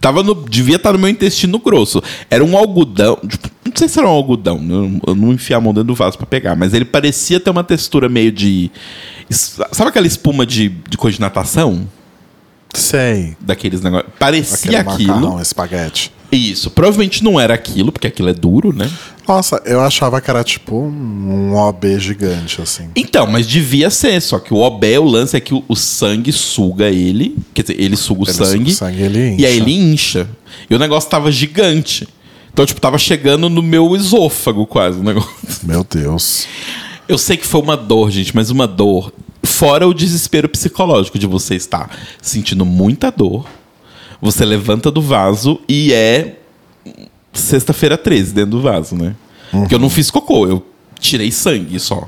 Tava 0.00 0.22
no, 0.22 0.34
devia 0.34 0.76
estar 0.76 0.92
no 0.92 0.98
meu 0.98 1.08
intestino 1.08 1.58
grosso. 1.58 2.02
Era 2.28 2.44
um 2.44 2.56
algodão. 2.56 3.18
tipo, 3.26 3.48
não 3.64 3.72
sei 3.74 3.88
se 3.88 3.98
era 3.98 4.08
um 4.08 4.10
algodão. 4.10 4.60
Eu, 4.68 5.00
eu 5.08 5.14
não 5.14 5.32
enfiei 5.32 5.56
a 5.56 5.60
mão 5.60 5.72
dentro 5.72 5.86
do 5.88 5.94
vaso 5.94 6.18
pra 6.18 6.26
pegar. 6.26 6.54
Mas 6.54 6.74
ele 6.74 6.84
parecia 6.84 7.40
ter 7.40 7.50
uma 7.50 7.64
textura 7.64 8.08
meio 8.08 8.32
de. 8.32 8.70
Sabe 9.30 9.88
aquela 9.88 10.06
espuma 10.06 10.44
de, 10.44 10.68
de 10.68 10.96
coisa 10.98 11.14
de 11.16 11.20
natação? 11.20 11.88
Sei. 12.76 13.36
Daqueles 13.40 13.80
negócios. 13.80 14.10
Parecia 14.18 14.80
Aquele 14.80 14.94
aquilo. 14.94 15.14
macarrão, 15.20 15.40
espaguete. 15.42 16.12
Isso. 16.30 16.70
Provavelmente 16.70 17.22
não 17.22 17.38
era 17.38 17.54
aquilo, 17.54 17.92
porque 17.92 18.06
aquilo 18.08 18.28
é 18.28 18.34
duro, 18.34 18.72
né? 18.72 18.90
Nossa, 19.28 19.60
eu 19.64 19.80
achava 19.80 20.20
que 20.20 20.28
era 20.28 20.42
tipo 20.44 20.76
um 20.76 21.54
OB 21.54 21.98
gigante, 22.00 22.60
assim. 22.60 22.88
Então, 22.96 23.26
mas 23.26 23.46
devia 23.46 23.90
ser, 23.90 24.20
só 24.20 24.38
que 24.38 24.52
o 24.52 24.58
obé, 24.58 24.98
o 24.98 25.04
lance 25.04 25.36
é 25.36 25.40
que 25.40 25.54
o, 25.54 25.64
o 25.68 25.76
sangue 25.76 26.32
suga 26.32 26.88
ele, 26.88 27.36
quer 27.54 27.62
dizer, 27.62 27.80
ele 27.80 27.96
suga 27.96 28.22
o 28.22 28.24
Ele 28.24 28.32
suga 28.32 28.46
sangue, 28.46 28.70
o 28.70 28.74
sangue, 28.74 29.02
ele 29.02 29.36
e 29.38 29.46
aí 29.46 29.54
incha. 29.58 29.62
ele 29.62 29.72
incha. 29.92 30.28
E 30.68 30.74
o 30.74 30.78
negócio 30.78 31.08
tava 31.08 31.30
gigante. 31.30 32.08
Então, 32.52 32.64
tipo, 32.66 32.80
tava 32.80 32.98
chegando 32.98 33.48
no 33.48 33.62
meu 33.62 33.94
esôfago 33.94 34.66
quase 34.66 34.98
o 34.98 35.02
negócio. 35.02 35.30
Meu 35.62 35.84
Deus. 35.88 36.46
Eu 37.08 37.18
sei 37.18 37.36
que 37.36 37.46
foi 37.46 37.60
uma 37.60 37.76
dor, 37.76 38.10
gente, 38.10 38.34
mas 38.34 38.50
uma 38.50 38.66
dor. 38.66 39.12
Fora 39.56 39.88
o 39.88 39.94
desespero 39.94 40.50
psicológico 40.50 41.18
de 41.18 41.26
você 41.26 41.54
estar 41.54 41.90
sentindo 42.20 42.66
muita 42.66 43.10
dor, 43.10 43.46
você 44.20 44.44
levanta 44.44 44.90
do 44.90 45.00
vaso 45.00 45.58
e 45.66 45.94
é 45.94 46.36
sexta-feira 47.32 47.96
13 47.96 48.34
dentro 48.34 48.50
do 48.50 48.60
vaso, 48.60 48.94
né? 48.94 49.16
Porque 49.50 49.74
eu 49.74 49.78
não 49.78 49.88
fiz 49.88 50.10
cocô, 50.10 50.46
eu 50.46 50.66
tirei 51.00 51.32
sangue 51.32 51.80
só. 51.80 52.06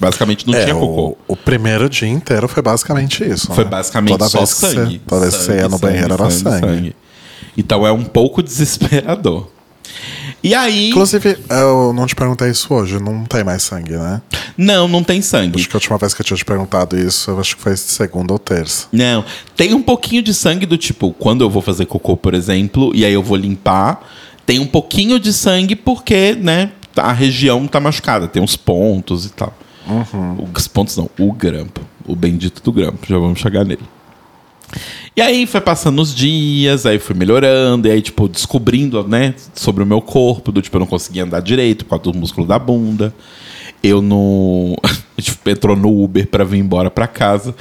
Basicamente 0.00 0.44
não 0.48 0.54
é, 0.54 0.64
tinha 0.64 0.74
o, 0.74 0.80
cocô. 0.80 1.18
o 1.28 1.36
primeiro 1.36 1.88
dia 1.88 2.08
inteiro 2.08 2.48
foi 2.48 2.62
basicamente 2.62 3.22
isso. 3.22 3.52
Foi 3.52 3.62
né? 3.62 3.70
basicamente 3.70 4.10
toda 4.10 4.28
só 4.28 4.44
sangue. 4.44 4.94
Você, 4.96 5.00
toda 5.06 5.20
vez 5.20 5.36
que 5.36 5.42
você 5.44 5.52
ia 5.52 5.68
no 5.68 5.78
Sangue, 5.78 5.82
banheiro 5.82 6.14
era 6.14 6.30
sangue. 6.30 6.96
Então 7.56 7.86
é 7.86 7.92
um 7.92 8.02
pouco 8.02 8.42
desesperador. 8.42 9.46
E 10.42 10.54
aí. 10.54 10.90
Inclusive, 10.90 11.38
eu 11.50 11.92
não 11.92 12.06
te 12.06 12.14
perguntei 12.14 12.50
isso 12.50 12.72
hoje, 12.72 12.98
não 12.98 13.24
tem 13.24 13.44
mais 13.44 13.62
sangue, 13.62 13.92
né? 13.92 14.22
Não, 14.56 14.88
não 14.88 15.02
tem 15.02 15.20
sangue. 15.20 15.58
Acho 15.58 15.68
que 15.68 15.76
a 15.76 15.78
última 15.78 15.98
vez 15.98 16.14
que 16.14 16.22
eu 16.22 16.24
tinha 16.24 16.36
te 16.36 16.44
perguntado 16.44 16.98
isso, 16.98 17.30
eu 17.30 17.40
acho 17.40 17.56
que 17.56 17.62
foi 17.62 17.76
segunda 17.76 18.32
ou 18.32 18.38
terça. 18.38 18.86
Não. 18.92 19.24
Tem 19.56 19.74
um 19.74 19.82
pouquinho 19.82 20.22
de 20.22 20.32
sangue 20.32 20.66
do 20.66 20.76
tipo, 20.76 21.12
quando 21.12 21.42
eu 21.42 21.50
vou 21.50 21.62
fazer 21.62 21.86
cocô, 21.86 22.16
por 22.16 22.34
exemplo, 22.34 22.90
e 22.94 23.04
aí 23.04 23.12
eu 23.12 23.22
vou 23.22 23.36
limpar, 23.36 24.06
tem 24.46 24.58
um 24.58 24.66
pouquinho 24.66 25.20
de 25.20 25.32
sangue 25.32 25.76
porque, 25.76 26.34
né, 26.34 26.72
a 26.96 27.12
região 27.12 27.66
tá 27.66 27.78
machucada, 27.78 28.26
tem 28.26 28.42
uns 28.42 28.56
pontos 28.56 29.26
e 29.26 29.30
tal. 29.30 29.54
Os 30.54 30.68
pontos 30.68 30.96
não, 30.96 31.10
o 31.18 31.32
grampo. 31.32 31.80
O 32.06 32.16
bendito 32.16 32.62
do 32.62 32.72
grampo, 32.72 33.06
já 33.08 33.18
vamos 33.18 33.38
chegar 33.38 33.64
nele. 33.64 33.82
E 35.16 35.20
aí 35.20 35.46
foi 35.46 35.60
passando 35.60 36.00
os 36.00 36.14
dias, 36.14 36.86
aí 36.86 36.98
fui 36.98 37.14
melhorando, 37.14 37.88
e 37.88 37.90
aí, 37.90 38.00
tipo, 38.00 38.28
descobrindo, 38.28 39.06
né, 39.06 39.34
sobre 39.54 39.82
o 39.82 39.86
meu 39.86 40.00
corpo, 40.00 40.52
do 40.52 40.62
tipo, 40.62 40.76
eu 40.76 40.80
não 40.80 40.86
conseguia 40.86 41.24
andar 41.24 41.40
direito 41.40 41.84
por 41.84 41.90
causa 41.90 42.04
do 42.04 42.18
músculo 42.18 42.46
da 42.46 42.58
bunda. 42.58 43.14
Eu 43.82 44.02
não. 44.02 44.76
Gente 45.18 45.38
entrou 45.46 45.76
no 45.76 46.02
Uber 46.02 46.26
pra 46.26 46.44
vir 46.44 46.58
embora 46.58 46.90
pra 46.90 47.06
casa. 47.06 47.54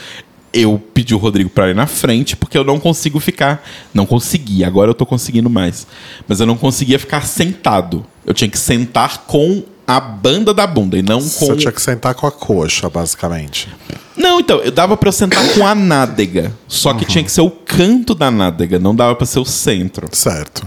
Eu 0.52 0.82
pedi 0.94 1.14
o 1.14 1.18
Rodrigo 1.18 1.50
pra 1.50 1.70
ir 1.70 1.76
na 1.76 1.86
frente, 1.86 2.36
porque 2.36 2.58
eu 2.58 2.64
não 2.64 2.80
consigo 2.80 3.20
ficar. 3.20 3.64
Não 3.94 4.06
conseguia, 4.06 4.68
agora 4.68 4.90
eu 4.90 4.96
tô 4.96 5.06
conseguindo 5.06 5.50
mais. 5.50 5.86
Mas 6.28 6.40
eu 6.40 6.46
não 6.46 6.58
conseguia 6.58 6.98
ficar 6.98 7.22
sentado. 7.22 8.06
Eu 8.26 8.34
tinha 8.34 8.50
que 8.50 8.58
sentar 8.58 9.26
com 9.26 9.64
a 9.90 10.00
banda 10.00 10.54
da 10.54 10.68
bunda 10.68 10.98
e 10.98 11.02
não 11.02 11.20
com. 11.20 11.28
Você 11.28 11.56
tinha 11.56 11.72
que 11.72 11.82
sentar 11.82 12.14
com 12.14 12.28
a 12.28 12.32
coxa, 12.32 12.88
basicamente. 12.90 13.68
Não, 14.16 14.40
então, 14.40 14.58
eu 14.60 14.72
dava 14.72 14.96
pra 14.96 15.10
eu 15.10 15.14
sentar 15.14 15.44
com 15.54 15.66
a 15.66 15.74
nádega. 15.74 16.54
Só 16.68 16.94
que 16.94 17.06
tinha 17.06 17.24
que 17.24 17.32
ser 17.32 17.42
o 17.42 17.50
canto 17.50 18.14
da 18.14 18.30
nádega, 18.30 18.78
não 18.78 18.96
dava 18.96 19.16
pra 19.16 19.26
ser 19.26 19.40
o 19.40 19.46
centro. 19.46 20.08
Certo. 20.12 20.64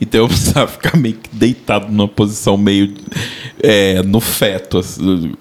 Então 0.00 0.20
eu 0.20 0.28
precisava 0.28 0.66
ficar 0.66 0.96
meio 0.96 1.16
que 1.16 1.28
deitado 1.30 1.92
numa 1.92 2.08
posição 2.08 2.56
meio 2.56 2.94
é, 3.62 4.02
no 4.02 4.20
feto. 4.20 4.80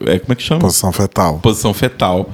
É, 0.06 0.20
como 0.20 0.34
é 0.34 0.36
que 0.36 0.44
chama? 0.44 0.60
Posição 0.60 0.92
fetal. 0.92 1.40
Posição 1.40 1.74
fetal. 1.74 2.30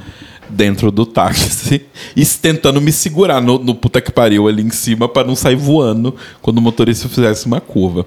Dentro 0.49 0.89
do 0.89 1.05
táxi. 1.05 1.85
E 2.15 2.25
tentando 2.25 2.81
me 2.81 2.91
segurar 2.91 3.39
no, 3.39 3.59
no 3.59 3.75
puta 3.75 4.01
que 4.01 4.11
pariu 4.11 4.47
ali 4.47 4.63
em 4.63 4.71
cima 4.71 5.07
pra 5.07 5.23
não 5.23 5.35
sair 5.35 5.55
voando 5.55 6.15
quando 6.41 6.57
o 6.57 6.61
motorista 6.61 7.07
fizesse 7.07 7.45
uma 7.45 7.61
curva. 7.61 8.05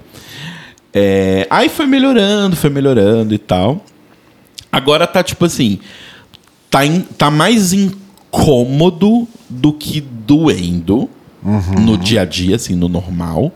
É, 0.93 1.47
aí 1.49 1.69
foi 1.69 1.85
melhorando, 1.87 2.55
foi 2.55 2.69
melhorando 2.69 3.33
e 3.33 3.37
tal. 3.37 3.83
Agora 4.71 5.05
tá 5.07 5.23
tipo 5.23 5.45
assim. 5.45 5.79
Tá, 6.69 6.85
in- 6.85 7.01
tá 7.17 7.29
mais 7.29 7.71
incômodo 7.73 9.27
do 9.49 9.73
que 9.73 10.01
doendo 10.01 11.09
no 11.79 11.97
dia 11.97 12.21
a 12.21 12.25
dia, 12.25 12.55
assim, 12.55 12.75
no 12.75 12.87
normal. 12.87 13.51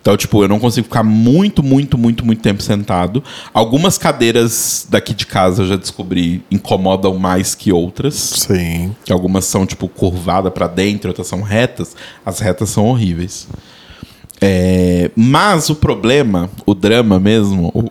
Então, 0.00 0.16
tipo, 0.16 0.42
eu 0.42 0.48
não 0.48 0.58
consigo 0.58 0.84
ficar 0.86 1.02
muito, 1.02 1.62
muito, 1.62 1.98
muito, 1.98 2.24
muito 2.24 2.40
tempo 2.40 2.62
sentado. 2.62 3.22
Algumas 3.52 3.98
cadeiras 3.98 4.86
daqui 4.88 5.12
de 5.12 5.26
casa 5.26 5.62
eu 5.62 5.66
já 5.68 5.76
descobri 5.76 6.42
incomodam 6.50 7.18
mais 7.18 7.54
que 7.54 7.70
outras. 7.70 8.14
Sim. 8.14 8.96
Que 9.04 9.12
algumas 9.12 9.44
são, 9.44 9.66
tipo, 9.66 9.86
curvadas 9.88 10.50
pra 10.54 10.66
dentro, 10.66 11.10
outras 11.10 11.26
são 11.26 11.42
retas. 11.42 11.94
As 12.24 12.40
retas 12.40 12.70
são 12.70 12.86
horríveis. 12.86 13.46
É, 14.40 15.10
mas 15.14 15.68
o 15.68 15.74
problema, 15.74 16.50
o 16.64 16.74
drama 16.74 17.20
mesmo, 17.20 17.70
o 17.74 17.90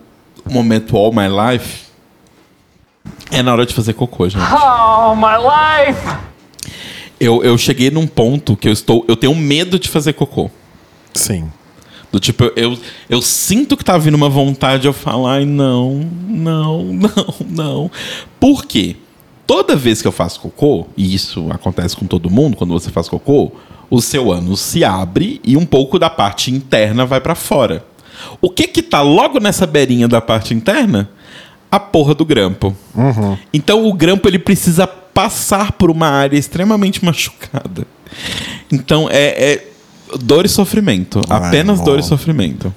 momento 0.52 0.96
all 0.96 1.12
my 1.12 1.28
life, 1.28 1.84
é 3.30 3.42
na 3.42 3.52
hora 3.52 3.64
de 3.64 3.72
fazer 3.72 3.92
cocô, 3.92 4.28
gente. 4.28 4.42
Oh, 4.42 5.14
my 5.14 5.36
life! 5.38 6.18
Eu, 7.18 7.44
eu 7.44 7.56
cheguei 7.56 7.90
num 7.90 8.06
ponto 8.06 8.56
que 8.56 8.66
eu 8.66 8.72
estou. 8.72 9.04
Eu 9.06 9.14
tenho 9.14 9.34
medo 9.34 9.78
de 9.78 9.88
fazer 9.88 10.14
cocô. 10.14 10.50
Sim. 11.14 11.50
Do 12.10 12.18
tipo, 12.18 12.42
eu, 12.44 12.52
eu, 12.56 12.78
eu 13.08 13.22
sinto 13.22 13.76
que 13.76 13.84
tá 13.84 13.96
vindo 13.96 14.14
uma 14.14 14.28
vontade, 14.28 14.86
eu 14.86 14.92
falo, 14.92 15.26
ai, 15.26 15.44
não, 15.44 16.10
não, 16.26 16.84
não, 16.92 17.34
não. 17.48 17.90
Por 18.40 18.64
quê? 18.64 18.96
Toda 19.46 19.76
vez 19.76 20.02
que 20.02 20.08
eu 20.08 20.12
faço 20.12 20.40
cocô, 20.40 20.86
e 20.96 21.14
isso 21.14 21.46
acontece 21.50 21.96
com 21.96 22.06
todo 22.06 22.30
mundo, 22.30 22.56
quando 22.56 22.72
você 22.72 22.90
faz 22.90 23.08
cocô, 23.08 23.52
o 23.90 24.00
seu 24.00 24.30
ânus 24.30 24.60
se 24.60 24.84
abre 24.84 25.40
e 25.44 25.56
um 25.56 25.66
pouco 25.66 25.98
da 25.98 26.08
parte 26.08 26.50
interna 26.50 27.04
vai 27.04 27.20
para 27.20 27.34
fora. 27.34 27.84
O 28.40 28.48
que 28.48 28.68
que 28.68 28.82
tá 28.82 29.02
logo 29.02 29.40
nessa 29.40 29.66
beirinha 29.66 30.06
da 30.06 30.20
parte 30.20 30.54
interna? 30.54 31.10
A 31.70 31.80
porra 31.80 32.14
do 32.14 32.24
grampo. 32.24 32.76
Então 33.52 33.86
o 33.86 33.92
grampo 33.92 34.28
ele 34.28 34.38
precisa 34.38 34.86
passar 34.86 35.72
por 35.72 35.90
uma 35.90 36.08
área 36.08 36.38
extremamente 36.38 37.04
machucada. 37.04 37.86
Então 38.70 39.08
é, 39.10 39.52
é 39.52 39.66
dor 40.20 40.44
e 40.44 40.48
sofrimento. 40.48 41.20
Ai, 41.28 41.48
Apenas 41.48 41.80
dor 41.80 41.98
e 41.98 42.02
sofrimento. 42.02 42.72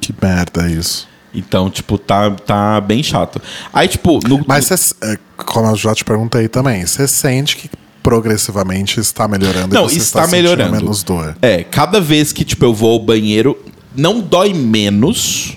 Que 0.00 0.14
merda 0.20 0.70
isso. 0.70 1.08
Então, 1.34 1.68
tipo, 1.68 1.98
tá, 1.98 2.30
tá 2.30 2.80
bem 2.80 3.02
chato. 3.02 3.42
Aí, 3.70 3.86
tipo, 3.88 4.18
no, 4.26 4.42
Mas, 4.46 4.66
cê, 4.66 4.74
é, 5.02 5.18
como 5.36 5.68
eu 5.68 5.76
já 5.76 5.94
te 5.94 6.02
perguntei 6.02 6.48
também, 6.48 6.86
você 6.86 7.06
sente 7.06 7.56
que 7.56 7.70
progressivamente 8.06 9.00
está 9.00 9.26
melhorando 9.26 9.74
Não, 9.74 9.86
está 9.86 10.22
sentindo 10.22 10.36
melhorando. 10.36 10.76
menos 10.76 11.02
dor. 11.02 11.36
É, 11.42 11.64
cada 11.64 12.00
vez 12.00 12.32
que 12.32 12.44
tipo, 12.44 12.64
eu 12.64 12.72
vou 12.72 12.92
ao 12.92 13.00
banheiro, 13.00 13.58
não 13.96 14.20
dói 14.20 14.54
menos. 14.54 15.56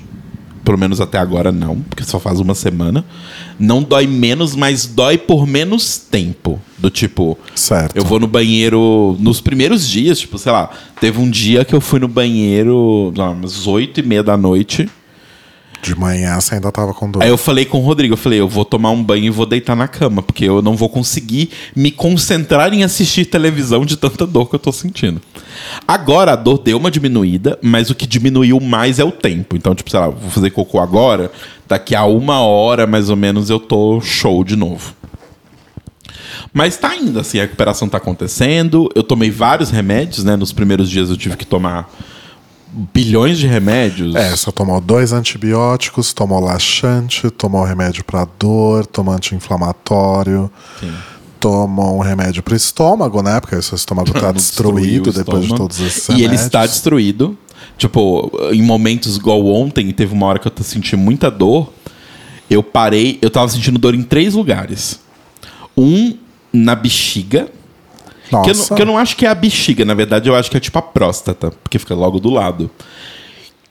Pelo 0.66 0.78
menos 0.78 1.00
até 1.00 1.20
agora 1.20 1.52
não, 1.52 1.80
porque 1.82 2.04
só 2.04 2.20
faz 2.20 2.40
uma 2.40 2.56
semana. 2.56 3.06
Não 3.60 3.84
dói 3.84 4.08
menos, 4.08 4.56
mas 4.56 4.88
dói 4.88 5.16
por 5.16 5.46
menos 5.46 5.98
tempo. 5.98 6.60
Do 6.76 6.90
tipo, 6.90 7.38
Certo. 7.54 7.96
eu 7.96 8.04
vou 8.04 8.20
no 8.20 8.28
banheiro 8.28 9.16
nos 9.20 9.40
primeiros 9.42 9.88
dias, 9.88 10.20
tipo, 10.20 10.38
sei 10.40 10.52
lá, 10.52 10.72
teve 11.00 11.20
um 11.20 11.30
dia 11.30 11.64
que 11.64 11.76
eu 11.76 11.82
fui 11.82 12.00
no 12.00 12.08
banheiro 12.08 13.14
umas 13.16 13.68
oito 13.68 14.00
e 14.00 14.04
meia 14.04 14.24
da 14.24 14.36
noite. 14.36 14.90
De 15.82 15.98
manhã 15.98 16.40
você 16.40 16.56
ainda 16.56 16.72
tava 16.72 16.94
com 16.94 17.10
dor. 17.10 17.24
Aí 17.24 17.30
eu 17.30 17.38
falei 17.38 17.66
com 17.66 17.80
o 17.80 17.82
Rodrigo, 17.82 18.14
eu 18.14 18.18
falei, 18.18 18.40
eu 18.40 18.48
vou 18.48 18.66
tomar 18.66 18.92
um 18.92 19.04
banho 19.04 19.26
e 19.26 19.30
vou 19.30 19.46
deitar 19.46 19.76
na 19.76 19.88
cama, 19.88 20.22
porque 20.22 20.46
eu 20.46 20.62
não 20.62 20.76
vou 20.76 20.90
conseguir 20.90 21.50
me 21.76 21.90
concentrar 21.90 22.74
em 22.74 22.84
assistir 22.84 23.26
televisão 23.26 23.86
de 23.86 23.96
tanta 23.96 24.28
dor 24.28 24.50
que 24.50 24.56
eu 24.56 24.60
tô 24.60 24.72
sentindo. 24.72 25.22
Agora 25.88 26.34
a 26.34 26.36
dor 26.36 26.58
deu 26.60 26.78
uma 26.78 26.92
diminuída, 26.92 27.58
mas 27.62 27.90
o 27.90 27.96
que 27.96 28.06
diminuiu 28.06 28.60
mais 28.60 29.00
é 29.00 29.04
o 29.04 29.12
tempo. 29.12 29.56
Então, 29.56 29.74
tipo, 29.74 29.90
sei 29.90 30.00
lá, 30.00 30.10
vou 30.10 30.30
fazer 30.30 30.50
cocô 30.50 30.80
agora, 30.80 31.32
daqui 31.68 31.96
a 31.96 32.06
uma 32.06 32.40
hora 32.40 32.86
mais 32.86 33.10
ou 33.10 33.16
menos 33.16 33.50
eu 33.50 33.60
tô 33.60 34.02
show 34.02 34.44
de 34.44 34.56
novo. 34.56 34.94
Mas 36.54 36.78
tá 36.78 36.96
indo, 36.96 37.20
assim, 37.20 37.40
a 37.40 37.44
recuperação 37.44 37.88
tá 37.88 37.98
acontecendo. 37.98 38.90
Eu 38.96 39.04
tomei 39.04 39.30
vários 39.30 39.70
remédios, 39.70 40.24
né? 40.24 40.36
Nos 40.36 40.52
primeiros 40.52 40.90
dias 40.90 41.10
eu 41.10 41.18
tive 41.18 41.38
que 41.38 41.46
tomar 41.46 41.90
bilhões 42.72 43.38
de 43.38 43.48
remédios. 43.48 44.16
É, 44.16 44.36
só 44.36 44.52
tomou 44.52 44.80
dois 44.80 45.12
antibióticos, 45.14 46.14
tomou 46.14 46.40
laxante, 46.40 47.30
tomou 47.32 47.64
remédio 47.64 48.04
pra 48.04 48.28
dor, 48.38 48.86
tomou 48.86 49.14
anti-inflamatório, 49.14 50.52
tomou 51.40 51.98
um 51.98 52.02
remédio 52.02 52.44
pro 52.44 52.56
estômago, 52.56 53.22
né? 53.22 53.40
Porque 53.40 53.56
o 53.56 53.62
seu 53.62 53.76
estômago 53.76 54.12
tá 54.12 54.32
Destruiu 54.34 55.02
destruído 55.04 55.12
depois 55.12 55.46
de 55.46 55.56
todos 55.56 55.80
esses 55.80 56.10
E 56.10 56.12
ele 56.14 56.22
remédios. 56.22 56.42
está 56.46 56.66
destruído. 56.66 57.38
Tipo, 57.78 58.32
em 58.52 58.62
momentos 58.62 59.16
igual 59.18 59.46
ontem, 59.48 59.92
teve 59.92 60.14
uma 60.14 60.26
hora 60.28 60.40
que 60.40 60.48
eu 60.48 60.52
tô 60.52 60.64
sentindo 60.64 61.02
muita 61.02 61.32
dor. 61.32 61.72
Eu 62.50 62.62
parei, 62.62 63.18
eu 63.22 63.30
tava 63.30 63.48
sentindo 63.48 63.80
dor 63.80 63.96
em 63.96 64.04
três 64.04 64.34
lugares. 64.34 65.00
Um 65.78 66.18
na 66.52 66.76
bexiga. 66.76 67.48
Que 68.30 68.36
eu, 68.36 68.42
não, 68.42 68.46
Nossa. 68.46 68.76
que 68.76 68.82
eu 68.82 68.86
não 68.86 68.98
acho 68.98 69.16
que 69.18 69.26
é 69.26 69.30
a 69.30 69.36
bexiga, 69.36 69.84
na 69.84 69.94
verdade, 69.94 70.30
eu 70.30 70.36
acho 70.36 70.52
que 70.52 70.58
é 70.58 70.60
tipo 70.60 70.78
a 70.78 70.82
próstata, 70.82 71.52
porque 71.64 71.80
fica 71.80 71.96
logo 71.96 72.20
do 72.20 72.30
lado. 72.30 72.70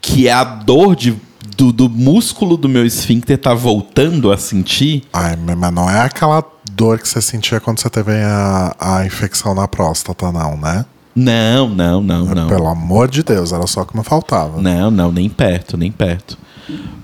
Que 0.00 0.28
é 0.28 0.32
a 0.32 0.44
dor 0.44 0.96
de, 0.96 1.16
do, 1.56 1.72
do 1.72 1.88
músculo 1.88 2.56
do 2.56 2.68
meu 2.68 2.84
esfíncter 2.84 3.38
tá 3.38 3.54
voltando 3.54 4.32
a 4.32 4.36
sentir. 4.36 5.04
Ai, 5.12 5.36
mas 5.36 5.72
não 5.72 5.88
é 5.88 6.00
aquela 6.00 6.44
dor 6.72 6.98
que 6.98 7.08
você 7.08 7.20
sentia 7.20 7.60
quando 7.60 7.80
você 7.80 7.88
teve 7.88 8.12
a, 8.12 8.74
a 8.78 9.06
infecção 9.06 9.54
na 9.54 9.66
próstata, 9.68 10.30
não, 10.32 10.56
né? 10.56 10.84
Não, 11.14 11.68
não, 11.68 12.00
não, 12.00 12.24
não. 12.26 12.48
Pelo 12.48 12.68
amor 12.68 13.08
de 13.08 13.24
Deus, 13.24 13.52
era 13.52 13.66
só 13.66 13.84
que 13.84 13.96
não 13.96 14.04
faltava. 14.04 14.60
Não, 14.60 14.90
não, 14.90 15.10
nem 15.10 15.28
perto, 15.28 15.76
nem 15.76 15.90
perto. 15.90 16.38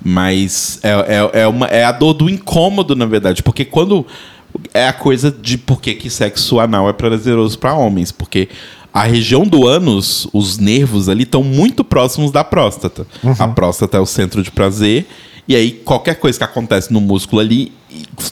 Mas 0.03 0.79
é, 0.83 0.91
é, 0.91 1.43
é, 1.43 1.47
uma, 1.49 1.67
é 1.67 1.85
a 1.85 1.91
dor 1.91 2.13
do 2.13 2.29
incômodo, 2.29 2.95
na 2.95 3.07
verdade. 3.07 3.43
Porque 3.43 3.65
quando. 3.65 4.07
É 4.73 4.89
a 4.89 4.93
coisa 4.93 5.31
de 5.31 5.59
por 5.59 5.81
que 5.81 5.95
que 5.95 6.11
sexo 6.11 6.61
anal 6.61 6.89
é 6.89 6.93
prazeroso 6.93 7.59
para 7.59 7.75
homens. 7.75 8.13
Porque 8.13 8.49
a 8.93 9.03
região 9.03 9.45
do 9.45 9.67
ânus, 9.67 10.29
os 10.33 10.59
nervos 10.59 11.09
ali, 11.09 11.25
estão 11.25 11.43
muito 11.43 11.83
próximos 11.83 12.31
da 12.31 12.45
próstata. 12.45 13.07
A 13.39 13.49
próstata 13.49 13.97
é 13.97 14.01
o 14.01 14.07
centro 14.07 14.43
de 14.43 14.51
prazer. 14.51 15.07
E 15.47 15.55
aí, 15.55 15.73
qualquer 15.73 16.15
coisa 16.15 16.39
que 16.39 16.45
acontece 16.45 16.93
no 16.93 17.01
músculo 17.01 17.41
ali. 17.41 17.73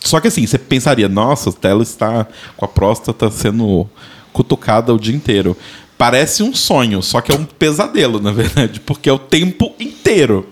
Só 0.00 0.20
que 0.20 0.28
assim, 0.28 0.46
você 0.46 0.58
pensaria, 0.58 1.08
nossa, 1.08 1.50
o 1.50 1.52
Telo 1.52 1.82
está 1.82 2.26
com 2.56 2.64
a 2.64 2.68
próstata 2.68 3.30
sendo 3.30 3.88
cutucada 4.32 4.94
o 4.94 4.98
dia 4.98 5.14
inteiro. 5.14 5.56
Parece 5.98 6.42
um 6.42 6.54
sonho, 6.54 7.02
só 7.02 7.20
que 7.20 7.30
é 7.30 7.34
um 7.34 7.44
pesadelo, 7.44 8.20
na 8.20 8.32
verdade, 8.32 8.80
porque 8.80 9.08
é 9.08 9.12
o 9.12 9.18
tempo 9.18 9.72
inteiro. 9.78 10.48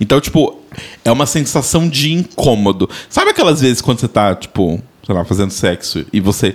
Então, 0.00 0.20
tipo, 0.20 0.60
é 1.04 1.12
uma 1.12 1.26
sensação 1.26 1.88
de 1.88 2.12
incômodo. 2.12 2.88
Sabe 3.08 3.30
aquelas 3.30 3.60
vezes 3.60 3.80
quando 3.80 4.00
você 4.00 4.08
tá, 4.08 4.34
tipo, 4.34 4.82
sei 5.04 5.14
lá, 5.14 5.24
fazendo 5.24 5.50
sexo 5.50 6.04
e 6.12 6.20
você. 6.20 6.54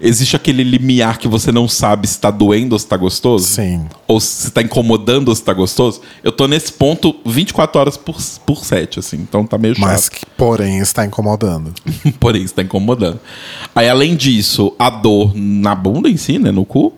Existe 0.00 0.36
aquele 0.36 0.62
limiar 0.62 1.18
que 1.18 1.26
você 1.26 1.50
não 1.50 1.66
sabe 1.66 2.06
se 2.06 2.16
tá 2.18 2.30
doendo 2.30 2.74
ou 2.74 2.78
se 2.78 2.86
tá 2.86 2.96
gostoso? 2.96 3.44
Sim. 3.44 3.86
Ou 4.06 4.20
se 4.20 4.48
tá 4.52 4.62
incomodando 4.62 5.28
ou 5.28 5.34
se 5.34 5.42
tá 5.42 5.52
gostoso? 5.52 6.00
Eu 6.22 6.30
tô 6.30 6.46
nesse 6.46 6.72
ponto 6.72 7.16
24 7.26 7.80
horas 7.80 7.96
por, 7.96 8.16
por 8.46 8.64
7, 8.64 9.00
assim. 9.00 9.16
Então 9.16 9.44
tá 9.44 9.58
meio 9.58 9.74
chato. 9.74 9.84
Mas 9.84 10.08
que, 10.08 10.24
porém, 10.36 10.78
está 10.78 11.04
incomodando. 11.04 11.74
Porém, 12.20 12.44
está 12.44 12.62
incomodando. 12.62 13.18
Aí, 13.74 13.88
além 13.88 14.14
disso, 14.14 14.72
a 14.78 14.88
dor 14.88 15.32
na 15.34 15.74
bunda 15.74 16.08
em 16.08 16.16
si, 16.16 16.38
né? 16.38 16.52
No 16.52 16.64
cu. 16.64 16.92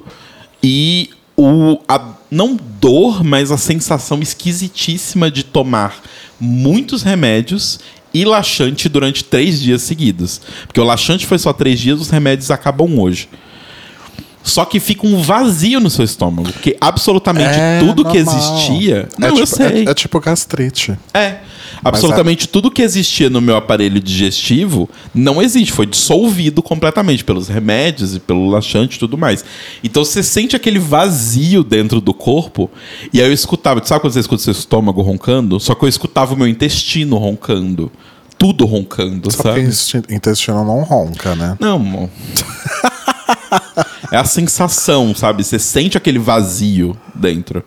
E 0.62 1.09
o. 1.35 1.79
A, 1.89 2.17
não 2.31 2.59
dor, 2.81 3.25
mas 3.25 3.51
a 3.51 3.57
sensação 3.57 4.21
esquisitíssima 4.21 5.31
de 5.31 5.43
tomar 5.43 6.03
muitos 6.39 7.03
remédios 7.03 7.81
e 8.15 8.25
laxante 8.25 8.89
durante 8.89 9.25
três 9.25 9.61
dias 9.61 9.83
seguidos. 9.83 10.41
Porque 10.67 10.81
o 10.81 10.85
laxante 10.85 11.27
foi 11.27 11.39
só 11.39 11.53
três 11.53 11.81
dias, 11.81 12.01
os 12.01 12.09
remédios 12.09 12.51
acabam 12.51 12.99
hoje. 13.01 13.29
Só 14.45 14.64
que 14.66 14.78
fica 14.78 15.07
um 15.07 15.22
vazio 15.22 15.80
no 15.80 15.88
seu 15.88 16.05
estômago. 16.05 16.53
Porque 16.53 16.76
absolutamente 16.78 17.59
É 17.59 17.78
tudo 17.80 18.05
que 18.05 18.22
normal. 18.22 18.59
existia. 18.59 19.09
É 19.16 19.20
Não, 19.20 19.28
eu 19.28 19.34
tipo, 19.47 19.47
sei. 19.57 19.84
é- 19.86 19.90
é 19.90 19.95
tipo 19.95 20.20
gastrite. 20.20 20.97
É. 21.14 21.38
Absolutamente 21.82 22.47
tudo 22.49 22.70
que 22.70 22.80
existia 22.82 23.28
no 23.28 23.40
meu 23.40 23.57
aparelho 23.57 23.99
digestivo 24.01 24.88
não 25.14 25.40
existe. 25.42 25.72
Foi 25.72 25.86
dissolvido 25.86 26.62
completamente 26.62 27.24
pelos 27.24 27.49
remédios 27.49 28.14
e 28.14 28.20
pelo 28.20 28.49
laxante 28.49 28.97
e 28.97 28.99
tudo 28.99 29.16
mais. 29.18 29.45
Então 29.82 30.05
você 30.05 30.22
sente 30.22 30.55
aquele 30.55 30.78
vazio 30.78 31.64
dentro 31.64 32.01
do 32.01 32.12
corpo. 32.14 32.70
E 33.12 33.20
aí 33.20 33.26
eu 33.26 33.32
escutava. 33.32 33.82
Sabe 33.84 34.03
quando 34.03 34.12
você 34.12 34.20
escuta 34.20 34.42
seu 34.42 34.53
estômago 34.53 35.03
roncando? 35.03 35.59
Só 35.59 35.74
que 35.74 35.84
eu 35.84 35.88
escutava 35.88 36.34
o 36.34 36.36
meu 36.36 36.47
intestino 36.47 37.16
roncando. 37.16 37.90
Tudo 38.38 38.66
roncando, 38.66 39.30
Só 39.30 39.42
porque 39.42 39.61
sabe? 39.61 39.68
insti- 39.68 40.03
intestino 40.14 40.64
não 40.64 40.82
ronca, 40.82 41.34
né? 41.34 41.57
Não, 41.61 41.76
amor. 41.76 42.09
é 44.11 44.16
a 44.16 44.24
sensação, 44.24 45.14
sabe? 45.14 45.42
Você 45.44 45.59
sente 45.59 45.96
aquele 45.96 46.18
vazio 46.18 46.96
dentro. 47.14 47.62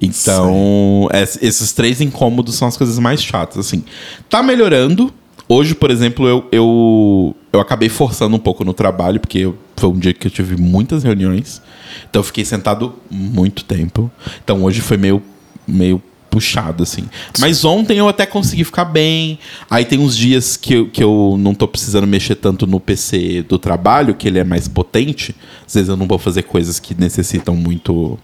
Então, 0.00 1.08
es- 1.12 1.38
esses 1.40 1.72
três 1.72 2.00
incômodos 2.00 2.56
são 2.56 2.66
as 2.66 2.76
coisas 2.76 2.98
mais 2.98 3.22
chatas, 3.22 3.58
assim. 3.58 3.84
Tá 4.28 4.42
melhorando. 4.42 5.12
Hoje, 5.48 5.74
por 5.74 5.90
exemplo, 5.90 6.26
eu, 6.26 6.48
eu, 6.50 7.36
eu 7.52 7.60
acabei 7.60 7.88
forçando 7.88 8.34
um 8.34 8.38
pouco 8.38 8.64
no 8.64 8.72
trabalho, 8.72 9.20
porque 9.20 9.38
eu- 9.38 9.56
foi 9.76 9.90
um 9.90 9.98
dia 9.98 10.12
que 10.14 10.26
eu 10.26 10.30
tive 10.30 10.56
muitas 10.60 11.02
reuniões. 11.04 11.60
Então, 12.08 12.20
eu 12.20 12.24
fiquei 12.24 12.44
sentado 12.44 12.94
muito 13.10 13.64
tempo. 13.64 14.10
Então, 14.42 14.62
hoje 14.64 14.80
foi 14.80 14.96
meio, 14.96 15.22
meio 15.66 16.02
puxado, 16.32 16.82
assim. 16.82 17.04
Mas 17.38 17.62
ontem 17.62 17.98
eu 17.98 18.08
até 18.08 18.24
consegui 18.24 18.64
ficar 18.64 18.86
bem. 18.86 19.38
Aí 19.70 19.84
tem 19.84 19.98
uns 19.98 20.16
dias 20.16 20.56
que 20.56 20.72
eu, 20.72 20.88
que 20.88 21.04
eu 21.04 21.36
não 21.38 21.54
tô 21.54 21.68
precisando 21.68 22.06
mexer 22.06 22.36
tanto 22.36 22.66
no 22.66 22.80
PC 22.80 23.42
do 23.42 23.58
trabalho, 23.58 24.14
que 24.14 24.26
ele 24.26 24.38
é 24.38 24.44
mais 24.44 24.66
potente. 24.66 25.36
Às 25.66 25.74
vezes 25.74 25.90
eu 25.90 25.96
não 25.96 26.06
vou 26.06 26.18
fazer 26.18 26.44
coisas 26.44 26.80
que 26.80 26.98
necessitam 26.98 27.54
muito, 27.54 28.18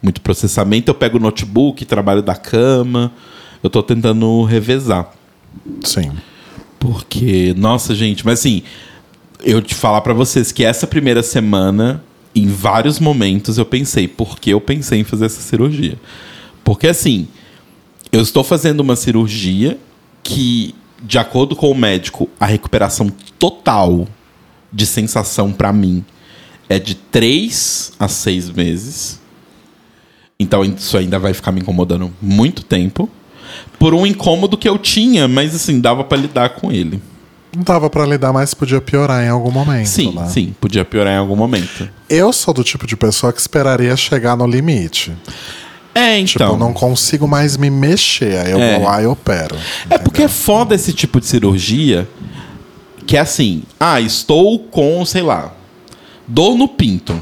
muito 0.00 0.20
processamento. 0.20 0.88
Eu 0.88 0.94
pego 0.94 1.18
o 1.18 1.20
notebook, 1.20 1.84
trabalho 1.84 2.22
da 2.22 2.36
cama. 2.36 3.12
Eu 3.60 3.68
tô 3.68 3.82
tentando 3.82 4.44
revezar. 4.44 5.12
Sim. 5.82 6.12
Porque, 6.78 7.52
nossa, 7.58 7.92
gente, 7.92 8.24
mas 8.24 8.38
assim, 8.38 8.62
eu 9.42 9.60
te 9.60 9.74
falar 9.74 10.00
pra 10.02 10.14
vocês 10.14 10.52
que 10.52 10.64
essa 10.64 10.86
primeira 10.86 11.24
semana, 11.24 12.04
em 12.32 12.46
vários 12.46 13.00
momentos, 13.00 13.58
eu 13.58 13.66
pensei, 13.66 14.06
por 14.06 14.38
que 14.38 14.50
eu 14.50 14.60
pensei 14.60 15.00
em 15.00 15.04
fazer 15.04 15.26
essa 15.26 15.40
cirurgia? 15.40 15.98
Porque 16.62 16.86
assim, 16.86 17.26
eu 18.10 18.20
estou 18.20 18.42
fazendo 18.42 18.80
uma 18.80 18.96
cirurgia 18.96 19.78
que, 20.22 20.74
de 21.02 21.18
acordo 21.18 21.54
com 21.54 21.70
o 21.70 21.74
médico, 21.74 22.28
a 22.38 22.46
recuperação 22.46 23.10
total 23.38 24.06
de 24.72 24.86
sensação 24.86 25.52
pra 25.52 25.72
mim 25.72 26.04
é 26.68 26.78
de 26.78 26.94
três 26.94 27.92
a 27.98 28.08
seis 28.08 28.50
meses. 28.50 29.20
Então 30.38 30.64
isso 30.64 30.96
ainda 30.96 31.18
vai 31.18 31.34
ficar 31.34 31.50
me 31.50 31.60
incomodando 31.60 32.12
muito 32.20 32.62
tempo. 32.62 33.08
Por 33.78 33.94
um 33.94 34.06
incômodo 34.06 34.56
que 34.56 34.68
eu 34.68 34.78
tinha, 34.78 35.26
mas 35.26 35.54
assim, 35.54 35.80
dava 35.80 36.04
pra 36.04 36.18
lidar 36.18 36.50
com 36.50 36.70
ele. 36.70 37.02
Não 37.54 37.62
dava 37.62 37.88
pra 37.88 38.04
lidar, 38.04 38.32
mas 38.32 38.52
podia 38.52 38.80
piorar 38.80 39.24
em 39.24 39.28
algum 39.28 39.50
momento. 39.50 39.86
Sim, 39.86 40.12
né? 40.12 40.28
sim, 40.28 40.54
podia 40.60 40.84
piorar 40.84 41.14
em 41.14 41.16
algum 41.16 41.34
momento. 41.34 41.88
Eu 42.08 42.32
sou 42.32 42.52
do 42.52 42.62
tipo 42.62 42.86
de 42.86 42.96
pessoa 42.96 43.32
que 43.32 43.40
esperaria 43.40 43.96
chegar 43.96 44.36
no 44.36 44.46
limite. 44.46 45.12
É, 45.94 46.22
Tipo, 46.24 46.44
então. 46.44 46.56
não 46.56 46.72
consigo 46.72 47.26
mais 47.26 47.56
me 47.56 47.70
mexer. 47.70 48.38
Aí 48.38 48.52
eu 48.52 48.60
É. 48.60 48.76
vou 48.78 48.84
lá 48.86 49.02
e 49.02 49.06
opero. 49.06 49.56
É 49.90 49.98
porque 49.98 50.22
é 50.22 50.28
foda 50.28 50.74
esse 50.74 50.92
tipo 50.92 51.18
de 51.20 51.26
cirurgia 51.26 52.08
que 53.06 53.16
é 53.16 53.20
assim, 53.20 53.62
ah, 53.80 54.00
estou 54.00 54.58
com, 54.58 55.04
sei 55.04 55.22
lá, 55.22 55.52
dor 56.26 56.56
no 56.56 56.68
pinto. 56.68 57.20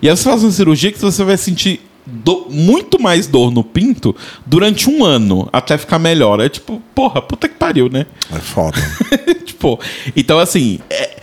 E 0.00 0.08
aí 0.08 0.16
você 0.16 0.22
faz 0.24 0.42
uma 0.42 0.52
cirurgia 0.52 0.92
que 0.92 0.98
você 0.98 1.24
vai 1.24 1.36
sentir 1.36 1.80
do- 2.06 2.46
muito 2.50 3.00
mais 3.02 3.26
dor 3.26 3.50
no 3.50 3.64
pinto 3.64 4.14
durante 4.46 4.88
um 4.88 5.04
ano 5.04 5.48
até 5.52 5.76
ficar 5.76 5.98
melhor. 5.98 6.38
É 6.40 6.48
tipo, 6.48 6.80
porra, 6.94 7.20
puta 7.20 7.48
que 7.48 7.56
pariu, 7.56 7.88
né? 7.90 8.06
É 8.32 8.38
foda. 8.38 8.76
tipo, 9.44 9.78
então 10.14 10.38
assim, 10.38 10.78
é- 10.88 11.16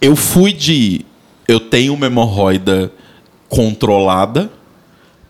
eu 0.00 0.14
fui 0.14 0.52
de 0.52 1.04
eu 1.48 1.58
tenho 1.58 1.94
uma 1.94 2.06
hemorroida 2.06 2.92
controlada 3.48 4.50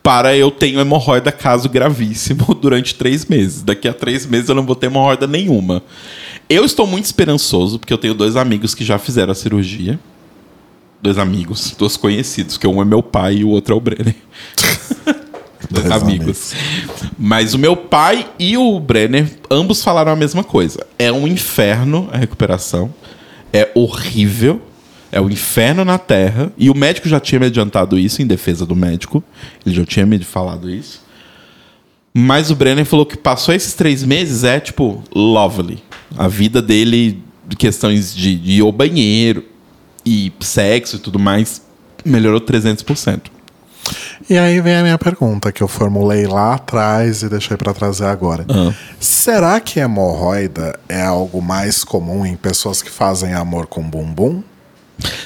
para 0.09 0.35
eu 0.35 0.51
tenho 0.51 0.81
hemorroida 0.81 1.31
caso 1.31 1.69
gravíssimo 1.69 2.55
durante 2.59 2.95
três 2.95 3.27
meses. 3.27 3.61
Daqui 3.61 3.87
a 3.87 3.93
três 3.93 4.25
meses 4.25 4.49
eu 4.49 4.55
não 4.55 4.65
vou 4.65 4.75
ter 4.75 4.87
hemorroida 4.87 5.27
nenhuma. 5.27 5.83
Eu 6.49 6.65
estou 6.65 6.87
muito 6.87 7.05
esperançoso, 7.05 7.79
porque 7.79 7.93
eu 7.93 7.99
tenho 7.99 8.15
dois 8.15 8.35
amigos 8.35 8.75
que 8.75 8.83
já 8.83 8.99
fizeram 8.99 9.33
a 9.33 9.35
cirurgia. 9.35 10.01
Dois 11.03 11.19
amigos, 11.19 11.75
dois 11.79 11.99
conhecidos, 11.99 12.57
que 12.57 12.67
um 12.67 12.81
é 12.81 12.87
meu 12.87 13.03
pai 13.03 13.35
e 13.35 13.45
o 13.45 13.51
outro 13.51 13.75
é 13.75 13.77
o 13.77 13.81
Brenner. 13.81 14.15
dois 15.71 15.85
Dois 15.85 15.93
amigos. 16.03 16.55
Mas 17.19 17.53
o 17.53 17.59
meu 17.59 17.77
pai 17.77 18.31
e 18.39 18.57
o 18.57 18.81
Brenner, 18.81 19.31
ambos 19.51 19.85
falaram 19.85 20.13
a 20.13 20.17
mesma 20.17 20.43
coisa. 20.43 20.87
É 20.99 21.13
um 21.13 21.29
inferno 21.29 22.09
a 22.11 22.17
recuperação. 22.17 22.95
É 23.53 23.71
horrível. 23.75 24.63
É 25.11 25.21
o 25.21 25.31
inferno 25.31 25.85
na 25.85 25.99
Terra. 25.99 26.53
E 26.57 26.71
o 26.71 26.75
médico 26.75 27.09
já 27.09 27.19
tinha 27.19 27.39
me 27.39 27.47
adiantado 27.47 27.99
isso 27.99 28.21
em 28.23 28.27
defesa 28.27 28.67
do 28.67 28.77
médico. 28.77 29.23
Ele 29.65 29.75
já 29.75 29.85
tinha 29.85 30.07
me 30.07 30.19
falado 30.23 30.71
isso. 30.71 31.03
Mas 32.13 32.51
o 32.51 32.57
Brenner 32.57 32.85
falou 32.85 33.07
que 33.07 33.17
passou 33.17 33.55
esses 33.55 33.75
três 33.75 34.03
meses 34.03 34.45
é, 34.45 34.59
tipo, 34.59 35.03
lovely. 35.15 35.83
A 36.17 36.27
vida 36.27 36.61
dele, 36.61 37.23
de 37.47 37.57
questões 37.57 38.15
de, 38.15 38.37
de 38.37 38.53
ir 38.53 38.61
ao 38.61 38.73
banheiro 38.73 39.45
e 40.05 40.33
sexo 40.41 40.97
e 40.97 40.99
tudo 40.99 41.19
mais, 41.19 41.63
melhorou 42.05 42.41
300%. 42.41 43.31
E 44.29 44.37
aí 44.37 44.61
vem 44.61 44.77
a 44.77 44.83
minha 44.83 44.99
pergunta, 44.99 45.53
que 45.53 45.63
eu 45.63 45.69
formulei 45.69 46.27
lá 46.27 46.55
atrás 46.55 47.23
e 47.23 47.29
deixei 47.29 47.57
pra 47.57 47.73
trazer 47.73 48.07
agora. 48.07 48.45
Ah. 48.49 48.73
Será 49.01 49.61
que 49.61 49.81
hemorroida 49.81 50.79
é 50.89 51.03
algo 51.03 51.41
mais 51.41 51.85
comum 51.85 52.27
em 52.27 52.37
pessoas 52.37 52.83
que 52.83 52.91
fazem 52.91 53.33
amor 53.33 53.67
com 53.67 53.83
bumbum? 53.83 54.43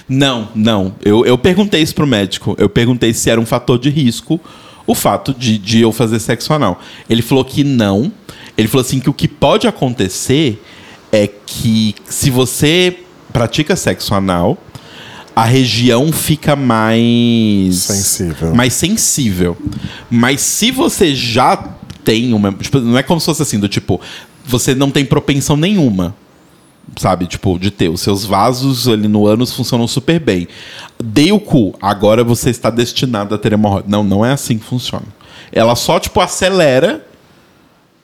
Não, 0.08 0.48
não. 0.54 0.94
Eu, 1.04 1.24
eu 1.24 1.38
perguntei 1.38 1.82
isso 1.82 1.94
pro 1.94 2.06
médico. 2.06 2.54
Eu 2.58 2.68
perguntei 2.68 3.12
se 3.14 3.30
era 3.30 3.40
um 3.40 3.46
fator 3.46 3.78
de 3.78 3.90
risco 3.90 4.40
o 4.86 4.94
fato 4.94 5.32
de, 5.32 5.58
de 5.58 5.80
eu 5.80 5.92
fazer 5.92 6.18
sexo 6.18 6.52
anal. 6.52 6.80
Ele 7.08 7.22
falou 7.22 7.44
que 7.44 7.62
não. 7.64 8.12
Ele 8.56 8.68
falou 8.68 8.84
assim 8.84 9.00
que 9.00 9.08
o 9.08 9.14
que 9.14 9.28
pode 9.28 9.66
acontecer 9.66 10.62
é 11.10 11.26
que 11.26 11.94
se 12.08 12.30
você 12.30 12.98
pratica 13.32 13.76
sexo 13.76 14.14
anal, 14.14 14.58
a 15.34 15.44
região 15.44 16.12
fica 16.12 16.54
mais 16.54 17.76
Sensível. 17.76 18.54
mais 18.54 18.72
sensível. 18.74 19.56
Mas 20.10 20.40
se 20.40 20.70
você 20.70 21.14
já 21.14 21.56
tem 22.04 22.34
uma, 22.34 22.52
tipo, 22.52 22.78
não 22.80 22.98
é 22.98 23.02
como 23.02 23.20
se 23.20 23.26
fosse 23.26 23.42
assim 23.42 23.58
do 23.58 23.68
tipo, 23.68 24.00
você 24.44 24.74
não 24.74 24.90
tem 24.90 25.04
propensão 25.04 25.56
nenhuma 25.56 26.14
sabe? 26.96 27.26
Tipo, 27.26 27.58
de 27.58 27.70
ter. 27.70 27.88
Os 27.88 28.00
seus 28.00 28.24
vasos 28.24 28.88
ali 28.88 29.08
no 29.08 29.26
ânus 29.26 29.52
funcionam 29.52 29.86
super 29.86 30.18
bem. 30.20 30.48
Dei 31.02 31.32
o 31.32 31.40
cu, 31.40 31.74
agora 31.80 32.22
você 32.22 32.50
está 32.50 32.70
destinado 32.70 33.34
a 33.34 33.38
ter 33.38 33.52
hemorroida. 33.52 33.88
Não, 33.88 34.02
não 34.02 34.24
é 34.24 34.32
assim 34.32 34.58
que 34.58 34.64
funciona. 34.64 35.06
Ela 35.52 35.74
só, 35.74 35.98
tipo, 35.98 36.20
acelera 36.20 37.06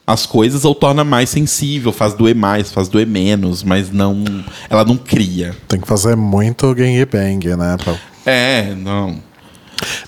as 0.05 0.25
coisas 0.25 0.65
ou 0.65 0.73
torna 0.73 1.03
mais 1.03 1.29
sensível, 1.29 1.91
faz 1.91 2.13
doer 2.13 2.35
mais, 2.35 2.71
faz 2.71 2.87
doer 2.87 3.05
menos, 3.05 3.63
mas 3.63 3.91
não. 3.91 4.23
Ela 4.69 4.83
não 4.83 4.97
cria. 4.97 5.55
Tem 5.67 5.79
que 5.79 5.87
fazer 5.87 6.15
muito 6.15 6.73
gangbang, 6.73 7.55
né? 7.55 7.77
Pra... 7.83 7.95
É, 8.25 8.73
não. 8.75 9.17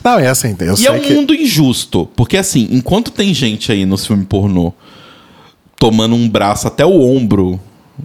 Não, 0.04 0.20
é 0.20 0.28
assim, 0.28 0.56
eu 0.60 0.76
E 0.78 0.88
é 0.88 0.92
um 0.92 1.00
que... 1.00 1.14
mundo 1.14 1.34
injusto. 1.34 2.10
Porque, 2.16 2.36
assim, 2.36 2.68
enquanto 2.72 3.12
tem 3.12 3.34
gente 3.34 3.72
aí 3.72 3.86
no 3.86 3.98
filme 3.98 4.26
pornô 4.26 4.74
tomando 5.80 6.14
um 6.14 6.30
braço 6.30 6.68
até 6.68 6.86
o 6.86 7.02
ombro 7.02 7.60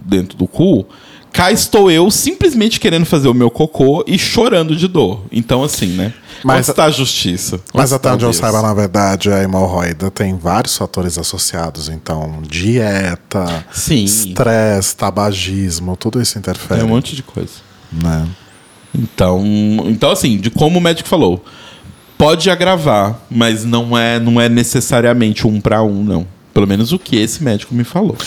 dentro 0.05 0.37
do 0.37 0.47
cu, 0.47 0.85
cá 1.31 1.51
estou 1.51 1.91
eu 1.91 2.09
simplesmente 2.09 2.79
querendo 2.79 3.05
fazer 3.05 3.27
o 3.27 3.33
meu 3.33 3.49
cocô 3.51 4.03
e 4.07 4.17
chorando 4.17 4.75
de 4.75 4.87
dor. 4.87 5.21
Então, 5.31 5.63
assim, 5.63 5.87
né? 5.87 6.13
Mas- 6.43 6.57
Onde 6.59 6.69
está 6.71 6.85
a 6.85 6.89
justiça? 6.91 7.59
Mas 7.73 7.91
até 7.93 8.11
onde 8.11 8.23
eu 8.25 8.31
saiba, 8.33 8.61
na 8.61 8.73
verdade, 8.73 9.31
a 9.31 9.41
hemorroida 9.41 10.09
tem 10.11 10.37
vários 10.37 10.77
fatores 10.77 11.17
associados. 11.17 11.89
Então, 11.89 12.41
dieta, 12.47 13.65
Sim. 13.71 14.03
estresse, 14.03 14.95
tabagismo, 14.95 15.95
tudo 15.97 16.21
isso 16.21 16.37
interfere. 16.37 16.81
É 16.81 16.83
um 16.83 16.89
monte 16.89 17.15
de 17.15 17.23
coisa. 17.23 17.53
né? 17.91 18.27
Então, 18.93 19.43
então 19.87 20.09
assim, 20.11 20.37
de 20.37 20.49
como 20.49 20.79
o 20.79 20.81
médico 20.81 21.07
falou, 21.07 21.43
pode 22.17 22.49
agravar, 22.49 23.19
mas 23.29 23.63
não 23.63 23.95
é, 23.97 24.19
não 24.19 24.39
é 24.41 24.49
necessariamente 24.49 25.45
um 25.45 25.61
para 25.61 25.83
um, 25.83 26.03
não. 26.03 26.27
Pelo 26.57 26.65
menos 26.65 26.91
o 26.91 26.97
que 26.97 27.15
esse 27.17 27.43
médico 27.43 27.75
me 27.75 27.83
falou. 27.83 28.17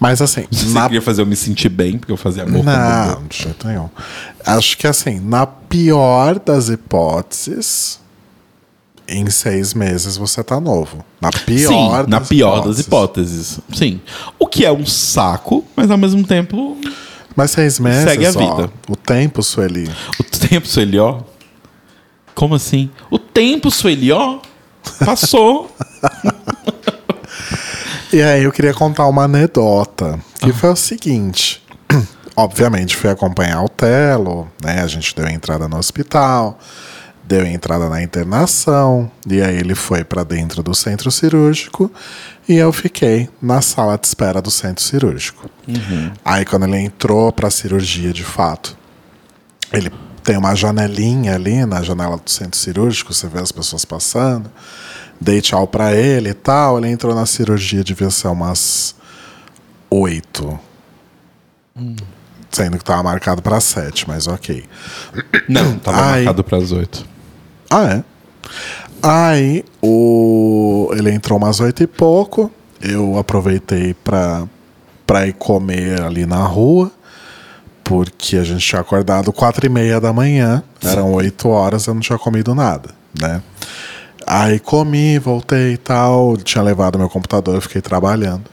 Mas 0.00 0.22
assim, 0.22 0.46
Se 0.50 0.68
na 0.68 0.84
queria 0.84 1.02
fazer 1.02 1.20
eu 1.20 1.26
me 1.26 1.36
sentir 1.36 1.68
bem, 1.68 1.98
porque 1.98 2.10
eu 2.10 2.16
fazia 2.16 2.44
amor 2.44 2.64
Não, 2.64 3.26
de 3.28 3.42
jeito 3.42 3.66
nenhum. 3.68 3.90
Acho 4.42 4.78
que 4.78 4.86
assim, 4.86 5.20
na 5.20 5.44
pior 5.44 6.38
das 6.38 6.70
hipóteses, 6.70 8.00
em 9.06 9.28
seis 9.28 9.74
meses 9.74 10.16
você 10.16 10.42
tá 10.42 10.58
novo. 10.58 11.04
Na 11.20 11.28
pior 11.30 11.68
Sim, 11.68 12.10
na 12.10 12.18
das 12.20 12.28
pior 12.30 12.66
das 12.66 12.78
hipóteses. 12.78 13.58
hipóteses. 13.58 13.78
Sim. 13.78 14.00
O 14.38 14.46
que 14.46 14.64
é 14.64 14.72
um 14.72 14.86
saco, 14.86 15.62
mas 15.76 15.90
ao 15.90 15.98
mesmo 15.98 16.26
tempo, 16.26 16.78
Mas 17.36 17.50
seis 17.50 17.78
meses, 17.78 18.04
Segue 18.04 18.24
a 18.24 18.30
ó, 18.30 18.32
vida. 18.32 18.72
o 18.88 18.96
tempo, 18.96 19.42
Sueli. 19.42 19.90
o 20.18 20.22
tempo, 20.24 20.66
Sueli, 20.66 20.98
ó. 20.98 21.18
Como 22.34 22.54
assim? 22.54 22.88
O 23.10 23.18
tempo, 23.18 23.70
Sueli, 23.70 24.10
ó. 24.10 24.38
Passou. 25.04 25.70
E 28.14 28.22
aí 28.22 28.44
eu 28.44 28.52
queria 28.52 28.72
contar 28.72 29.08
uma 29.08 29.24
anedota, 29.24 30.20
que 30.38 30.52
foi 30.52 30.70
o 30.70 30.76
seguinte. 30.76 31.60
Obviamente 32.36 32.96
fui 32.96 33.10
acompanhar 33.10 33.60
o 33.64 33.68
Telo, 33.68 34.48
né? 34.62 34.82
A 34.82 34.86
gente 34.86 35.16
deu 35.16 35.26
entrada 35.26 35.66
no 35.66 35.76
hospital, 35.76 36.56
deu 37.24 37.44
entrada 37.44 37.88
na 37.88 38.00
internação, 38.00 39.10
e 39.26 39.42
aí 39.42 39.56
ele 39.56 39.74
foi 39.74 40.04
para 40.04 40.22
dentro 40.22 40.62
do 40.62 40.76
centro 40.76 41.10
cirúrgico 41.10 41.90
e 42.48 42.54
eu 42.54 42.72
fiquei 42.72 43.28
na 43.42 43.60
sala 43.60 43.98
de 43.98 44.06
espera 44.06 44.40
do 44.40 44.48
centro 44.48 44.84
cirúrgico. 44.84 45.50
Aí 46.24 46.44
quando 46.44 46.66
ele 46.66 46.78
entrou 46.78 47.32
para 47.32 47.50
cirurgia 47.50 48.12
de 48.12 48.22
fato, 48.22 48.78
ele 49.72 49.90
tem 50.22 50.36
uma 50.36 50.54
janelinha 50.54 51.34
ali 51.34 51.66
na 51.66 51.82
janela 51.82 52.16
do 52.16 52.30
centro 52.30 52.60
cirúrgico, 52.60 53.12
você 53.12 53.26
vê 53.26 53.40
as 53.40 53.50
pessoas 53.50 53.84
passando. 53.84 54.48
Dei 55.20 55.40
tchau 55.40 55.66
pra 55.66 55.94
ele 55.94 56.30
e 56.30 56.34
tal. 56.34 56.78
Ele 56.78 56.88
entrou 56.88 57.14
na 57.14 57.26
cirurgia, 57.26 57.82
devia 57.82 58.10
ser 58.10 58.28
umas 58.28 58.94
oito. 59.90 60.58
Sendo 62.50 62.78
que 62.78 62.84
tava 62.84 63.02
marcado 63.02 63.42
pra 63.42 63.60
sete, 63.60 64.06
mas 64.08 64.26
ok. 64.26 64.64
Não, 65.48 65.78
tava 65.78 65.98
Ai. 65.98 66.24
marcado 66.24 66.44
para 66.44 66.58
as 66.58 66.72
oito. 66.72 67.04
Ah, 67.70 67.84
é? 67.94 68.04
Aí 69.02 69.64
o... 69.82 70.90
ele 70.96 71.10
entrou 71.10 71.38
umas 71.38 71.60
oito 71.60 71.82
e 71.82 71.86
pouco. 71.86 72.50
Eu 72.80 73.18
aproveitei 73.18 73.94
pra, 73.94 74.46
pra 75.06 75.26
ir 75.26 75.32
comer 75.32 76.00
ali 76.02 76.26
na 76.26 76.44
rua. 76.44 76.92
Porque 77.82 78.38
a 78.38 78.44
gente 78.44 78.66
tinha 78.66 78.80
acordado 78.80 79.30
quatro 79.32 79.66
e 79.66 79.68
meia 79.68 80.00
da 80.00 80.12
manhã. 80.12 80.62
Eram 80.82 81.12
oito 81.12 81.48
horas, 81.48 81.86
eu 81.86 81.92
não 81.92 82.00
tinha 82.00 82.18
comido 82.18 82.54
nada, 82.54 82.90
né? 83.20 83.42
Aí 84.26 84.58
comi, 84.58 85.18
voltei 85.18 85.74
e 85.74 85.76
tal. 85.76 86.36
Tinha 86.36 86.62
levado 86.62 86.98
meu 86.98 87.08
computador, 87.08 87.54
eu 87.54 87.60
fiquei 87.60 87.80
trabalhando. 87.80 88.44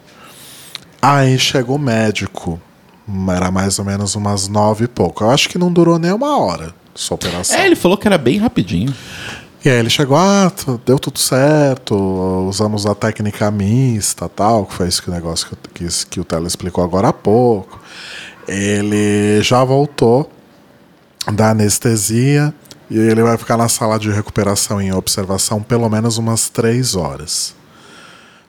Aí 1.02 1.38
chegou 1.40 1.78
o 1.78 1.80
médico. 1.80 2.60
Era 3.36 3.52
mais 3.52 3.80
ou 3.80 3.86
menos 3.86 4.16
umas 4.16 4.48
nove 4.48 4.86
e 4.86 4.88
pouco. 4.88 5.24
Eu 5.24 5.32
acho 5.32 5.50
que 5.50 5.58
não 5.58 5.72
durou 5.72 5.98
nem 5.98 6.12
uma 6.12 6.38
hora 6.38 6.74
sua 6.94 7.16
operação. 7.16 7.58
É, 7.58 7.66
ele 7.66 7.76
falou 7.76 7.98
que 7.98 8.08
era 8.08 8.18
bem 8.18 8.38
rapidinho. 8.38 8.94
E 9.64 9.70
aí 9.70 9.78
ele 9.78 9.90
chegou, 9.90 10.18
ah, 10.18 10.52
deu 10.86 10.98
tudo 10.98 11.20
certo, 11.20 11.96
usamos 12.50 12.88
a 12.88 12.96
técnica 12.96 13.52
mista 13.52 14.28
tal, 14.28 14.66
que 14.66 14.74
foi 14.74 14.88
isso 14.88 15.04
que 15.04 15.10
o 15.10 15.14
negócio 15.14 15.48
que, 15.48 15.86
que, 15.86 16.06
que 16.08 16.20
o 16.20 16.24
Telo 16.24 16.48
explicou 16.48 16.84
agora 16.84 17.10
há 17.10 17.14
pouco. 17.14 17.80
Ele 18.48 19.42
já 19.44 19.64
voltou 19.64 20.32
da 21.32 21.52
anestesia, 21.52 22.52
E 22.92 23.00
aí 23.00 23.08
ele 23.08 23.24
vai 23.24 23.38
ficar 23.38 23.56
na 23.56 23.70
sala 23.70 23.98
de 23.98 24.12
recuperação 24.12 24.82
em 24.82 24.92
observação 24.92 25.64
pelo 25.64 25.90
menos 25.90 26.18
umas 26.18 26.50
três 26.50 26.94
horas. 26.94 27.56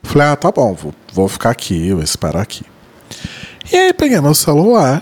Falei, 0.03 0.27
ah, 0.27 0.35
tá 0.35 0.51
bom, 0.51 0.73
vou, 0.73 0.93
vou 1.13 1.29
ficar 1.29 1.51
aqui, 1.51 1.87
eu 1.87 2.01
espero 2.01 2.37
aqui. 2.37 2.65
E 3.71 3.77
aí 3.77 3.93
peguei 3.93 4.19
meu 4.19 4.33
celular 4.33 5.01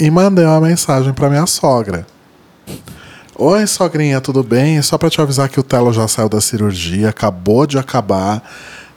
e 0.00 0.10
mandei 0.10 0.46
uma 0.46 0.62
mensagem 0.62 1.12
pra 1.12 1.28
minha 1.28 1.44
sogra. 1.44 2.06
Oi, 3.36 3.66
sogrinha, 3.66 4.22
tudo 4.22 4.42
bem? 4.42 4.80
Só 4.80 4.96
pra 4.96 5.10
te 5.10 5.20
avisar 5.20 5.50
que 5.50 5.60
o 5.60 5.62
Telo 5.62 5.92
já 5.92 6.08
saiu 6.08 6.30
da 6.30 6.40
cirurgia, 6.40 7.10
acabou 7.10 7.66
de 7.66 7.76
acabar, 7.76 8.42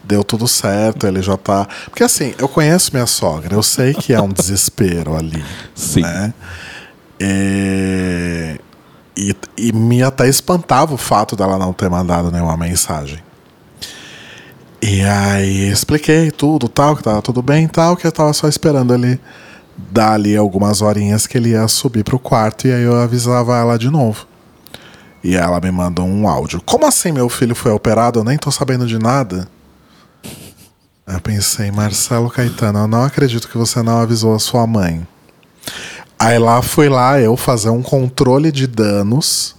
deu 0.02 0.24
tudo 0.24 0.48
certo, 0.48 1.06
ele 1.06 1.22
já 1.22 1.36
tá. 1.36 1.68
Porque 1.90 2.06
assim, 2.06 2.34
eu 2.38 2.48
conheço 2.48 2.92
minha 2.94 3.06
sogra, 3.06 3.56
eu 3.56 3.62
sei 3.62 3.94
que 3.94 4.14
é 4.14 4.22
um 4.22 4.30
desespero 4.32 5.18
ali. 5.18 5.44
Sim. 5.76 6.04
Né? 6.04 6.34
É, 7.20 8.58
E, 9.16 9.36
e 9.58 9.74
me 9.74 10.02
até 10.02 10.28
espantava 10.28 10.94
o 10.94 10.98
fato 10.98 11.36
dela 11.36 11.58
não 11.58 11.74
ter 11.74 11.90
mandado 11.90 12.32
nenhuma 12.32 12.56
mensagem. 12.56 13.20
E 14.82 15.04
aí 15.04 15.70
expliquei 15.70 16.32
tudo, 16.32 16.68
tal, 16.68 16.96
que 16.96 17.04
tava 17.04 17.22
tudo 17.22 17.42
bem, 17.42 17.68
tal, 17.68 17.96
que 17.96 18.08
eu 18.08 18.12
tava 18.12 18.34
só 18.34 18.48
esperando 18.48 18.94
ele 18.94 19.20
dar 19.78 20.14
ali 20.14 20.36
algumas 20.36 20.82
horinhas 20.82 21.28
que 21.28 21.38
ele 21.38 21.50
ia 21.50 21.68
subir 21.68 22.04
pro 22.04 22.20
quarto 22.20 22.68
e 22.68 22.74
aí 22.74 22.84
eu 22.84 22.96
avisava 22.96 23.58
ela 23.58 23.78
de 23.78 23.90
novo. 23.90 24.26
E 25.24 25.36
ela 25.36 25.60
me 25.60 25.70
mandou 25.72 26.06
um 26.08 26.28
áudio. 26.28 26.62
Como 26.66 26.86
assim 26.88 27.12
meu 27.12 27.30
filho 27.30 27.54
foi 27.54 27.72
operado? 27.72 28.20
Eu 28.20 28.24
nem 28.24 28.38
tô 28.38 28.50
sabendo 28.50 28.88
de 28.88 28.98
nada. 28.98 29.48
Eu 31.06 31.22
pensei, 31.22 31.70
Marcelo 31.72 32.30
Caetano, 32.30 32.80
eu 32.80 32.88
não 32.88 33.04
acredito 33.04 33.48
que 33.48 33.58
você 33.58 33.84
não 33.84 33.98
avisou 34.00 34.34
a 34.34 34.40
sua 34.40 34.66
mãe. 34.66 35.06
Aí 36.24 36.38
lá 36.38 36.62
fui 36.62 36.88
lá 36.88 37.20
eu 37.20 37.36
fazer 37.36 37.72
um 37.72 37.82
controle 37.82 38.52
de 38.52 38.68
danos, 38.68 39.56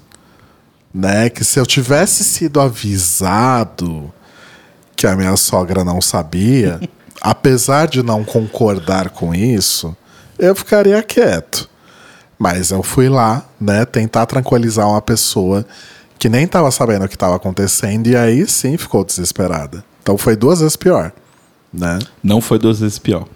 né? 0.94 1.28
Que 1.28 1.42
se 1.42 1.58
eu 1.58 1.66
tivesse 1.66 2.22
sido 2.22 2.60
avisado 2.60 4.14
que 4.94 5.04
a 5.04 5.16
minha 5.16 5.36
sogra 5.36 5.82
não 5.82 6.00
sabia, 6.00 6.80
apesar 7.20 7.88
de 7.88 8.00
não 8.00 8.22
concordar 8.22 9.10
com 9.10 9.34
isso, 9.34 9.96
eu 10.38 10.54
ficaria 10.54 11.02
quieto. 11.02 11.68
Mas 12.38 12.70
eu 12.70 12.84
fui 12.84 13.08
lá, 13.08 13.44
né, 13.60 13.84
tentar 13.84 14.26
tranquilizar 14.26 14.88
uma 14.88 15.02
pessoa 15.02 15.66
que 16.16 16.28
nem 16.28 16.44
estava 16.44 16.70
sabendo 16.70 17.06
o 17.06 17.08
que 17.08 17.16
estava 17.16 17.34
acontecendo 17.34 18.06
e 18.06 18.14
aí 18.14 18.46
sim 18.46 18.76
ficou 18.76 19.04
desesperada. 19.04 19.84
Então 20.00 20.16
foi 20.16 20.36
duas 20.36 20.60
vezes 20.60 20.76
pior, 20.76 21.10
né? 21.72 21.98
Não 22.22 22.40
foi 22.40 22.60
duas 22.60 22.78
vezes 22.78 23.00
pior. 23.00 23.26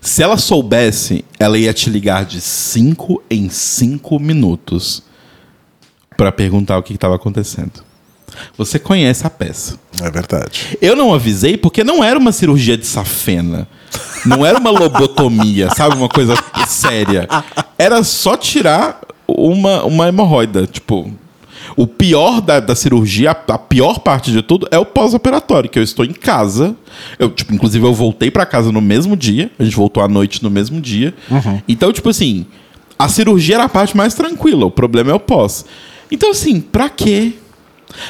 Se 0.00 0.22
ela 0.22 0.36
soubesse, 0.36 1.24
ela 1.38 1.58
ia 1.58 1.72
te 1.72 1.90
ligar 1.90 2.24
de 2.24 2.40
5 2.40 3.22
em 3.30 3.48
5 3.48 4.18
minutos 4.18 5.02
pra 6.16 6.32
perguntar 6.32 6.78
o 6.78 6.82
que 6.82 6.94
estava 6.94 7.16
acontecendo. 7.16 7.82
Você 8.56 8.78
conhece 8.78 9.26
a 9.26 9.30
peça. 9.30 9.78
É 10.02 10.10
verdade. 10.10 10.76
Eu 10.80 10.96
não 10.96 11.14
avisei 11.14 11.56
porque 11.56 11.84
não 11.84 12.02
era 12.02 12.18
uma 12.18 12.32
cirurgia 12.32 12.76
de 12.76 12.86
safena. 12.86 13.68
Não 14.26 14.44
era 14.44 14.58
uma 14.58 14.70
lobotomia, 14.70 15.70
sabe? 15.74 15.96
Uma 15.96 16.08
coisa 16.08 16.34
séria. 16.66 17.28
Era 17.78 18.02
só 18.02 18.36
tirar 18.36 19.00
uma, 19.26 19.84
uma 19.84 20.08
hemorroida. 20.08 20.66
Tipo, 20.66 21.12
o 21.76 21.86
pior 21.86 22.40
da, 22.40 22.60
da 22.60 22.74
cirurgia, 22.74 23.32
a, 23.32 23.54
a 23.54 23.58
pior 23.58 23.98
parte 23.98 24.30
de 24.30 24.42
tudo, 24.42 24.68
é 24.70 24.78
o 24.78 24.84
pós-operatório, 24.84 25.68
que 25.68 25.78
eu 25.78 25.82
estou 25.82 26.04
em 26.04 26.12
casa. 26.12 26.76
Eu, 27.18 27.30
tipo, 27.30 27.54
inclusive, 27.54 27.84
eu 27.84 27.92
voltei 27.92 28.30
pra 28.30 28.46
casa 28.46 28.70
no 28.70 28.80
mesmo 28.80 29.16
dia. 29.16 29.50
A 29.58 29.64
gente 29.64 29.76
voltou 29.76 30.02
à 30.02 30.08
noite 30.08 30.42
no 30.42 30.50
mesmo 30.50 30.80
dia. 30.80 31.14
Então, 31.68 31.92
tipo 31.92 32.08
assim, 32.08 32.46
a 32.98 33.08
cirurgia 33.08 33.56
era 33.56 33.64
a 33.64 33.68
parte 33.68 33.96
mais 33.96 34.14
tranquila. 34.14 34.66
O 34.66 34.70
problema 34.70 35.10
é 35.10 35.14
o 35.14 35.20
pós. 35.20 35.64
Então, 36.10 36.30
assim, 36.30 36.60
pra 36.60 36.88
quê? 36.88 37.32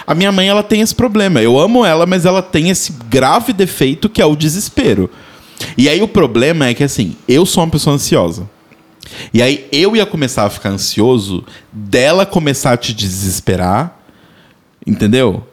A 0.06 0.14
minha 0.14 0.32
mãe, 0.32 0.48
ela 0.48 0.62
tem 0.62 0.80
esse 0.80 0.94
problema. 0.94 1.40
Eu 1.40 1.58
amo 1.58 1.84
ela, 1.84 2.06
mas 2.06 2.24
ela 2.26 2.42
tem 2.42 2.70
esse 2.70 2.92
grave 3.08 3.52
defeito 3.52 4.08
que 4.08 4.20
é 4.20 4.26
o 4.26 4.36
desespero. 4.36 5.10
E 5.78 5.88
aí 5.88 6.02
o 6.02 6.08
problema 6.08 6.66
é 6.66 6.74
que, 6.74 6.84
assim, 6.84 7.16
eu 7.26 7.46
sou 7.46 7.64
uma 7.64 7.70
pessoa 7.70 7.94
ansiosa. 7.96 8.48
E 9.32 9.42
aí 9.42 9.66
eu 9.72 9.94
ia 9.96 10.06
começar 10.06 10.44
a 10.44 10.50
ficar 10.50 10.70
ansioso 10.70 11.44
dela 11.72 12.24
começar 12.26 12.72
a 12.72 12.76
te 12.76 12.92
desesperar. 12.94 13.98
Entendeu? 14.86 15.46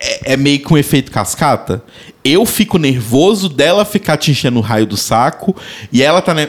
É, 0.00 0.34
é 0.34 0.36
meio 0.36 0.60
que 0.60 0.72
um 0.72 0.76
efeito 0.78 1.10
cascata. 1.10 1.82
Eu 2.24 2.44
fico 2.46 2.78
nervoso 2.78 3.48
dela 3.48 3.84
ficar 3.84 4.16
te 4.16 4.30
enchendo 4.30 4.58
o 4.58 4.62
raio 4.62 4.86
do 4.86 4.96
saco 4.96 5.56
e 5.92 6.02
ela 6.02 6.20
tá, 6.22 6.34
né? 6.34 6.48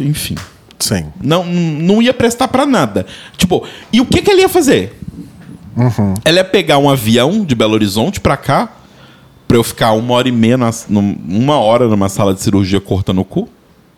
Enfim. 0.00 0.36
Sim. 0.78 1.06
Não, 1.20 1.44
não 1.44 2.00
ia 2.02 2.12
prestar 2.14 2.48
pra 2.48 2.66
nada. 2.66 3.06
Tipo, 3.36 3.64
e 3.92 4.00
o 4.00 4.06
que, 4.06 4.22
que 4.22 4.30
ele 4.30 4.40
ia 4.42 4.48
fazer? 4.48 4.98
Ela 6.24 6.38
ia 6.38 6.44
pegar 6.44 6.78
um 6.78 6.88
avião 6.90 7.44
de 7.44 7.54
Belo 7.54 7.74
Horizonte 7.74 8.20
pra 8.20 8.36
cá, 8.36 8.68
pra 9.46 9.56
eu 9.56 9.62
ficar 9.64 9.92
uma 9.92 10.14
hora 10.14 10.28
e 10.28 10.32
meia, 10.32 10.56
nas- 10.58 10.86
num- 10.88 11.16
uma 11.28 11.56
hora 11.58 11.86
numa 11.88 12.08
sala 12.08 12.34
de 12.34 12.40
cirurgia 12.42 12.80
cortando 12.80 13.20
o 13.20 13.24
cu? 13.24 13.48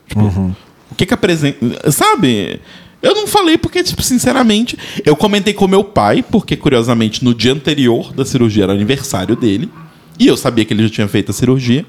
Tipo, 0.08 0.54
o 0.94 0.96
que 0.96 1.04
que 1.04 1.14
apresenta. 1.14 1.90
Sabe? 1.90 2.60
Eu 3.02 3.14
não 3.14 3.26
falei 3.26 3.58
porque, 3.58 3.82
tipo, 3.82 4.02
sinceramente, 4.02 4.78
eu 5.04 5.14
comentei 5.14 5.52
com 5.52 5.68
meu 5.68 5.84
pai, 5.84 6.22
porque, 6.22 6.56
curiosamente, 6.56 7.22
no 7.22 7.34
dia 7.34 7.52
anterior 7.52 8.12
da 8.14 8.24
cirurgia 8.24 8.64
era 8.64 8.72
aniversário 8.72 9.36
dele, 9.36 9.68
e 10.18 10.26
eu 10.26 10.36
sabia 10.36 10.64
que 10.64 10.72
ele 10.72 10.84
já 10.84 10.88
tinha 10.88 11.08
feito 11.08 11.30
a 11.30 11.34
cirurgia. 11.34 11.84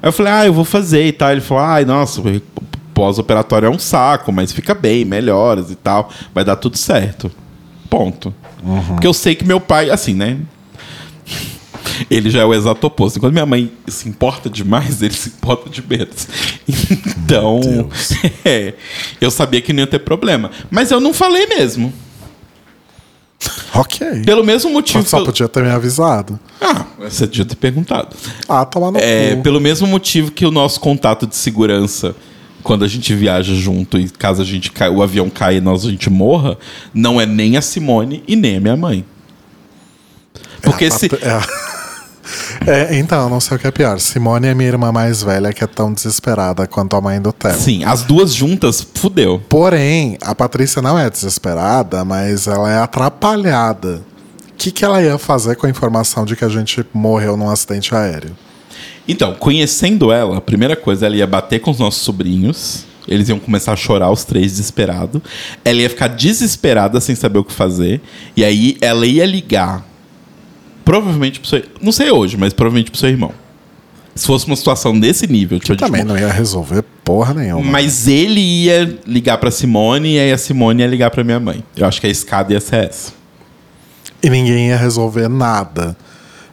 Aí 0.00 0.08
eu 0.08 0.12
falei, 0.12 0.32
ah, 0.32 0.46
eu 0.46 0.52
vou 0.52 0.64
fazer 0.64 1.06
e 1.06 1.12
tal. 1.12 1.32
Ele 1.32 1.40
falou, 1.40 1.64
ai, 1.64 1.84
nossa, 1.84 2.22
pós-operatório 2.94 3.66
é 3.66 3.70
um 3.70 3.78
saco, 3.78 4.30
mas 4.30 4.52
fica 4.52 4.74
bem, 4.74 5.04
melhoras 5.04 5.70
e 5.70 5.74
tal, 5.74 6.10
vai 6.34 6.44
dar 6.44 6.56
tudo 6.56 6.76
certo. 6.76 7.30
Ponto. 7.88 8.32
Porque 8.88 9.06
eu 9.06 9.12
sei 9.12 9.34
que 9.34 9.44
meu 9.44 9.58
pai, 9.58 9.90
assim, 9.90 10.14
né? 10.14 10.38
Ele 12.10 12.30
já 12.30 12.40
é 12.40 12.44
o 12.44 12.54
exato 12.54 12.86
oposto. 12.86 13.18
Quando 13.20 13.32
minha 13.32 13.46
mãe 13.46 13.70
se 13.88 14.08
importa 14.08 14.48
demais, 14.50 15.02
ele 15.02 15.14
se 15.14 15.28
importa 15.30 15.68
de 15.70 15.82
menos. 15.86 16.28
Então, 16.68 17.60
é, 18.44 18.74
eu 19.20 19.30
sabia 19.30 19.60
que 19.60 19.72
não 19.72 19.80
ia 19.80 19.86
ter 19.86 20.00
problema. 20.00 20.50
Mas 20.70 20.90
eu 20.90 21.00
não 21.00 21.12
falei 21.14 21.46
mesmo. 21.46 21.92
Ok. 23.74 24.22
Pelo 24.24 24.44
mesmo 24.44 24.70
motivo. 24.70 25.02
Só 25.06 25.16
que 25.18 25.22
eu- 25.22 25.26
podia 25.26 25.48
ter 25.48 25.62
me 25.62 25.70
avisado. 25.70 26.38
Ah, 26.60 26.84
você 26.98 27.26
devia 27.26 27.44
ter 27.46 27.54
perguntado. 27.56 28.14
Ah, 28.48 28.64
toma 28.64 28.90
no 28.90 28.98
É, 28.98 29.36
cu. 29.36 29.42
pelo 29.42 29.60
mesmo 29.60 29.86
motivo 29.86 30.30
que 30.30 30.44
o 30.44 30.50
nosso 30.50 30.78
contato 30.80 31.26
de 31.26 31.34
segurança, 31.36 32.14
quando 32.62 32.84
a 32.84 32.88
gente 32.88 33.14
viaja 33.14 33.54
junto 33.54 33.98
e 33.98 34.08
caso 34.10 34.42
a 34.42 34.44
gente 34.44 34.70
cai, 34.70 34.90
o 34.90 35.02
avião 35.02 35.30
caia 35.30 35.56
e 35.56 35.60
nós 35.60 35.86
a 35.86 35.90
gente 35.90 36.10
morra, 36.10 36.58
não 36.92 37.18
é 37.20 37.24
nem 37.24 37.56
a 37.56 37.62
Simone 37.62 38.22
e 38.28 38.36
nem 38.36 38.56
a 38.58 38.60
minha 38.60 38.76
mãe. 38.76 39.04
Porque 40.60 40.84
É, 40.86 40.90
se. 40.90 41.06
é. 41.06 41.69
É, 42.66 42.96
então, 42.98 43.28
não 43.28 43.40
sei 43.40 43.56
o 43.56 43.60
que 43.60 43.66
é 43.66 43.70
pior. 43.70 43.98
Simone 44.00 44.48
é 44.48 44.54
minha 44.54 44.68
irmã 44.68 44.92
mais 44.92 45.22
velha, 45.22 45.52
que 45.52 45.64
é 45.64 45.66
tão 45.66 45.92
desesperada 45.92 46.66
quanto 46.66 46.96
a 46.96 47.00
mãe 47.00 47.20
do 47.20 47.32
Theo. 47.32 47.54
Sim, 47.54 47.84
as 47.84 48.02
duas 48.02 48.34
juntas, 48.34 48.86
fudeu. 48.94 49.40
Porém, 49.48 50.18
a 50.22 50.34
Patrícia 50.34 50.82
não 50.82 50.98
é 50.98 51.08
desesperada, 51.08 52.04
mas 52.04 52.46
ela 52.46 52.70
é 52.70 52.78
atrapalhada. 52.78 54.02
O 54.50 54.56
que, 54.56 54.70
que 54.70 54.84
ela 54.84 55.02
ia 55.02 55.16
fazer 55.16 55.56
com 55.56 55.66
a 55.66 55.70
informação 55.70 56.24
de 56.24 56.36
que 56.36 56.44
a 56.44 56.48
gente 56.48 56.84
morreu 56.92 57.36
num 57.36 57.48
acidente 57.48 57.94
aéreo? 57.94 58.36
Então, 59.08 59.34
conhecendo 59.34 60.12
ela, 60.12 60.36
a 60.36 60.40
primeira 60.40 60.76
coisa, 60.76 61.06
ela 61.06 61.16
ia 61.16 61.26
bater 61.26 61.60
com 61.60 61.70
os 61.70 61.78
nossos 61.78 62.02
sobrinhos. 62.02 62.84
Eles 63.08 63.28
iam 63.28 63.40
começar 63.40 63.72
a 63.72 63.76
chorar, 63.76 64.10
os 64.10 64.24
três 64.24 64.52
desesperados. 64.52 65.20
Ela 65.64 65.80
ia 65.80 65.90
ficar 65.90 66.06
desesperada 66.06 67.00
sem 67.00 67.16
saber 67.16 67.40
o 67.40 67.44
que 67.44 67.52
fazer. 67.52 68.00
E 68.36 68.44
aí 68.44 68.76
ela 68.80 69.06
ia 69.06 69.26
ligar. 69.26 69.84
Provavelmente 70.84 71.40
pro 71.40 71.48
seu. 71.48 71.62
Não 71.80 71.92
sei 71.92 72.10
hoje, 72.10 72.36
mas 72.36 72.52
provavelmente 72.52 72.90
pro 72.90 72.98
seu 73.00 73.08
irmão. 73.08 73.32
Se 74.14 74.26
fosse 74.26 74.46
uma 74.46 74.56
situação 74.56 74.98
desse 74.98 75.26
nível, 75.26 75.58
tipo, 75.60 75.76
Também 75.76 76.02
não 76.04 76.18
ia 76.18 76.30
resolver 76.32 76.82
porra 77.04 77.32
nenhuma. 77.32 77.64
Mas 77.70 78.08
ele 78.08 78.40
ia 78.40 78.98
ligar 79.06 79.38
pra 79.38 79.50
Simone 79.50 80.14
e 80.16 80.18
aí 80.18 80.32
a 80.32 80.36
Simone 80.38 80.82
ia 80.82 80.88
ligar 80.88 81.10
pra 81.10 81.22
minha 81.22 81.38
mãe. 81.38 81.62
Eu 81.76 81.86
acho 81.86 82.00
que 82.00 82.06
a 82.06 82.10
escada 82.10 82.52
ia 82.52 82.60
ser 82.60 82.86
essa. 82.86 83.12
E 84.22 84.28
ninguém 84.28 84.68
ia 84.68 84.76
resolver 84.76 85.28
nada. 85.28 85.96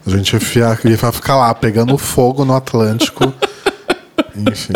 A 0.05 0.09
gente 0.09 0.32
ia, 0.34 0.39
fiar- 0.39 0.80
ia 0.86 0.97
ficar 1.11 1.36
lá 1.36 1.53
pegando 1.53 1.97
fogo 1.97 2.45
no 2.45 2.53
Atlântico. 2.55 3.34
Enfim. 4.36 4.73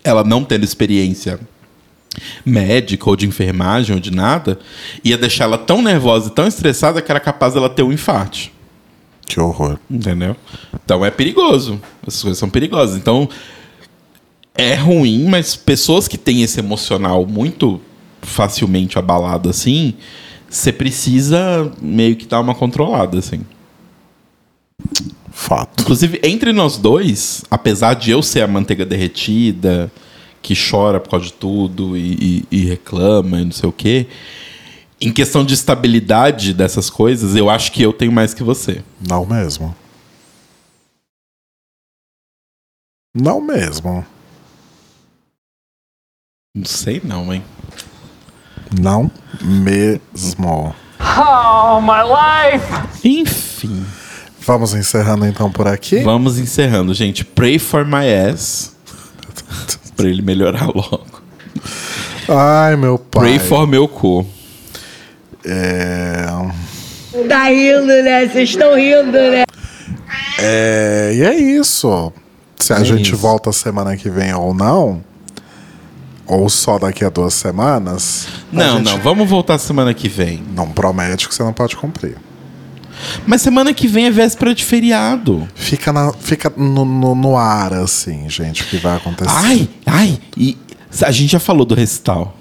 ela 0.04 0.22
não 0.22 0.44
tendo 0.44 0.64
experiência 0.64 1.40
médica 2.44 3.08
ou 3.08 3.16
de 3.16 3.26
enfermagem 3.26 3.94
ou 3.94 4.00
de 4.00 4.10
nada, 4.10 4.58
ia 5.02 5.16
deixar 5.16 5.44
ela 5.44 5.58
tão 5.58 5.82
nervosa 5.82 6.28
e 6.28 6.32
tão 6.32 6.46
estressada 6.46 7.00
que 7.00 7.10
era 7.10 7.20
capaz 7.20 7.54
dela 7.54 7.68
ter 7.68 7.82
um 7.82 7.92
infarto. 7.92 8.50
Que 9.26 9.40
horror. 9.40 9.78
Entendeu? 9.90 10.36
Então 10.84 11.04
é 11.04 11.10
perigoso. 11.10 11.80
Essas 12.06 12.22
coisas 12.22 12.38
são 12.38 12.48
perigosas. 12.48 12.96
Então 12.96 13.28
é 14.54 14.74
ruim, 14.74 15.24
mas 15.24 15.56
pessoas 15.56 16.06
que 16.06 16.16
têm 16.16 16.42
esse 16.42 16.60
emocional 16.60 17.26
muito 17.26 17.80
facilmente 18.22 18.98
abalado 18.98 19.48
assim, 19.48 19.94
você 20.48 20.72
precisa 20.72 21.72
meio 21.80 22.16
que 22.16 22.26
dar 22.26 22.40
uma 22.40 22.54
controlada 22.54 23.18
assim. 23.18 23.44
Fato. 25.32 25.82
Inclusive, 25.82 26.20
entre 26.22 26.52
nós 26.52 26.76
dois, 26.78 27.44
apesar 27.50 27.94
de 27.94 28.10
eu 28.10 28.22
ser 28.22 28.42
a 28.42 28.46
manteiga 28.48 28.86
derretida, 28.86 29.90
que 30.40 30.54
chora 30.54 30.98
por 31.00 31.10
causa 31.10 31.26
de 31.26 31.32
tudo 31.34 31.96
e, 31.96 32.44
e- 32.50 32.56
e 32.62 32.64
reclama 32.64 33.40
e 33.40 33.44
não 33.44 33.52
sei 33.52 33.68
o 33.68 33.72
quê, 33.72 34.06
em 35.00 35.12
questão 35.12 35.44
de 35.44 35.52
estabilidade 35.52 36.54
dessas 36.54 36.88
coisas, 36.88 37.36
eu 37.36 37.50
acho 37.50 37.70
que 37.72 37.82
eu 37.82 37.92
tenho 37.92 38.12
mais 38.12 38.32
que 38.32 38.42
você. 38.42 38.82
Não 39.06 39.26
mesmo. 39.26 39.74
Não 43.14 43.40
mesmo. 43.40 44.04
Não 46.56 46.64
sei 46.64 47.00
não, 47.04 47.32
hein? 47.32 47.44
Não 48.80 49.10
mesmo. 49.40 50.74
Oh, 51.00 51.80
my 51.80 52.02
life! 52.02 52.66
Enfim, 53.04 53.84
Vamos 54.40 54.74
encerrando 54.74 55.26
então 55.26 55.50
por 55.50 55.66
aqui. 55.66 56.00
vamos 56.02 56.38
encerrando, 56.38 56.94
gente. 56.94 57.24
Pray 57.24 57.58
for 57.58 57.84
my 57.84 58.06
ass. 58.30 58.74
pra 59.96 60.08
ele 60.08 60.22
melhorar 60.22 60.66
logo. 60.66 61.04
Ai, 62.28 62.76
meu 62.76 62.98
pai. 62.98 63.22
Pray 63.22 63.38
for 63.40 63.66
meu 63.66 63.88
cu. 63.88 64.26
É... 65.44 66.26
Tá 67.28 67.44
rindo, 67.48 67.86
né? 67.86 68.26
Vocês 68.28 68.50
estão 68.50 68.74
rindo, 68.76 69.12
né? 69.12 69.44
é... 70.38 71.12
E 71.14 71.22
é 71.22 71.34
isso. 71.34 72.12
Se 72.58 72.72
a 72.72 72.78
É 72.80 72.84
gente 72.84 73.12
isso. 73.12 73.16
volta 73.16 73.50
semana 73.52 73.96
que 73.96 74.10
vem 74.10 74.32
ou 74.34 74.52
não, 74.54 75.02
ou 76.26 76.48
só 76.48 76.78
daqui 76.78 77.04
a 77.04 77.08
duas 77.08 77.34
semanas. 77.34 78.26
Não, 78.52 78.78
gente 78.78 78.86
não, 78.86 78.98
vamos 78.98 79.28
voltar 79.28 79.58
semana 79.58 79.94
que 79.94 80.08
vem. 80.08 80.42
Não 80.54 80.70
promete 80.70 81.28
que 81.28 81.34
você 81.34 81.42
não 81.42 81.52
pode 81.52 81.76
cumprir. 81.76 82.16
Mas 83.26 83.42
semana 83.42 83.74
que 83.74 83.86
vem 83.86 84.06
é 84.06 84.10
véspera 84.10 84.54
de 84.54 84.64
feriado. 84.64 85.46
Fica, 85.54 85.92
na, 85.92 86.12
fica 86.12 86.52
no, 86.56 86.84
no, 86.84 87.14
no 87.14 87.36
ar, 87.36 87.72
assim, 87.74 88.28
gente, 88.28 88.62
o 88.62 88.66
que 88.66 88.78
vai 88.78 88.96
acontecer. 88.96 89.30
Ai, 89.30 89.68
ai, 89.84 90.18
e 90.36 90.56
a 91.02 91.10
gente 91.10 91.30
já 91.30 91.40
falou 91.40 91.66
do 91.66 91.74
recital. 91.74 92.34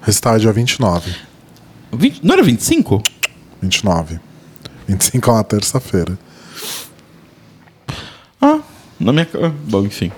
Restart 0.00 0.40
dia 0.40 0.52
29. 0.52 1.14
20 1.92 2.24
não 2.24 2.34
era 2.34 2.42
25? 2.42 3.02
29. 3.60 4.20
25 4.86 5.30
é 5.30 5.32
uma 5.34 5.44
terça-feira. 5.44 6.18
Ah, 8.40 8.60
na 8.98 9.12
minha. 9.12 9.28
Bom, 9.66 9.84
enfim. 9.84 10.10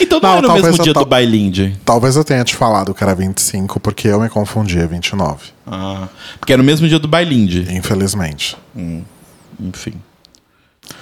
Então 0.00 0.20
não, 0.20 0.28
Não, 0.30 0.36
era 0.38 0.46
o 0.46 0.48
talvez 0.48 0.66
mesmo 0.66 0.80
eu 0.80 0.84
dia 0.84 0.94
ta- 0.94 1.00
do 1.00 1.06
bailinde. 1.06 1.76
Talvez 1.84 2.16
eu 2.16 2.24
tenha 2.24 2.42
te 2.44 2.54
falado 2.54 2.92
que 2.94 3.02
era 3.02 3.14
25, 3.14 3.78
porque 3.80 4.08
eu 4.08 4.20
me 4.20 4.28
confundi, 4.28 4.78
é 4.78 4.86
29. 4.86 5.46
Ah, 5.66 6.08
porque 6.38 6.52
era 6.52 6.60
o 6.60 6.64
mesmo 6.64 6.88
dia 6.88 6.98
do 6.98 7.08
bailinde. 7.08 7.66
Infelizmente. 7.74 8.56
Enfim. 9.60 9.94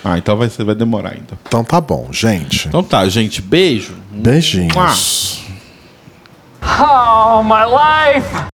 Ah, 0.04 0.16
então 0.18 0.36
vai, 0.36 0.48
vai 0.48 0.74
demorar 0.74 1.10
ainda. 1.10 1.38
Então 1.46 1.64
tá 1.64 1.80
bom, 1.80 2.08
gente. 2.12 2.68
Então 2.68 2.82
tá, 2.84 3.08
gente. 3.08 3.40
Beijo. 3.42 3.94
Beijinhos. 4.10 5.42
Oh, 6.62 7.42
my 7.42 7.64
life! 7.66 8.51